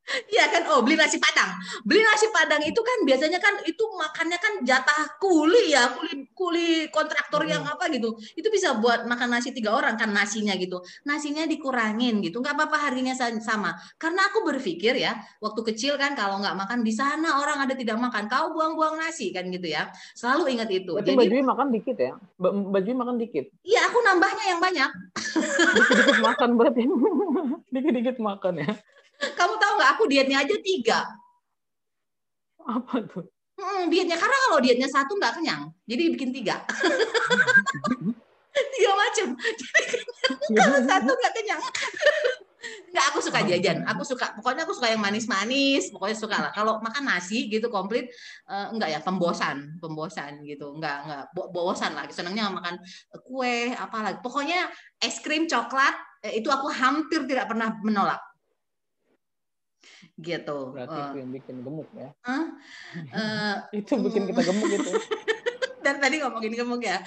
Iya 0.02 0.50
kan, 0.50 0.62
oh 0.74 0.82
beli 0.82 0.98
nasi 0.98 1.16
padang. 1.16 1.56
Beli 1.86 2.02
nasi 2.02 2.26
padang 2.34 2.60
itu 2.66 2.80
kan 2.82 2.98
biasanya 3.06 3.38
kan 3.38 3.54
itu 3.62 3.84
makannya 3.94 4.38
kan 4.42 4.52
jatah 4.66 5.14
kuli 5.22 5.72
ya, 5.72 5.94
kuli 5.94 6.26
kuli 6.34 6.68
kontraktor 6.90 7.46
yang 7.46 7.62
hmm. 7.62 7.72
apa 7.78 7.86
gitu. 7.94 8.18
Itu 8.34 8.50
bisa 8.50 8.76
buat 8.82 9.06
makan 9.06 9.38
nasi 9.38 9.54
tiga 9.54 9.72
orang 9.72 9.94
kan 9.94 10.10
nasinya 10.10 10.58
gitu. 10.58 10.82
Nasinya 11.06 11.46
dikurangin 11.46 12.18
gitu, 12.18 12.42
nggak 12.42 12.58
apa-apa 12.58 12.90
harganya 12.90 13.14
sama. 13.16 13.78
Karena 13.96 14.26
aku 14.28 14.42
berpikir 14.42 14.98
ya, 14.98 15.16
waktu 15.38 15.60
kecil 15.72 15.94
kan 15.96 16.18
kalau 16.18 16.42
nggak 16.42 16.58
makan 16.58 16.82
di 16.82 16.92
sana 16.92 17.38
orang 17.38 17.62
ada 17.62 17.78
tidak 17.78 17.96
makan, 17.96 18.26
kau 18.26 18.52
buang-buang 18.52 18.98
nasi 18.98 19.30
kan 19.30 19.46
gitu 19.48 19.70
ya. 19.70 19.88
Selalu 20.18 20.58
ingat 20.58 20.68
itu. 20.74 20.98
Berarti 20.98 21.14
Jadi 21.14 21.20
baju 21.22 21.34
makan 21.54 21.66
dikit 21.70 21.96
ya? 21.96 22.12
Baju 22.42 22.90
makan 22.98 23.16
dikit. 23.22 23.44
Iya, 23.62 23.80
aku 23.86 23.98
nambahnya 24.02 24.44
yang 24.50 24.60
banyak. 24.60 24.90
Dikit-dikit 25.78 26.18
makan 26.20 26.50
berarti. 26.58 26.82
Dikit-dikit 27.74 28.16
makan 28.18 28.54
ya. 28.66 28.72
Kamu 29.22 29.54
tahu 29.54 29.72
nggak 29.78 29.90
aku 29.94 30.04
dietnya 30.10 30.42
aja 30.42 30.56
tiga. 30.58 31.00
Apa 32.62 33.02
tuh? 33.06 33.26
Hmm, 33.58 33.86
dietnya 33.86 34.18
karena 34.18 34.36
kalau 34.48 34.58
dietnya 34.58 34.88
satu 34.90 35.14
nggak 35.14 35.38
kenyang, 35.38 35.70
jadi 35.86 36.02
bikin 36.10 36.34
tiga. 36.34 36.66
tiga 38.74 38.92
macam. 38.98 39.28
Jadi 39.38 40.58
kalau 40.58 40.80
satu 40.82 41.10
nggak 41.14 41.34
kenyang. 41.36 41.62
Nggak, 42.92 43.06
aku 43.08 43.18
suka 43.24 43.40
jajan. 43.42 43.82
Aku 43.88 44.02
suka, 44.04 44.36
pokoknya 44.38 44.62
aku 44.68 44.74
suka 44.76 44.92
yang 44.92 45.02
manis-manis. 45.02 45.90
Pokoknya 45.90 46.16
suka 46.16 46.36
lah. 46.38 46.52
Kalau 46.54 46.78
makan 46.78 47.08
nasi 47.08 47.48
gitu 47.48 47.72
komplit, 47.72 48.12
uh, 48.46 48.70
enggak 48.70 48.92
ya, 48.92 49.00
pembosan, 49.00 49.80
pembosan 49.80 50.44
gitu. 50.44 50.76
Enggak, 50.76 51.08
enggak, 51.08 51.24
Bo 51.32 51.50
bosan 51.50 51.96
lah. 51.96 52.04
Senangnya 52.12 52.52
makan 52.52 52.78
kue, 53.24 53.72
apa 53.72 53.98
lagi. 54.04 54.18
Pokoknya 54.20 54.68
es 55.00 55.18
krim, 55.24 55.48
coklat, 55.48 55.96
eh, 56.22 56.38
itu 56.38 56.52
aku 56.52 56.68
hampir 56.70 57.24
tidak 57.26 57.50
pernah 57.50 57.74
menolak 57.80 58.20
gitu. 60.20 60.58
Berarti 60.76 60.98
uh, 60.98 61.04
itu 61.08 61.16
yang 61.22 61.30
bikin 61.32 61.56
gemuk 61.64 61.88
ya? 61.96 62.08
Huh? 62.24 62.46
Uh, 63.12 63.56
itu 63.80 63.92
bikin 63.96 64.22
kita 64.28 64.42
gemuk 64.44 64.68
itu. 64.68 64.92
Dan 65.84 65.98
tadi 65.98 66.20
ngomongin 66.22 66.54
gemuk 66.54 66.82
ya. 66.84 67.00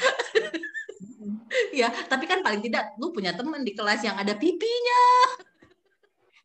ya, 1.71 1.87
tapi 2.11 2.27
kan 2.27 2.43
paling 2.43 2.59
tidak 2.59 2.97
lu 2.99 3.15
punya 3.15 3.31
teman 3.31 3.63
di 3.63 3.71
kelas 3.71 4.03
yang 4.03 4.19
ada 4.19 4.35
pipinya. 4.35 5.03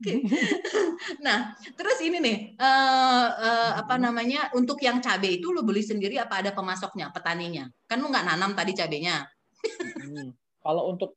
nah, 1.26 1.52
terus 1.76 2.00
ini 2.00 2.18
nih, 2.24 2.38
uh, 2.56 3.28
uh, 3.36 3.70
apa 3.76 4.00
namanya? 4.00 4.48
Untuk 4.56 4.80
yang 4.80 4.98
cabai 5.04 5.40
itu 5.40 5.52
lu 5.52 5.61
beli 5.61 5.84
sendiri 5.84 6.16
apa 6.16 6.40
ada 6.40 6.56
pemasoknya, 6.56 7.12
petaninya? 7.12 7.68
Kan 7.84 8.00
lu 8.00 8.08
nggak 8.08 8.24
nanam 8.24 8.56
tadi 8.56 8.72
cabainya. 8.72 9.28
hmm. 9.61 10.32
Kalau 10.61 10.92
untuk 10.92 11.16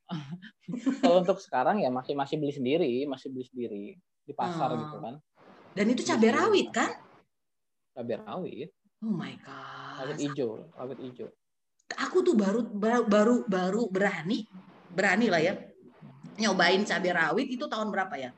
kalau 1.03 1.19
untuk 1.19 1.39
sekarang 1.39 1.83
ya 1.83 1.91
masih 1.91 2.15
masih 2.15 2.39
beli 2.39 2.53
sendiri, 2.55 2.93
masih 3.07 3.27
beli 3.31 3.45
sendiri 3.47 3.83
di 4.23 4.33
pasar 4.35 4.71
hmm. 4.71 4.79
gitu 4.87 4.97
kan. 5.03 5.15
Dan 5.73 5.85
itu 5.89 6.01
cabai 6.05 6.29
rawit 6.33 6.67
kan? 6.69 6.91
Cabai 7.97 8.17
rawit. 8.21 8.69
Oh 9.03 9.13
my 9.13 9.33
god. 9.41 10.07
Rawit 10.07 10.17
hijau, 10.21 10.69
rawit 10.77 10.99
hijau. 11.01 11.27
Aku 11.99 12.25
tuh 12.25 12.33
baru 12.33 12.65
baru 13.05 13.45
baru 13.45 13.85
berani 13.91 14.47
berani 14.93 15.27
lah 15.27 15.41
ya 15.41 15.53
nyobain 16.37 16.81
cabai 16.81 17.13
rawit 17.13 17.47
itu 17.49 17.65
tahun 17.69 17.93
berapa 17.93 18.15
ya? 18.17 18.31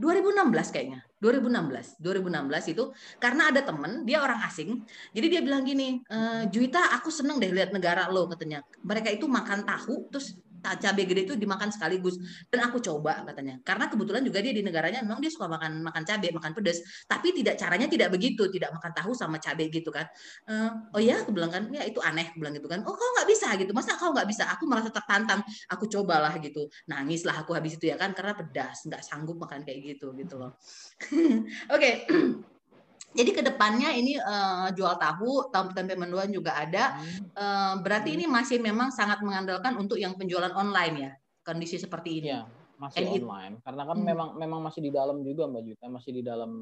2016 0.00 0.72
kayaknya. 0.72 1.00
2016. 1.20 2.00
2016 2.02 2.74
itu 2.74 2.84
karena 3.22 3.52
ada 3.54 3.60
temen 3.62 4.02
dia 4.02 4.18
orang 4.24 4.40
asing. 4.42 4.82
Jadi 5.14 5.26
dia 5.30 5.40
bilang 5.44 5.62
gini, 5.62 6.02
e, 6.02 6.18
Juita 6.50 6.90
aku 6.96 7.12
seneng 7.12 7.38
deh 7.38 7.52
lihat 7.52 7.70
negara 7.70 8.10
lo 8.10 8.26
katanya. 8.26 8.64
Mereka 8.82 9.14
itu 9.14 9.30
makan 9.30 9.62
tahu 9.62 10.10
terus 10.10 10.34
cabai 10.62 11.04
gede 11.04 11.22
itu 11.26 11.34
dimakan 11.34 11.68
sekaligus. 11.74 12.16
Dan 12.48 12.70
aku 12.70 12.78
coba 12.78 13.26
katanya. 13.26 13.58
Karena 13.66 13.90
kebetulan 13.90 14.22
juga 14.22 14.38
dia 14.38 14.54
di 14.54 14.62
negaranya 14.62 15.02
memang 15.02 15.18
dia 15.18 15.30
suka 15.34 15.50
makan 15.50 15.82
makan 15.82 16.02
cabai 16.06 16.30
makan 16.30 16.52
pedas. 16.54 16.78
Tapi 17.10 17.34
tidak 17.34 17.58
caranya 17.58 17.86
tidak 17.90 18.08
begitu 18.14 18.46
tidak 18.48 18.70
makan 18.72 18.92
tahu 18.94 19.12
sama 19.12 19.42
cabai 19.42 19.68
gitu 19.68 19.90
kan. 19.90 20.06
Uh, 20.46 20.70
oh 20.94 21.00
ya 21.02 21.20
aku 21.22 21.34
bilang 21.34 21.50
kan 21.50 21.66
ya 21.74 21.82
itu 21.82 21.98
aneh 21.98 22.30
aku 22.30 22.38
bilang 22.38 22.54
gitu 22.54 22.68
kan. 22.70 22.80
Oh 22.86 22.94
kau 22.94 23.10
nggak 23.18 23.28
bisa? 23.28 23.48
gitu. 23.58 23.72
Masa 23.74 23.98
kau 23.98 24.14
nggak 24.14 24.28
bisa? 24.30 24.44
Aku 24.54 24.64
merasa 24.70 24.88
tertantang. 24.88 25.42
Aku 25.72 25.90
cobalah 25.90 26.36
gitu. 26.38 26.70
Nangis 26.86 27.26
lah 27.26 27.42
aku 27.42 27.52
habis 27.56 27.76
itu 27.76 27.90
ya 27.90 27.96
kan 27.98 28.14
karena 28.14 28.38
pedas 28.38 28.86
nggak 28.86 29.02
sanggup 29.02 29.36
makan 29.40 29.66
kayak 29.66 29.98
gitu 29.98 30.14
gitu 30.14 30.38
loh. 30.38 30.56
Oke. 31.74 31.74
okay. 31.74 31.94
Jadi 33.12 33.30
ke 33.36 33.42
depannya 33.44 33.92
ini 33.92 34.16
uh, 34.16 34.72
jual 34.72 34.96
tahu, 34.96 35.52
tahu 35.52 35.76
tempe 35.76 35.92
mendoan 35.92 36.32
juga 36.32 36.56
ada. 36.56 36.96
Uh, 37.36 37.76
berarti 37.84 38.16
ini 38.16 38.24
masih 38.24 38.56
memang 38.56 38.88
sangat 38.88 39.20
mengandalkan 39.20 39.76
untuk 39.76 40.00
yang 40.00 40.16
penjualan 40.16 40.52
online 40.56 40.94
ya, 40.96 41.12
kondisi 41.44 41.76
seperti 41.76 42.24
ini. 42.24 42.28
Ya, 42.32 42.48
masih 42.80 43.04
And 43.04 43.12
online. 43.20 43.54
It, 43.60 43.62
Karena 43.68 43.82
kan 43.84 43.96
hmm. 44.00 44.06
memang 44.08 44.28
memang 44.40 44.60
masih 44.64 44.80
di 44.80 44.90
dalam 44.90 45.20
juga 45.20 45.44
Mbak 45.44 45.62
Juta, 45.68 45.84
masih 45.92 46.10
di 46.16 46.22
dalam 46.24 46.52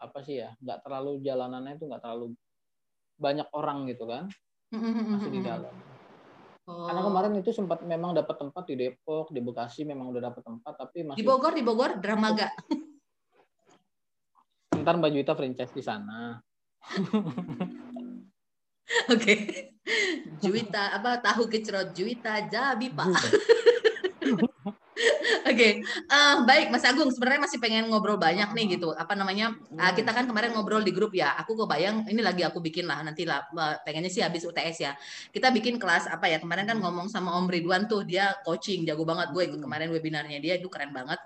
apa 0.00 0.18
sih 0.24 0.40
ya? 0.40 0.56
Nggak 0.56 0.78
terlalu 0.88 1.12
jalanannya 1.20 1.72
itu 1.76 1.84
nggak 1.84 2.02
terlalu 2.02 2.26
banyak 3.20 3.48
orang 3.52 3.78
gitu 3.92 4.04
kan? 4.08 4.24
Hmm, 4.72 4.80
hmm, 4.80 5.04
masih 5.20 5.30
di 5.32 5.40
dalam. 5.44 5.74
Oh. 6.68 6.84
Karena 6.84 7.00
kemarin 7.00 7.32
itu 7.40 7.50
sempat 7.52 7.80
memang 7.84 8.12
dapat 8.12 8.36
tempat 8.36 8.64
di 8.68 8.76
Depok, 8.76 9.32
di 9.32 9.40
Bekasi 9.40 9.88
memang 9.88 10.12
udah 10.12 10.32
dapat 10.32 10.42
tempat, 10.44 10.72
tapi 10.76 11.00
masih 11.04 11.20
di 11.20 11.24
Bogor, 11.24 11.52
di 11.56 11.64
Bogor, 11.64 11.96
Dramaga. 12.00 12.48
Ntar 14.82 14.94
Mbak 14.98 15.10
Juwita 15.12 15.34
franchise 15.34 15.74
di 15.74 15.82
sana. 15.82 16.38
Oke. 19.12 19.20
Okay. 19.20 19.38
Juwita 20.38 20.94
apa 20.94 21.20
tahu 21.20 21.48
kecrot 21.48 21.92
Juwita 21.96 22.46
Jabi 22.48 22.92
Pak. 22.92 23.08
Oke, 25.48 25.54
okay. 25.54 25.72
uh, 26.10 26.12
eh, 26.12 26.36
baik 26.44 26.68
Mas 26.68 26.84
Agung. 26.84 27.08
Sebenarnya 27.08 27.48
masih 27.48 27.56
pengen 27.62 27.88
ngobrol 27.88 28.20
banyak 28.20 28.52
nih 28.52 28.76
gitu. 28.76 28.92
Apa 28.92 29.16
namanya? 29.16 29.54
Uh, 29.72 29.92
kita 29.96 30.12
kan 30.12 30.28
kemarin 30.28 30.52
ngobrol 30.52 30.84
di 30.84 30.92
grup 30.92 31.14
ya. 31.16 31.38
Aku 31.40 31.56
kebayang 31.56 32.04
ini 32.10 32.20
lagi 32.20 32.44
aku 32.44 32.60
bikin 32.60 32.84
lah 32.84 33.00
nanti 33.00 33.24
lah. 33.24 33.46
Uh, 33.54 33.78
pengennya 33.86 34.12
sih 34.12 34.20
habis 34.20 34.44
UTS 34.44 34.76
ya. 34.82 34.92
Kita 35.32 35.48
bikin 35.54 35.80
kelas 35.80 36.10
apa 36.10 36.28
ya? 36.28 36.42
Kemarin 36.42 36.68
kan 36.68 36.76
ngomong 36.82 37.08
sama 37.08 37.32
Om 37.40 37.48
Ridwan 37.48 37.88
tuh 37.88 38.04
dia 38.04 38.36
coaching 38.44 38.84
jago 38.84 39.08
banget. 39.08 39.32
Gue 39.32 39.48
ikut 39.48 39.62
kemarin 39.62 39.88
webinarnya 39.88 40.38
dia 40.42 40.60
itu 40.60 40.68
keren 40.68 40.92
banget 40.92 41.16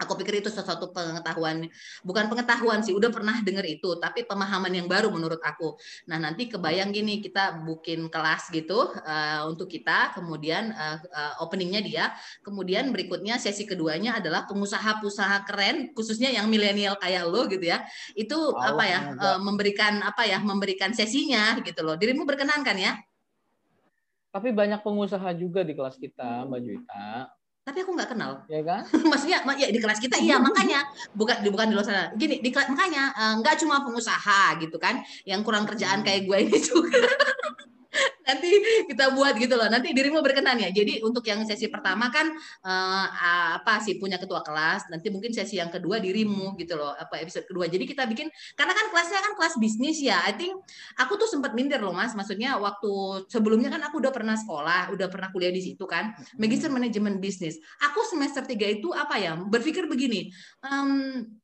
Aku 0.00 0.18
pikir 0.18 0.42
itu 0.42 0.50
sesuatu 0.50 0.90
pengetahuan, 0.90 1.68
bukan 2.02 2.26
pengetahuan 2.26 2.82
sih, 2.82 2.90
udah 2.90 3.12
pernah 3.12 3.38
dengar 3.44 3.62
itu, 3.62 3.94
tapi 4.02 4.26
pemahaman 4.26 4.72
yang 4.74 4.90
baru 4.90 5.12
menurut 5.12 5.38
aku. 5.44 5.78
Nah 6.10 6.18
nanti 6.18 6.50
kebayang 6.50 6.90
gini, 6.90 7.22
kita 7.22 7.62
bikin 7.62 8.10
kelas 8.10 8.50
gitu 8.50 8.90
uh, 8.90 9.46
untuk 9.46 9.70
kita, 9.70 10.16
kemudian 10.16 10.74
uh, 10.74 10.98
uh, 10.98 11.44
openingnya 11.44 11.80
dia, 11.84 12.04
kemudian 12.42 12.90
berikutnya 12.90 13.38
sesi 13.38 13.62
keduanya 13.62 14.18
adalah 14.18 14.42
pengusaha-pengusaha 14.50 15.46
keren, 15.46 15.94
khususnya 15.94 16.34
yang 16.34 16.50
milenial 16.50 16.98
kayak 16.98 17.22
lo 17.28 17.46
gitu 17.46 17.70
ya, 17.70 17.86
itu 18.18 18.34
Allah 18.58 18.74
apa 18.74 18.84
ya, 18.88 19.00
uh, 19.14 19.38
memberikan 19.38 20.02
apa 20.02 20.26
ya, 20.26 20.42
memberikan 20.42 20.90
sesinya 20.90 21.62
gitu 21.62 21.84
loh. 21.86 21.94
Dirimu 21.94 22.26
berkenan 22.26 22.66
kan 22.66 22.74
ya? 22.74 22.98
Tapi 24.32 24.50
banyak 24.50 24.80
pengusaha 24.80 25.30
juga 25.36 25.62
di 25.62 25.76
kelas 25.76 26.00
kita, 26.00 26.48
Mbak 26.48 26.60
Juwita 26.64 27.30
tapi 27.62 27.78
aku 27.86 27.94
nggak 27.94 28.10
kenal. 28.10 28.42
Ya 28.50 28.60
kan? 28.66 28.82
Maksudnya 29.10 29.38
ya 29.54 29.68
di 29.70 29.78
kelas 29.78 30.02
kita 30.02 30.18
iya 30.18 30.36
makanya 30.42 30.82
bukan 31.14 31.46
bukan 31.46 31.70
di 31.70 31.74
luar 31.78 31.86
sana. 31.86 32.04
Gini, 32.18 32.42
di 32.42 32.50
kelas 32.50 32.74
makanya 32.74 33.14
eh, 33.14 33.34
nggak 33.38 33.54
cuma 33.62 33.86
pengusaha 33.86 34.58
gitu 34.58 34.76
kan 34.82 34.98
yang 35.22 35.46
kurang 35.46 35.62
kerjaan 35.62 36.02
kayak 36.02 36.26
gue 36.26 36.38
ini 36.42 36.58
juga 36.58 36.98
nanti 38.26 38.48
kita 38.90 39.14
buat 39.14 39.34
gitu 39.38 39.54
loh. 39.54 39.68
Nanti 39.68 39.94
dirimu 39.94 40.22
berkenan 40.22 40.58
ya. 40.58 40.70
Jadi 40.70 41.02
untuk 41.02 41.26
yang 41.26 41.42
sesi 41.46 41.66
pertama 41.68 42.08
kan 42.08 42.30
uh, 42.64 43.06
apa 43.58 43.82
sih 43.82 43.98
punya 43.98 44.16
ketua 44.18 44.42
kelas. 44.46 44.88
Nanti 44.88 45.10
mungkin 45.10 45.34
sesi 45.34 45.58
yang 45.58 45.68
kedua 45.68 45.98
dirimu 45.98 46.54
gitu 46.58 46.78
loh. 46.78 46.94
Apa 46.94 47.20
episode 47.20 47.46
kedua. 47.46 47.66
Jadi 47.66 47.84
kita 47.84 48.06
bikin 48.06 48.30
karena 48.54 48.72
kan 48.72 48.86
kelasnya 48.94 49.20
kan 49.20 49.32
kelas 49.38 49.54
bisnis 49.58 49.98
ya. 50.00 50.22
I 50.24 50.34
think 50.34 50.54
aku 50.98 51.18
tuh 51.18 51.28
sempat 51.28 51.52
minder 51.52 51.82
loh 51.82 51.94
Mas. 51.94 52.14
Maksudnya 52.14 52.56
waktu 52.58 53.26
sebelumnya 53.28 53.70
kan 53.72 53.82
aku 53.86 53.98
udah 53.98 54.12
pernah 54.14 54.38
sekolah, 54.38 54.94
udah 54.94 55.06
pernah 55.10 55.28
kuliah 55.34 55.52
di 55.52 55.62
situ 55.62 55.84
kan. 55.84 56.14
Magister 56.38 56.70
manajemen 56.70 57.18
bisnis. 57.18 57.58
Aku 57.82 58.06
semester 58.06 58.46
tiga 58.46 58.66
itu 58.70 58.94
apa 58.94 59.18
ya? 59.18 59.34
Berpikir 59.36 59.90
begini. 59.90 60.30
Um, 60.62 61.41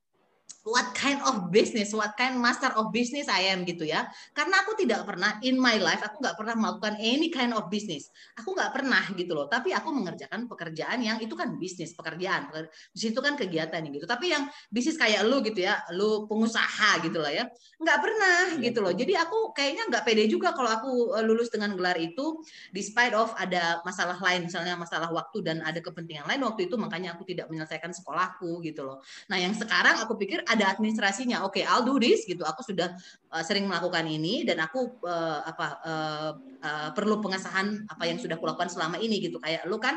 what 0.69 0.93
kind 0.93 1.17
of 1.25 1.49
business, 1.49 1.91
what 1.91 2.13
kind 2.13 2.37
master 2.37 2.69
of 2.77 2.93
business 2.93 3.25
I 3.25 3.49
am 3.49 3.65
gitu 3.65 3.83
ya. 3.83 4.05
Karena 4.37 4.61
aku 4.61 4.77
tidak 4.77 5.03
pernah 5.09 5.41
in 5.41 5.57
my 5.57 5.81
life, 5.81 6.05
aku 6.05 6.21
nggak 6.21 6.37
pernah 6.37 6.55
melakukan 6.55 6.95
any 7.01 7.33
kind 7.33 7.51
of 7.57 7.67
business. 7.67 8.13
Aku 8.37 8.53
nggak 8.53 8.71
pernah 8.71 9.03
gitu 9.17 9.33
loh. 9.33 9.49
Tapi 9.49 9.73
aku 9.73 9.89
mengerjakan 9.89 10.45
pekerjaan 10.45 11.01
yang 11.01 11.17
itu 11.17 11.33
kan 11.33 11.57
bisnis, 11.57 11.97
pekerjaan. 11.97 12.53
Di 12.93 12.99
situ 13.09 13.17
kan 13.19 13.33
kegiatan 13.33 13.81
gitu. 13.89 14.05
Tapi 14.05 14.31
yang 14.31 14.45
bisnis 14.69 14.95
kayak 14.95 15.25
lu 15.25 15.41
gitu 15.41 15.65
ya, 15.65 15.81
lu 15.97 16.29
pengusaha 16.29 17.01
gitu 17.01 17.17
lah 17.17 17.33
ya, 17.33 17.43
nggak 17.79 17.99
pernah 17.99 18.39
iya, 18.59 18.69
gitu 18.69 18.79
loh. 18.85 18.93
Jadi 18.93 19.13
aku 19.15 19.55
kayaknya 19.55 19.89
nggak 19.89 20.03
pede 20.05 20.23
juga 20.29 20.53
kalau 20.53 20.69
aku 20.69 20.91
eh, 21.17 21.25
lulus 21.25 21.49
dengan 21.49 21.73
gelar 21.73 21.97
itu, 21.97 22.43
despite 22.75 23.15
of 23.17 23.33
ada 23.39 23.81
masalah 23.87 24.19
lain, 24.19 24.45
misalnya 24.45 24.75
masalah 24.77 25.09
waktu 25.09 25.41
dan 25.41 25.63
ada 25.63 25.79
kepentingan 25.81 26.27
lain 26.27 26.43
waktu 26.45 26.67
itu, 26.67 26.75
makanya 26.75 27.15
aku 27.15 27.25
tidak 27.25 27.47
menyelesaikan 27.47 27.95
sekolahku 27.95 28.61
gitu 28.61 28.85
loh. 28.85 28.99
Nah 29.31 29.39
yang 29.39 29.55
sekarang 29.55 30.03
aku 30.03 30.19
pikir 30.19 30.43
ada 30.43 30.58
ada 30.59 30.75
administrasinya. 30.75 31.47
Oke, 31.47 31.63
okay, 31.63 31.63
I'll 31.63 31.87
do 31.87 31.95
this 31.95 32.27
gitu. 32.27 32.43
Aku 32.43 32.59
sudah 32.61 32.91
uh, 33.31 33.43
sering 33.47 33.65
melakukan 33.65 34.03
ini 34.03 34.43
dan 34.43 34.59
aku 34.59 34.99
uh, 35.07 35.41
apa 35.47 35.67
uh, 35.81 36.31
uh, 36.59 36.89
perlu 36.91 37.23
pengesahan 37.23 37.87
apa 37.87 38.03
yang 38.03 38.19
sudah 38.19 38.35
kulakukan 38.35 38.67
selama 38.67 38.99
ini 38.99 39.23
gitu. 39.23 39.39
Kayak 39.39 39.63
lu 39.71 39.79
kan 39.79 39.95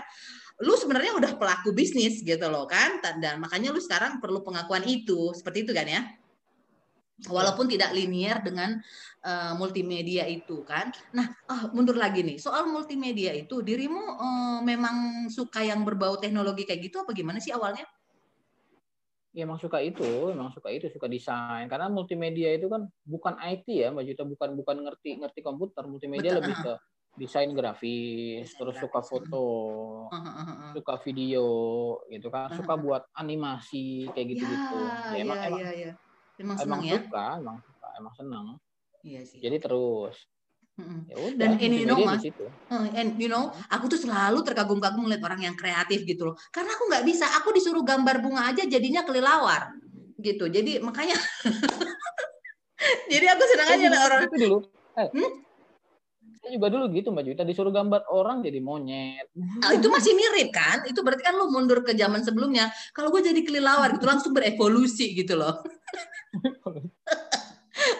lu 0.62 0.78
sebenarnya 0.78 1.18
udah 1.18 1.32
pelaku 1.34 1.74
bisnis 1.74 2.22
gitu 2.22 2.46
loh 2.46 2.70
kan 2.70 3.02
dan 3.02 3.42
makanya 3.42 3.74
lu 3.74 3.82
sekarang 3.82 4.22
perlu 4.22 4.46
pengakuan 4.46 4.86
itu. 4.86 5.34
Seperti 5.34 5.66
itu 5.66 5.74
kan 5.74 5.90
ya? 5.90 6.02
Walaupun 7.26 7.70
tidak 7.70 7.94
linier 7.94 8.42
dengan 8.42 8.78
uh, 9.22 9.54
multimedia 9.54 10.26
itu 10.26 10.66
kan. 10.66 10.90
Nah, 11.14 11.30
oh, 11.50 11.70
mundur 11.70 11.94
lagi 11.94 12.22
nih. 12.22 12.38
Soal 12.38 12.66
multimedia 12.66 13.30
itu 13.34 13.62
dirimu 13.62 14.02
uh, 14.18 14.58
memang 14.62 15.26
suka 15.30 15.62
yang 15.62 15.86
berbau 15.86 16.18
teknologi 16.18 16.66
kayak 16.66 16.90
gitu 16.90 17.02
apa 17.02 17.10
gimana 17.14 17.38
sih 17.38 17.54
awalnya? 17.54 17.86
Ya 19.32 19.48
emang 19.48 19.56
suka 19.56 19.80
itu, 19.80 20.28
emang 20.28 20.52
suka 20.52 20.68
itu, 20.68 20.92
suka 20.92 21.08
desain. 21.08 21.64
Karena 21.66 21.88
multimedia 21.88 22.52
itu 22.52 22.68
kan 22.68 22.84
bukan 23.02 23.40
IT 23.40 23.66
ya, 23.68 23.88
Mbak 23.88 24.04
Juta, 24.12 24.22
bukan 24.28 24.50
bukan 24.60 24.76
ngerti 24.84 25.16
ngerti 25.18 25.40
komputer. 25.40 25.88
Multimedia 25.88 26.36
Betul, 26.36 26.40
lebih 26.44 26.56
ke 26.60 26.72
desain 27.12 27.50
grafis, 27.52 28.48
desain 28.48 28.56
terus 28.60 28.76
grafis. 28.76 28.88
suka 28.88 29.00
foto, 29.04 29.44
uh, 30.08 30.16
uh, 30.16 30.72
suka 30.72 30.94
video, 31.04 31.48
gitu 32.08 32.28
kan, 32.32 32.52
uh, 32.52 32.56
suka 32.56 32.74
buat 32.76 33.02
animasi 33.16 34.08
kayak 34.12 34.26
gitu-gitu. 34.36 34.78
Ya, 34.80 35.16
ya, 35.16 35.20
emang 35.20 35.36
ya, 35.36 35.46
emang, 35.48 35.60
ya, 35.60 35.72
ya. 35.72 35.92
emang, 36.40 36.56
emang 36.60 36.80
ya? 36.84 36.92
suka, 37.00 37.24
emang 37.40 37.56
suka, 37.64 37.88
emang 38.00 38.14
senang. 38.16 38.46
Iya 39.02 39.20
sih. 39.26 39.40
Jadi 39.42 39.56
terus 39.60 40.16
Ya 41.12 41.16
udah, 41.18 41.36
dan 41.36 41.50
ini 41.60 41.84
you 41.84 41.88
know 41.88 42.00
mas, 42.00 42.24
and 42.96 43.20
you 43.20 43.28
know, 43.28 43.52
aku 43.68 43.90
tuh 43.92 44.00
selalu 44.00 44.40
terkagum-kagum 44.42 45.04
melihat 45.04 45.28
orang 45.28 45.52
yang 45.52 45.56
kreatif 45.56 46.08
gitu 46.08 46.32
loh. 46.32 46.36
Karena 46.48 46.72
aku 46.72 46.88
nggak 46.88 47.04
bisa, 47.04 47.28
aku 47.36 47.52
disuruh 47.52 47.84
gambar 47.84 48.24
bunga 48.24 48.48
aja 48.48 48.64
jadinya 48.64 49.04
kelilawar 49.04 49.76
gitu. 50.16 50.48
Jadi 50.48 50.80
makanya, 50.80 51.18
jadi 53.12 53.26
aku 53.36 53.42
senang 53.44 53.68
aja 53.76 53.86
lah 53.92 54.00
orang 54.08 54.20
itu 54.26 54.36
dulu. 54.40 54.58
Eh, 54.96 55.08
hmm? 55.12 55.30
Saya 56.42 56.58
juga 56.58 56.74
dulu 56.74 56.84
gitu 56.90 57.14
Mbak 57.14 57.22
Juwita 57.22 57.44
disuruh 57.46 57.70
gambar 57.70 58.02
orang 58.10 58.42
jadi 58.42 58.58
monyet. 58.58 59.30
Nah, 59.38 59.78
itu 59.78 59.86
masih 59.86 60.10
mirip 60.18 60.50
kan? 60.50 60.82
Itu 60.90 61.06
berarti 61.06 61.22
kan 61.22 61.38
lu 61.38 61.46
mundur 61.54 61.86
ke 61.86 61.94
zaman 61.94 62.26
sebelumnya. 62.26 62.66
Kalau 62.90 63.14
gue 63.14 63.22
jadi 63.22 63.46
kelilawar 63.46 63.94
gitu 63.94 64.10
langsung 64.10 64.34
berevolusi 64.34 65.14
gitu 65.14 65.38
loh. 65.38 65.62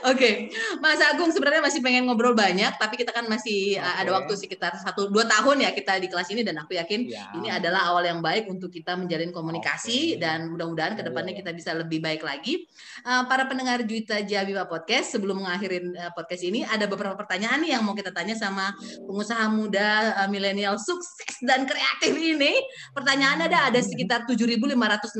Oke, 0.02 0.18
okay. 0.18 0.34
Mas 0.82 0.98
Agung 0.98 1.30
sebenarnya 1.30 1.62
masih 1.62 1.80
pengen 1.82 2.06
ngobrol 2.06 2.34
banyak, 2.34 2.74
tapi 2.78 2.98
kita 2.98 3.14
kan 3.14 3.26
masih 3.30 3.78
okay. 3.78 4.00
ada 4.02 4.10
waktu 4.18 4.32
sekitar 4.34 4.74
satu 4.78 5.10
dua 5.10 5.26
tahun 5.26 5.62
ya 5.62 5.70
kita 5.70 5.98
di 6.02 6.10
kelas 6.10 6.28
ini 6.34 6.42
dan 6.42 6.58
aku 6.58 6.74
yakin 6.74 7.06
ya. 7.06 7.30
ini 7.38 7.48
adalah 7.48 7.94
awal 7.94 8.02
yang 8.02 8.18
baik 8.18 8.50
untuk 8.50 8.70
kita 8.70 8.98
menjalin 8.98 9.30
komunikasi 9.30 10.16
okay. 10.16 10.22
dan 10.22 10.50
mudah-mudahan 10.50 10.98
ke 10.98 11.02
depannya 11.06 11.34
kita 11.34 11.50
bisa 11.54 11.72
lebih 11.74 12.02
baik 12.02 12.22
lagi. 12.22 12.66
Uh, 13.02 13.24
para 13.26 13.46
pendengar 13.48 13.82
Juita 13.86 14.22
Jabiba 14.22 14.66
Podcast, 14.68 15.16
sebelum 15.16 15.42
mengakhiri 15.42 15.96
uh, 15.98 16.12
podcast 16.12 16.42
ini 16.44 16.62
ada 16.66 16.84
beberapa 16.84 17.16
pertanyaan 17.16 17.62
nih 17.62 17.78
yang 17.78 17.82
mau 17.82 17.96
kita 17.96 18.12
tanya 18.12 18.36
sama 18.36 18.74
pengusaha 19.06 19.48
muda 19.48 20.20
uh, 20.22 20.28
milenial 20.28 20.76
sukses 20.76 21.40
dan 21.42 21.64
kreatif 21.64 22.12
ini. 22.12 22.60
Pertanyaan 22.92 23.48
ada 23.48 23.72
ada 23.72 23.80
sekitar 23.80 24.28
7.516 24.28 25.16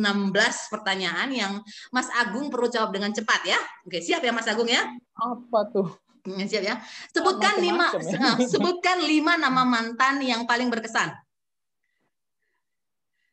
pertanyaan 0.68 1.28
yang 1.32 1.52
Mas 1.88 2.12
Agung 2.18 2.52
perlu 2.52 2.68
jawab 2.68 2.92
dengan 2.92 3.10
cepat 3.14 3.40
ya. 3.48 3.58
Oke, 3.88 4.04
siap 4.04 4.20
ya 4.20 4.30
Mas 4.30 4.44
Agung 4.44 4.51
ya? 4.68 4.82
Apa 5.16 5.60
tuh? 5.72 5.88
Siap 6.22 6.62
ya. 6.62 6.78
Sebutkan 7.10 7.58
lima, 7.58 7.90
ya. 7.98 8.38
sebutkan 8.52 9.02
lima 9.02 9.34
nama 9.34 9.66
mantan 9.66 10.22
yang 10.22 10.46
paling 10.46 10.70
berkesan. 10.70 11.10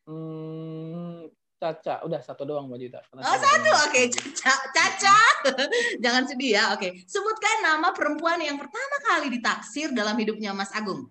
Hmm, 0.09 1.30
Caca, 1.61 2.01
udah 2.01 2.17
satu 2.26 2.49
doang 2.49 2.65
Mbak 2.65 2.80
Juta. 2.82 2.99
Oh 3.13 3.38
satu, 3.38 3.70
oke 3.86 3.93
okay. 3.93 4.05
Caca, 4.09 4.74
Caca. 4.74 5.17
Jangan 6.03 6.26
sedih 6.26 6.57
ya, 6.57 6.74
oke. 6.74 6.82
Okay. 6.82 6.91
Sebutkan 7.05 7.61
nama 7.61 7.93
perempuan 7.93 8.41
yang 8.41 8.57
pertama 8.57 8.95
kali 9.05 9.38
ditaksir 9.38 9.93
dalam 9.93 10.17
hidupnya 10.17 10.49
Mas 10.57 10.74
Agung. 10.74 11.05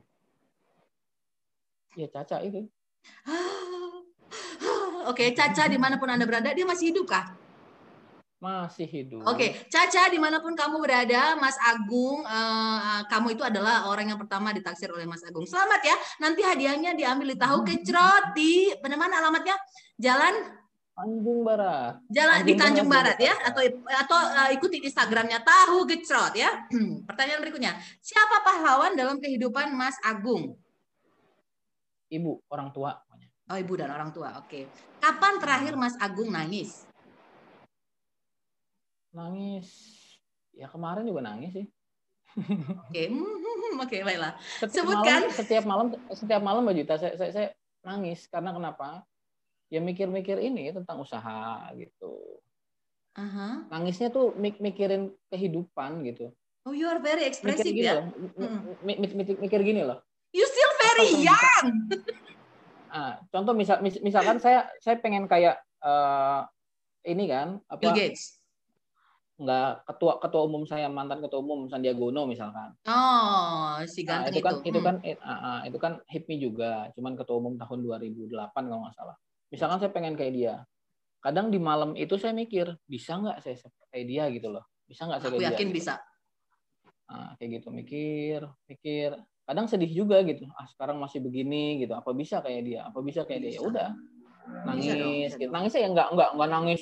Ya 1.95 2.11
Caca 2.11 2.43
itu. 2.43 2.67
Oke, 5.09 5.25
okay. 5.25 5.29
Caca 5.33 5.71
di 5.71 5.81
mana 5.81 5.97
pun 5.97 6.11
anda 6.11 6.27
berada, 6.29 6.53
dia 6.53 6.67
masih 6.67 6.93
hidup 6.93 7.09
kah? 7.09 7.38
Masih 8.39 8.87
hidup. 8.87 9.27
Oke, 9.27 9.35
okay. 9.35 9.51
Caca 9.67 10.07
di 10.07 10.19
mana 10.23 10.39
pun 10.39 10.55
kamu 10.55 10.79
berada, 10.79 11.35
Mas 11.43 11.59
Agung, 11.59 12.23
uh, 12.23 13.03
kamu 13.11 13.35
itu 13.35 13.43
adalah 13.43 13.91
orang 13.91 14.15
yang 14.15 14.19
pertama 14.19 14.55
ditaksir 14.55 14.87
oleh 14.95 15.11
Mas 15.11 15.27
Agung. 15.27 15.43
Selamat 15.43 15.83
ya, 15.83 15.97
nanti 16.23 16.47
hadiahnya 16.47 16.95
diambil 16.95 17.35
di 17.35 17.39
tahu 17.39 17.67
kecrot 17.67 18.39
di 18.39 18.71
mana 18.79 19.19
alamatnya? 19.19 19.59
Jalan 19.99 20.55
Tanjung 20.95 21.43
Barat. 21.43 21.99
Jalan 22.07 22.39
Tanjung 22.43 22.47
di 22.47 22.55
Tanjung 22.55 22.89
Barat, 22.91 23.19
Barat 23.19 23.27
ya, 23.27 23.35
atau 23.43 23.63
atau 24.07 24.19
uh, 24.23 24.51
ikuti 24.55 24.87
Instagramnya 24.87 25.43
tahu 25.43 25.83
kecrot 25.91 26.39
ya. 26.39 26.51
Pertanyaan 27.11 27.43
berikutnya, 27.43 27.75
siapa 27.99 28.47
pahlawan 28.47 28.95
dalam 28.95 29.19
kehidupan 29.19 29.75
Mas 29.75 29.99
Agung? 30.07 30.55
Ibu, 32.07 32.47
orang 32.55 32.71
tua. 32.71 33.03
Oh, 33.51 33.59
ibu 33.59 33.75
dan 33.75 33.91
orang 33.91 34.15
tua. 34.15 34.39
Oke. 34.39 34.71
Kapan 35.03 35.43
terakhir 35.43 35.75
Mas 35.75 35.99
Agung 35.99 36.31
nangis? 36.31 36.88
Nangis. 39.19 39.69
Ya 40.55 40.71
kemarin 40.71 41.03
juga 41.07 41.27
nangis 41.27 41.51
sih. 41.55 41.67
Oke, 42.87 43.03
oke 43.83 43.97
baiklah. 44.07 44.39
Setiap 44.63 44.87
Sebutkan. 44.87 45.21
Malam, 45.27 45.35
setiap 45.35 45.65
malam, 45.67 45.87
setiap 46.15 46.43
malam 46.43 46.63
Mbak 46.63 46.77
Juta, 46.79 46.95
saya, 47.03 47.13
saya, 47.19 47.31
saya 47.35 47.49
nangis 47.83 48.31
karena 48.31 48.55
kenapa? 48.55 49.03
Ya 49.69 49.83
mikir-mikir 49.83 50.39
ini 50.41 50.71
tentang 50.73 51.03
usaha 51.03 51.69
gitu. 51.77 52.41
Uh-huh. 53.19 53.67
Nangisnya 53.69 54.09
tuh 54.15 54.33
mik 54.39 54.63
mikirin 54.63 55.13
kehidupan 55.29 56.07
gitu. 56.07 56.31
Oh, 56.63 56.73
you 56.73 56.87
are 56.87 57.03
very 57.03 57.27
expressive 57.27 57.75
mikir 57.75 57.85
ya. 57.85 57.95
Loh, 57.99 58.07
mikir, 58.87 59.15
mikir, 59.19 59.35
mikir 59.43 59.61
gini 59.67 59.83
loh. 59.83 59.99
You 60.31 60.47
still 60.47 60.73
very 60.79 61.09
young. 61.27 61.91
ah, 62.95 63.19
contoh 63.35 63.53
misal, 63.57 63.83
misalkan 63.83 64.39
saya 64.39 64.69
saya 64.79 64.97
pengen 65.01 65.27
kayak 65.27 65.59
uh, 65.83 66.47
ini 67.03 67.27
kan 67.27 67.61
apa? 67.67 67.81
Bill 67.83 67.97
Gates 67.97 68.38
nggak 69.39 69.87
ketua 69.87 70.19
ketua 70.19 70.43
umum 70.51 70.67
saya 70.67 70.91
mantan 70.91 71.23
ketua 71.23 71.39
umum 71.39 71.71
Sandiaga 71.71 72.03
Uno 72.03 72.27
misalkan. 72.27 72.75
Oh, 72.91 73.79
si 73.87 74.03
nah, 74.03 74.27
ganteng 74.27 74.35
nah, 74.35 74.39
itu. 74.39 74.43
Kan, 74.43 74.55
itu. 74.67 74.81
kan 74.83 74.97
hmm. 74.99 75.23
uh, 75.23 75.31
uh, 75.31 75.59
itu 75.63 75.79
kan 75.79 75.93
HIPMI 76.11 76.37
juga, 76.43 76.73
cuman 76.99 77.15
ketua 77.15 77.37
umum 77.39 77.55
tahun 77.55 77.79
2008 77.87 78.35
kalau 78.51 78.83
nggak 78.83 78.97
salah. 78.99 79.17
Misalkan 79.55 79.79
saya 79.79 79.91
pengen 79.95 80.19
kayak 80.19 80.35
dia. 80.35 80.57
kadang 81.19 81.51
di 81.51 81.59
malam 81.59 81.99
itu 81.99 82.15
saya 82.15 82.31
mikir 82.31 82.79
bisa 82.87 83.19
nggak 83.19 83.43
saya 83.43 83.59
kayak 83.91 84.07
dia 84.07 84.31
gitu 84.31 84.55
loh 84.55 84.63
bisa 84.89 85.05
nggak 85.05 85.21
saya 85.21 85.31
aku 85.31 85.39
kayak 85.39 85.49
yakin 85.53 85.69
dia, 85.69 85.69
gitu. 85.69 85.79
bisa 85.79 85.95
nah, 87.09 87.31
kayak 87.37 87.51
gitu 87.61 87.69
mikir 87.69 88.41
mikir 88.65 89.11
kadang 89.45 89.67
sedih 89.69 89.93
juga 89.93 90.25
gitu 90.25 90.49
ah 90.57 90.65
sekarang 90.65 90.97
masih 90.97 91.21
begini 91.21 91.85
gitu 91.85 91.93
apa 91.93 92.11
bisa 92.17 92.41
kayak 92.41 92.63
dia 92.65 92.81
apa 92.89 92.99
bisa 93.05 93.29
kayak 93.29 93.41
bisa. 93.45 93.49
dia 93.53 93.61
ya 93.61 93.61
udah 93.61 93.91
nangis 94.65 94.85
bisa 94.89 94.97
dong, 94.97 95.13
bisa 95.13 95.37
gitu. 95.37 95.51
nangis 95.53 95.73
ya 95.77 95.89
nggak 95.93 96.09
nggak 96.17 96.31
nggak 96.41 96.51
nangis 96.51 96.81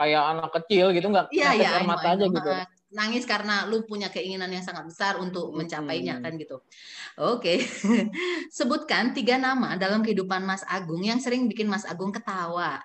kayak 0.00 0.22
anak 0.36 0.50
kecil 0.62 0.90
gitu 0.96 1.06
nggak 1.12 1.28
iya, 1.30 1.54
iya, 1.54 1.68
air 1.78 1.86
mata 1.86 2.16
aja 2.16 2.24
gitu 2.24 2.50
nangis 2.94 3.26
karena 3.26 3.66
lu 3.66 3.82
punya 3.82 4.06
keinginan 4.08 4.46
yang 4.54 4.62
sangat 4.62 4.86
besar 4.86 5.18
untuk 5.18 5.50
mencapainya 5.50 6.22
kan 6.22 6.38
gitu. 6.38 6.62
Oke. 7.18 7.58
Sebutkan 8.56 9.10
tiga 9.10 9.34
nama 9.34 9.74
dalam 9.74 10.00
kehidupan 10.00 10.46
Mas 10.46 10.62
Agung 10.70 11.02
yang 11.02 11.18
sering 11.18 11.50
bikin 11.50 11.66
Mas 11.66 11.82
Agung 11.82 12.14
ketawa. 12.14 12.78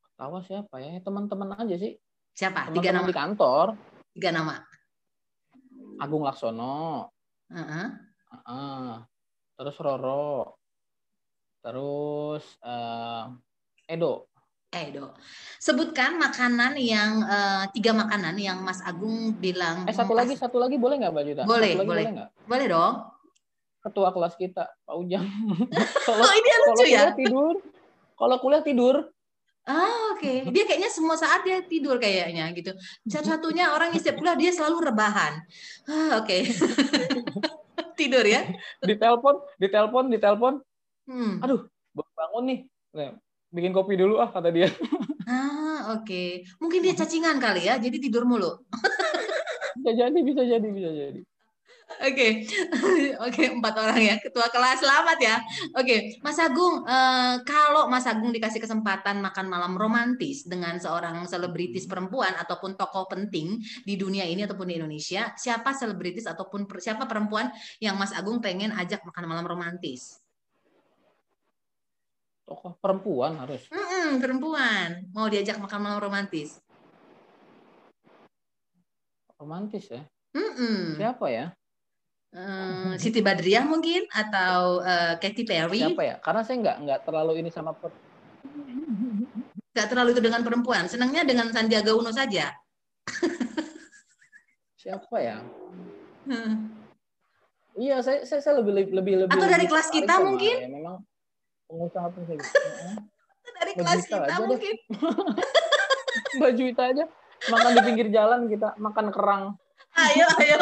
Ketawa 0.00 0.40
siapa 0.48 0.80
ya? 0.80 0.96
Teman-teman 1.04 1.60
aja 1.60 1.76
sih. 1.76 2.00
Siapa? 2.32 2.72
Teman 2.72 2.72
-teman 2.72 2.76
tiga 2.80 2.90
nama 2.96 3.06
di 3.06 3.16
kantor. 3.16 3.66
Tiga 4.16 4.30
nama. 4.32 4.56
Agung 6.00 6.24
Laksono. 6.24 7.12
Uh 7.52 7.56
-huh. 7.60 7.88
Uh 8.32 8.36
-uh. 8.48 8.88
Terus 9.60 9.76
Roro. 9.76 10.56
Terus 11.60 12.44
uh, 12.64 13.28
Edo. 13.84 14.32
Edo. 14.82 15.16
Sebutkan 15.56 16.20
makanan 16.20 16.76
yang 16.76 17.24
uh, 17.24 17.64
tiga 17.72 17.96
makanan 17.96 18.36
yang 18.36 18.60
Mas 18.60 18.84
Agung 18.84 19.34
bilang. 19.40 19.88
Eh 19.88 19.94
satu 19.96 20.12
lagi 20.12 20.36
satu 20.36 20.60
lagi 20.60 20.76
boleh 20.76 21.00
nggak 21.00 21.12
Mbak 21.12 21.24
Juta? 21.24 21.42
Boleh 21.48 21.72
boleh. 21.74 21.86
Boleh, 21.86 22.04
boleh, 22.12 22.28
boleh 22.44 22.66
dong. 22.68 22.94
Ketua 23.80 24.08
kelas 24.12 24.34
kita 24.36 24.64
Pak 24.84 24.94
Ujang. 24.98 25.24
kalau, 26.06 26.22
oh 26.22 26.34
ini 26.36 26.50
lucu 26.50 26.84
kalau 26.84 26.84
ya. 26.86 27.04
tidur. 27.16 27.54
Kalau 28.16 28.36
kuliah 28.40 28.62
tidur. 28.62 28.96
Ah 29.66 30.14
oke. 30.14 30.22
Okay. 30.22 30.36
Dia 30.54 30.64
kayaknya 30.68 30.90
semua 30.92 31.18
saat 31.18 31.42
dia 31.42 31.58
tidur 31.64 31.98
kayaknya 31.98 32.52
gitu. 32.54 32.70
Satu-satunya 33.08 33.74
orang 33.74 33.90
yang 33.90 33.98
setiap 33.98 34.22
kuliah 34.22 34.38
dia 34.38 34.54
selalu 34.54 34.92
rebahan. 34.92 35.42
Ah 35.90 36.22
oke. 36.22 36.28
Okay. 36.28 36.40
tidur 37.98 38.22
ya. 38.22 38.44
Ditelepon, 38.84 39.40
ditelepon, 39.58 40.04
ditelepon. 40.12 40.54
Hmm. 41.08 41.42
Aduh, 41.42 41.66
bangun 41.96 42.44
nih 42.46 42.60
bikin 43.56 43.72
kopi 43.72 43.96
dulu 43.96 44.20
ah 44.20 44.28
kata 44.28 44.52
dia. 44.52 44.68
Ah 45.24 45.96
oke, 45.96 46.06
okay. 46.06 46.30
mungkin 46.60 46.84
dia 46.84 46.94
cacingan 46.94 47.40
kali 47.40 47.66
ya, 47.66 47.80
jadi 47.80 47.96
tidur 47.96 48.28
mulu. 48.28 48.62
bisa 49.80 49.90
jadi, 49.96 50.18
bisa 50.20 50.42
jadi, 50.44 50.68
bisa 50.68 50.90
jadi. 50.92 51.20
Oke, 51.86 52.12
okay. 52.12 52.30
oke 53.24 53.30
okay, 53.30 53.46
empat 53.46 53.74
orang 53.78 54.02
ya, 54.02 54.14
ketua 54.18 54.50
kelas 54.50 54.82
selamat 54.82 55.18
ya. 55.22 55.36
Oke, 55.78 55.86
okay. 55.86 55.98
Mas 56.18 56.34
Agung, 56.42 56.82
uh, 56.82 57.38
kalau 57.46 57.86
Mas 57.86 58.04
Agung 58.10 58.34
dikasih 58.34 58.58
kesempatan 58.58 59.22
makan 59.22 59.46
malam 59.46 59.78
romantis 59.78 60.44
dengan 60.44 60.76
seorang 60.82 61.24
selebritis 61.30 61.86
perempuan 61.86 62.34
ataupun 62.42 62.74
tokoh 62.74 63.06
penting 63.06 63.62
di 63.86 63.94
dunia 63.94 64.26
ini 64.26 64.44
ataupun 64.44 64.66
di 64.66 64.82
Indonesia, 64.82 65.30
siapa 65.38 65.72
selebritis 65.78 66.26
ataupun 66.26 66.66
siapa 66.82 67.06
perempuan 67.06 67.54
yang 67.78 67.94
Mas 67.94 68.10
Agung 68.12 68.42
pengen 68.42 68.74
ajak 68.74 69.06
makan 69.06 69.24
malam 69.30 69.46
romantis? 69.46 70.25
Tokoh 72.46 72.78
perempuan 72.78 73.34
harus. 73.42 73.66
Mm 73.68 73.82
-mm, 73.82 74.08
perempuan. 74.22 74.88
Mau 75.10 75.26
diajak 75.26 75.58
makan 75.58 75.80
malam 75.82 75.98
romantis? 75.98 76.62
Romantis 79.36 79.90
ya? 79.90 80.02
Mm 80.32 80.52
-mm. 80.54 80.78
siapa 80.96 81.26
ya? 81.28 81.46
Uh, 82.30 82.94
Siti 83.02 83.18
Badriah 83.18 83.66
mungkin? 83.66 84.06
Atau 84.14 84.80
uh, 84.80 85.18
Katy 85.18 85.42
Perry? 85.42 85.82
Siapa 85.82 86.02
ya? 86.06 86.16
Karena 86.22 86.42
saya 86.46 86.56
nggak 86.62 86.76
nggak 86.86 87.00
terlalu 87.02 87.32
ini 87.42 87.50
sama 87.50 87.74
per... 87.74 87.90
nggak 89.74 89.88
terlalu 89.90 90.14
itu 90.14 90.22
dengan 90.22 90.46
perempuan. 90.46 90.86
Senangnya 90.86 91.26
dengan 91.26 91.50
Sandiaga 91.50 91.92
Uno 91.98 92.14
saja. 92.14 92.54
Siapa 94.80 95.16
ya? 95.18 95.42
Hmm. 96.30 96.70
Iya, 97.76 98.00
saya, 98.00 98.24
saya, 98.24 98.40
saya 98.40 98.62
lebih 98.62 98.88
lebih 98.94 99.26
lebih. 99.26 99.34
Atau 99.34 99.50
dari 99.50 99.66
kelas 99.68 99.88
kita 99.92 100.14
mungkin? 100.24 100.56
Ya, 100.62 100.70
memang 100.70 100.96
pengusaha 101.66 102.08
pengusaha 102.14 102.90
dari 103.56 103.72
kelas 103.72 104.04
kita 104.06 104.36
mungkin. 104.44 104.76
Baju 106.40 106.62
itu 106.68 106.82
aja. 106.82 107.04
Makan 107.52 107.70
di 107.76 107.82
pinggir 107.84 108.08
jalan 108.12 108.48
kita 108.48 108.76
makan 108.80 109.06
kerang. 109.12 109.44
Ayo 109.96 110.26
ayo. 110.42 110.60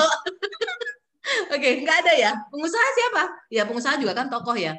Oke 1.51 1.69
nggak 1.83 1.97
ada 2.07 2.13
ya? 2.15 2.33
Pengusaha 2.51 2.89
siapa? 2.95 3.23
Ya 3.51 3.63
pengusaha 3.67 3.99
juga 3.99 4.15
kan 4.15 4.31
tokoh 4.31 4.55
ya? 4.55 4.79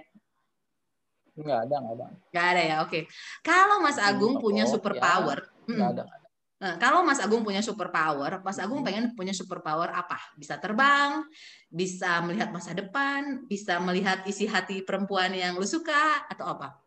Nggak 1.35 1.59
ada 1.67 1.75
nggak 1.75 1.95
ada. 1.99 2.05
Nggak 2.31 2.45
ada 2.55 2.61
ya? 2.61 2.75
Oke. 2.87 2.99
Kalau 3.43 3.83
Mas 3.83 3.99
hmm, 3.99 4.07
Agung 4.07 4.33
punya 4.39 4.63
super 4.63 4.95
power 4.95 5.43
ya, 5.67 5.75
nggak 5.75 5.89
ada, 5.99 6.03
ada 6.07 6.24
Nah, 6.55 6.79
kalau 6.79 7.03
Mas 7.03 7.19
Agung 7.19 7.43
punya 7.43 7.59
super 7.59 7.91
power, 7.91 8.39
Mas 8.39 8.55
Agung 8.63 8.79
pengen 8.79 9.11
punya 9.11 9.35
super 9.35 9.59
power 9.59 9.91
apa? 9.91 10.15
Bisa 10.39 10.55
terbang, 10.55 11.27
bisa 11.67 12.23
melihat 12.23 12.47
masa 12.47 12.71
depan, 12.71 13.43
bisa 13.43 13.75
melihat 13.83 14.23
isi 14.23 14.47
hati 14.47 14.79
perempuan 14.79 15.35
yang 15.35 15.59
lu 15.59 15.67
suka, 15.67 16.23
atau 16.31 16.47
apa? 16.47 16.79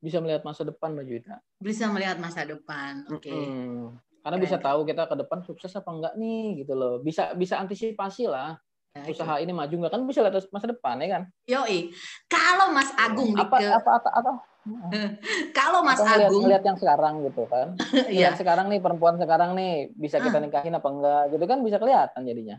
Bisa 0.00 0.24
melihat 0.24 0.40
masa 0.40 0.64
depan, 0.64 0.96
Mbak 0.96 1.04
Juwita. 1.04 1.36
Bisa 1.60 1.84
melihat 1.92 2.16
masa 2.16 2.48
depan, 2.48 3.06
oke. 3.12 3.28
Okay. 3.28 3.44
Hmm. 3.44 3.94
Karena 4.22 4.36
Keren. 4.38 4.46
bisa 4.48 4.56
tahu 4.56 4.80
kita 4.88 5.02
ke 5.06 5.16
depan 5.18 5.38
sukses 5.44 5.70
apa 5.76 5.90
enggak 5.92 6.14
nih, 6.16 6.64
gitu 6.64 6.72
loh. 6.72 6.98
Bisa 7.04 7.36
bisa 7.36 7.60
antisipasi 7.60 8.24
lah. 8.24 8.56
Ya, 8.92 9.08
usaha 9.08 9.40
ini 9.40 9.56
maju 9.56 9.72
nggak 9.72 9.92
kan 9.92 10.02
bisa 10.04 10.20
lihat 10.20 10.36
masa 10.52 10.68
depan 10.68 11.00
ya 11.00 11.08
kan? 11.16 11.22
Yoi. 11.48 11.92
Kalau 12.28 12.76
Mas 12.76 12.92
Agung 12.96 13.32
apa, 13.36 13.56
di 13.56 13.64
ke... 13.64 13.72
apa, 13.72 13.90
apa, 14.00 14.10
apa, 14.12 14.30
Kalau 15.58 15.82
Mas 15.82 15.98
Atau 15.98 16.30
Agung 16.30 16.46
lihat 16.46 16.62
yang 16.62 16.78
sekarang 16.78 17.26
gitu 17.26 17.46
kan. 17.50 17.74
Iya. 18.12 18.38
sekarang 18.38 18.70
nih 18.70 18.78
perempuan 18.78 19.18
sekarang 19.18 19.58
nih 19.58 19.90
bisa 19.94 20.22
kita 20.22 20.38
ah. 20.38 20.42
nikahin 20.42 20.74
apa 20.78 20.88
enggak 20.88 21.22
gitu 21.34 21.44
kan 21.50 21.58
bisa 21.66 21.76
kelihatan 21.82 22.22
jadinya. 22.22 22.56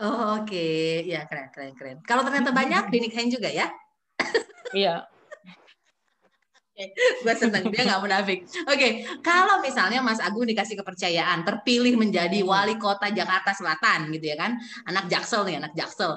Oh, 0.00 0.40
oke. 0.40 0.48
Okay. 0.48 1.04
Ya, 1.04 1.28
keren 1.28 1.52
keren 1.52 1.74
keren. 1.76 1.96
Kalau 2.06 2.22
ternyata 2.24 2.54
banyak 2.60 2.88
dinikahin 2.88 3.28
juga 3.28 3.50
ya? 3.50 3.68
iya. 4.72 5.04
gue 7.20 7.34
seneng 7.36 7.68
dia 7.68 7.84
nggak 7.84 8.00
munafik. 8.00 8.40
Oke, 8.64 8.72
okay. 8.72 8.90
kalau 9.20 9.60
misalnya 9.60 10.00
Mas 10.00 10.16
Agung 10.16 10.48
dikasih 10.48 10.80
kepercayaan 10.80 11.44
terpilih 11.44 11.92
menjadi 12.00 12.40
hmm. 12.40 12.48
wali 12.48 12.80
kota 12.80 13.12
Jakarta 13.12 13.52
Selatan 13.52 14.08
gitu 14.08 14.32
ya 14.32 14.36
kan, 14.40 14.56
anak 14.88 15.12
Jaksel 15.12 15.44
nih 15.44 15.60
anak 15.60 15.76
Jaksel. 15.76 16.16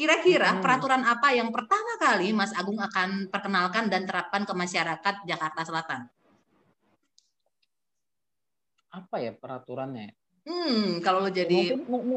Kira-kira 0.00 0.56
hmm. 0.56 0.64
peraturan 0.64 1.04
apa 1.04 1.28
yang 1.36 1.52
pertama 1.52 2.00
kali 2.00 2.32
Mas 2.32 2.56
Agung 2.56 2.80
akan 2.80 3.28
perkenalkan 3.28 3.92
dan 3.92 4.08
terapkan 4.08 4.48
ke 4.48 4.54
masyarakat 4.56 5.28
Jakarta 5.28 5.60
Selatan? 5.60 6.08
Apa 8.88 9.20
ya 9.20 9.36
peraturannya? 9.36 10.16
Hmm, 10.48 11.04
kalau 11.04 11.20
lo 11.20 11.28
jadi 11.28 11.76
mungkin, 11.84 12.16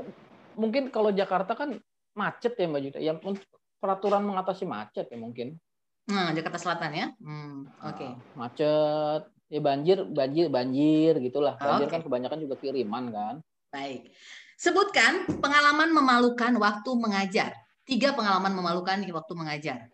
mungkin 0.55 0.84
kalau 0.95 1.11
Jakarta 1.11 1.59
kan 1.59 1.75
macet 2.15 2.55
ya 2.55 2.71
Mbak 2.71 2.81
Juta. 2.88 2.97
Yang 3.03 3.43
peraturan 3.84 4.23
mengatasi 4.31 4.63
macet 4.63 5.11
ya 5.11 5.19
mungkin. 5.19 5.59
Nah, 6.07 6.31
Jakarta 6.31 6.63
Selatan 6.63 6.91
ya. 6.95 7.07
Hmm, 7.19 7.67
oke. 7.84 7.99
Okay. 7.99 8.11
Nah, 8.15 8.47
macet, 8.47 9.21
ya 9.51 9.59
banjir, 9.59 10.07
banjir, 10.07 10.47
banjir 10.47 11.19
gitulah. 11.19 11.59
Banjir 11.59 11.91
okay. 11.91 11.99
kan 11.99 12.01
kebanyakan 12.07 12.47
juga 12.47 12.55
kiriman 12.63 13.11
kan. 13.11 13.36
Baik. 13.75 14.07
Sebutkan 14.55 15.27
pengalaman 15.43 15.91
memalukan 15.91 16.55
waktu 16.63 16.89
mengajar. 16.95 17.62
Tiga 17.84 18.15
pengalaman 18.15 18.55
memalukan 18.55 19.03
di 19.03 19.11
waktu 19.11 19.34
mengajar. 19.36 19.91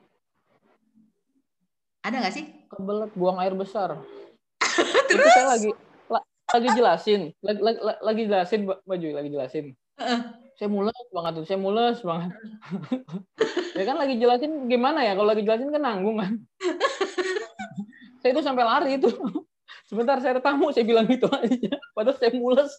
Ada 2.05 2.15
nggak 2.21 2.33
sih? 2.33 2.45
Kebelet 2.69 3.11
buang 3.17 3.41
air 3.41 3.57
besar. 3.57 3.97
Terus? 5.09 5.25
Itu 5.25 5.29
saya 5.33 5.47
lagi 5.57 5.71
lagi 6.49 6.69
jelasin, 6.73 7.21
lagi, 7.45 7.61
lagi, 7.61 7.79
lagi 8.01 8.21
jelasin 8.25 8.61
baju, 8.65 9.07
lagi 9.13 9.29
jelasin. 9.29 9.65
Uh 10.01 10.49
saya 10.59 10.67
mules 10.75 11.07
banget 11.15 11.31
tuh, 11.39 11.45
saya 11.47 11.55
mules 11.55 12.03
banget. 12.03 12.35
ya 13.79 13.83
kan 13.87 13.95
lagi 13.95 14.19
jelasin 14.19 14.67
gimana 14.67 15.07
ya, 15.07 15.15
kalau 15.15 15.31
lagi 15.31 15.47
jelasin 15.47 15.71
kan 15.71 15.79
nanggung 15.79 16.19
kan. 16.19 16.35
saya 18.19 18.35
itu 18.35 18.43
sampai 18.43 18.67
lari 18.67 18.99
itu. 18.99 19.07
Sebentar 19.87 20.19
saya 20.19 20.35
ada 20.35 20.43
tamu, 20.43 20.75
saya 20.75 20.83
bilang 20.83 21.07
gitu 21.07 21.31
aja. 21.31 21.79
Padahal 21.95 22.19
saya 22.19 22.35
mules. 22.35 22.75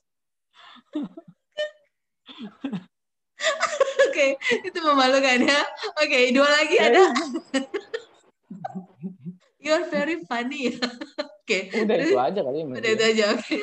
Oke, 4.21 4.37
itu 4.69 4.79
memalukan 4.85 5.49
ya. 5.49 5.61
Oke, 5.97 6.29
dua 6.37 6.45
lagi 6.45 6.77
ada. 6.77 7.09
You're 9.65 9.89
very 9.89 10.21
funny. 10.29 10.77
Oke. 11.41 11.73
Udah 11.73 11.97
itu 11.97 12.21
aja 12.21 12.41
kali. 12.45 12.69
Udah 12.69 12.91
itu 13.01 13.05
aja. 13.17 13.33
Oke. 13.33 13.57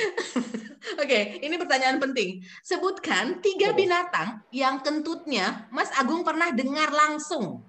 Oke, 1.00 1.40
ini 1.40 1.56
pertanyaan 1.56 1.96
penting. 1.96 2.44
Sebutkan 2.60 3.40
tiga 3.40 3.72
binatang 3.72 4.44
yang 4.52 4.84
kentutnya 4.84 5.64
Mas 5.72 5.88
Agung 5.96 6.28
pernah 6.28 6.52
dengar 6.52 6.92
langsung. 6.92 7.64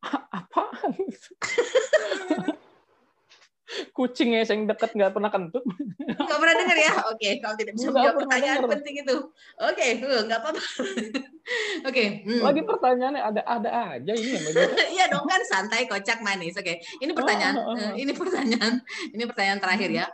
Apa? 0.00 0.72
Kucingnya 3.92 4.42
yang 4.48 4.64
deket 4.64 4.96
nggak 4.96 5.12
pernah 5.12 5.30
kentut. 5.30 5.64
Nggak 6.08 6.38
pernah 6.40 6.54
dengar 6.56 6.76
ya? 6.78 6.92
Oke, 7.12 7.20
okay. 7.20 7.32
kalau 7.44 7.54
tidak 7.56 7.72
bisa 7.76 7.88
menjawab 7.92 8.16
pertanyaan 8.24 8.56
denger. 8.64 8.72
penting 8.80 8.94
itu. 9.04 9.16
Oke, 9.60 9.74
okay, 9.76 9.90
uh, 10.00 10.20
nggak 10.24 10.38
apa-apa. 10.40 10.60
Oke. 10.64 11.24
Okay. 11.84 12.08
Hmm. 12.24 12.42
Lagi 12.44 12.60
pertanyaannya 12.64 13.22
ada 13.22 13.42
ada 13.44 13.70
aja 13.96 14.12
ini 14.12 14.30
ya 14.36 14.40
Iya 14.96 15.04
dong 15.12 15.26
kan 15.28 15.42
santai, 15.44 15.84
kocak, 15.84 16.24
manis. 16.24 16.56
Oke, 16.56 16.80
okay. 16.80 17.04
ini 17.04 17.12
pertanyaan, 17.12 17.54
oh, 17.60 17.64
oh, 17.68 17.74
oh. 17.76 17.76
Uh, 17.76 17.92
ini 17.96 18.12
pertanyaan, 18.16 18.72
ini 19.12 19.24
pertanyaan 19.28 19.60
terakhir 19.60 19.90
ya. 19.92 20.06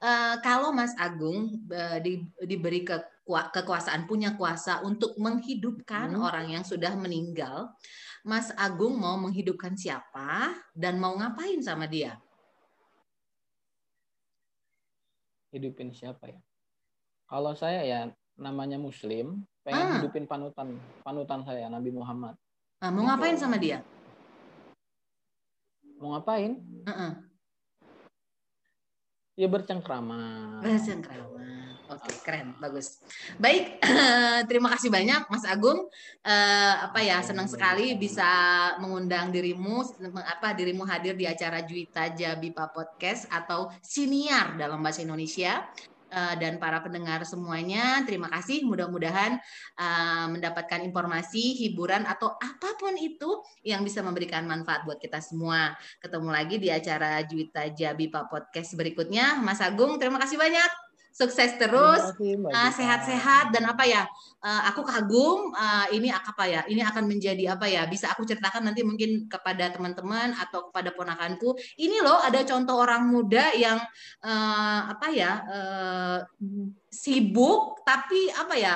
Uh, 0.00 0.40
kalau 0.40 0.72
Mas 0.72 0.96
Agung 0.96 1.68
uh, 1.68 1.98
di, 2.00 2.24
diberi 2.44 2.84
ke 2.84 2.96
kekuasaan 3.28 4.10
punya 4.10 4.34
kuasa 4.34 4.82
untuk 4.82 5.14
menghidupkan 5.14 6.16
hmm. 6.16 6.26
orang 6.26 6.46
yang 6.50 6.64
sudah 6.66 6.92
meninggal, 6.98 7.70
Mas 8.22 8.50
Agung 8.54 8.98
mau 8.98 9.18
menghidupkan 9.18 9.74
siapa 9.74 10.54
dan 10.74 10.98
mau 10.98 11.14
ngapain 11.18 11.58
sama 11.62 11.86
dia? 11.86 12.18
Hidupin 15.52 15.92
siapa 15.92 16.32
ya? 16.32 16.40
Kalau 17.28 17.52
saya 17.52 17.84
ya 17.84 18.00
namanya 18.40 18.80
Muslim, 18.80 19.44
pengen 19.62 19.86
ah. 19.86 19.94
hidupin 20.00 20.24
panutan 20.24 20.74
panutan 21.04 21.44
saya 21.44 21.68
Nabi 21.68 21.92
Muhammad. 21.92 22.34
Nah, 22.82 22.90
mau 22.90 23.06
ngapain 23.06 23.38
sama 23.38 23.60
dia? 23.60 23.84
Mau 26.02 26.18
ngapain? 26.18 26.58
Uh 26.82 26.90
-uh. 26.90 27.12
Ya 29.38 29.46
bercengkrama. 29.46 30.58
Bercengkrama. 30.60 31.61
Oke, 31.92 32.08
okay, 32.08 32.16
keren, 32.24 32.56
bagus. 32.56 33.04
Baik, 33.36 33.76
terima 34.48 34.72
kasih 34.72 34.88
banyak 34.88 35.28
Mas 35.28 35.44
Agung. 35.44 35.92
Uh, 36.24 36.74
apa 36.88 37.04
ya, 37.04 37.20
senang 37.20 37.44
sekali 37.44 37.92
bisa 38.00 38.24
mengundang 38.80 39.28
dirimu, 39.28 39.84
apa 40.24 40.56
dirimu 40.56 40.88
hadir 40.88 41.12
di 41.20 41.28
acara 41.28 41.60
Juita 41.60 42.08
Jabipa 42.08 42.72
Podcast 42.72 43.28
atau 43.28 43.68
Siniar 43.84 44.56
dalam 44.56 44.80
bahasa 44.80 45.04
Indonesia. 45.04 45.68
Uh, 46.12 46.36
dan 46.40 46.56
para 46.56 46.80
pendengar 46.80 47.24
semuanya, 47.28 48.00
terima 48.08 48.32
kasih. 48.32 48.64
Mudah-mudahan 48.64 49.36
uh, 49.76 50.26
mendapatkan 50.32 50.80
informasi, 50.88 51.60
hiburan 51.60 52.08
atau 52.08 52.32
apa 52.40 52.72
pun 52.80 52.96
itu 52.96 53.44
yang 53.68 53.84
bisa 53.84 54.00
memberikan 54.00 54.48
manfaat 54.48 54.88
buat 54.88 54.96
kita 54.96 55.20
semua. 55.20 55.76
Ketemu 56.00 56.28
lagi 56.32 56.56
di 56.56 56.72
acara 56.72 57.20
Juita 57.28 57.68
Jabipa 57.68 58.32
Podcast 58.32 58.76
berikutnya. 58.80 59.44
Mas 59.44 59.60
Agung, 59.60 60.00
terima 60.00 60.16
kasih 60.20 60.40
banyak 60.40 60.91
sukses 61.12 61.60
terus, 61.60 62.02
uh, 62.16 62.70
sehat-sehat 62.72 63.52
dan 63.52 63.68
apa 63.68 63.84
ya? 63.84 64.02
Uh, 64.40 64.62
aku 64.72 64.82
kagum 64.82 65.52
uh, 65.52 65.86
ini 65.92 66.08
apa 66.08 66.44
ya? 66.48 66.60
Ini 66.64 66.82
akan 66.88 67.04
menjadi 67.04 67.54
apa 67.54 67.68
ya? 67.68 67.84
Bisa 67.84 68.10
aku 68.16 68.24
ceritakan 68.24 68.72
nanti 68.72 68.80
mungkin 68.82 69.28
kepada 69.28 69.68
teman-teman 69.70 70.32
atau 70.34 70.72
kepada 70.72 70.90
ponakanku. 70.96 71.54
Ini 71.76 72.00
loh 72.00 72.18
ada 72.18 72.40
contoh 72.48 72.80
orang 72.80 73.06
muda 73.06 73.52
yang 73.52 73.78
uh, 74.24 74.80
apa 74.88 75.06
ya? 75.12 75.32
Uh, 75.46 76.18
sibuk 76.88 77.84
tapi 77.84 78.32
apa 78.32 78.56
ya? 78.56 78.74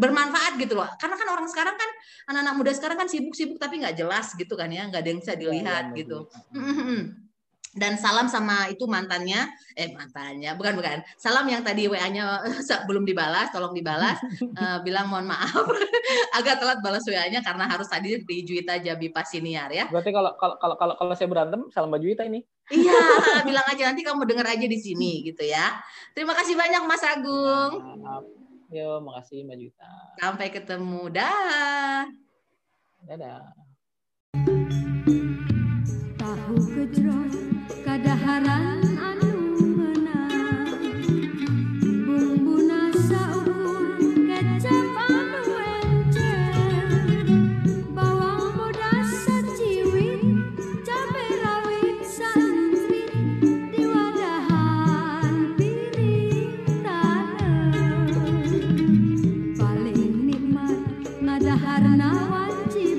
bermanfaat 0.00 0.56
gitu 0.56 0.72
loh 0.72 0.88
karena 0.96 1.12
kan 1.20 1.28
orang 1.28 1.44
sekarang 1.44 1.76
kan 1.76 1.90
anak-anak 2.32 2.54
muda 2.56 2.72
sekarang 2.72 2.96
kan 3.04 3.08
sibuk-sibuk 3.10 3.60
tapi 3.60 3.84
nggak 3.84 4.00
jelas 4.00 4.32
gitu 4.32 4.56
kan 4.56 4.72
ya 4.72 4.88
nggak 4.88 5.04
ada 5.04 5.10
yang 5.12 5.20
bisa 5.20 5.34
iya, 5.36 5.40
dilihat 5.44 5.84
ya, 5.92 5.96
gitu 6.00 6.18
dan 7.78 7.94
salam 7.94 8.26
sama 8.26 8.66
itu 8.68 8.84
mantannya 8.90 9.46
eh 9.78 9.94
mantannya 9.94 10.52
bukan 10.58 10.74
bukan. 10.74 10.98
Salam 11.14 11.46
yang 11.46 11.62
tadi 11.62 11.86
wa-nya 11.86 12.42
eh, 12.44 12.58
belum 12.90 13.06
dibalas 13.06 13.54
tolong 13.54 13.72
dibalas. 13.72 14.18
Uh, 14.42 14.82
bilang 14.86 15.06
mohon 15.06 15.30
maaf. 15.30 15.54
Agak 16.38 16.58
telat 16.58 16.82
balas 16.82 17.06
wa-nya 17.06 17.40
karena 17.40 17.70
harus 17.70 17.86
tadi 17.86 18.18
di 18.18 18.36
Juwita 18.42 18.82
Jabi 18.82 19.14
Pasiniar 19.14 19.70
ya. 19.70 19.86
Berarti 19.86 20.10
kalau 20.10 20.34
kalau 20.36 20.58
kalau 20.58 20.76
kalau, 20.76 20.94
kalau 20.98 21.14
saya 21.14 21.30
berantem 21.30 21.62
salam 21.70 21.88
mbak 21.88 22.02
Juwita 22.02 22.26
ini. 22.26 22.42
Iya 22.68 23.00
bilang 23.48 23.64
aja 23.64 23.88
nanti 23.88 24.04
kamu 24.04 24.28
dengar 24.28 24.44
aja 24.44 24.66
di 24.66 24.78
sini 24.82 25.24
gitu 25.24 25.46
ya. 25.46 25.78
Terima 26.12 26.36
kasih 26.36 26.52
banyak 26.58 26.82
Mas 26.84 27.00
Agung. 27.06 27.72
Yo 28.68 29.00
makasih 29.00 29.46
mbak 29.46 29.56
Juwita. 29.56 29.90
Sampai 30.18 30.50
ketemu. 30.50 31.08
Dah. 31.08 32.04
Dadah. 33.06 33.54
Tahu 36.18 36.56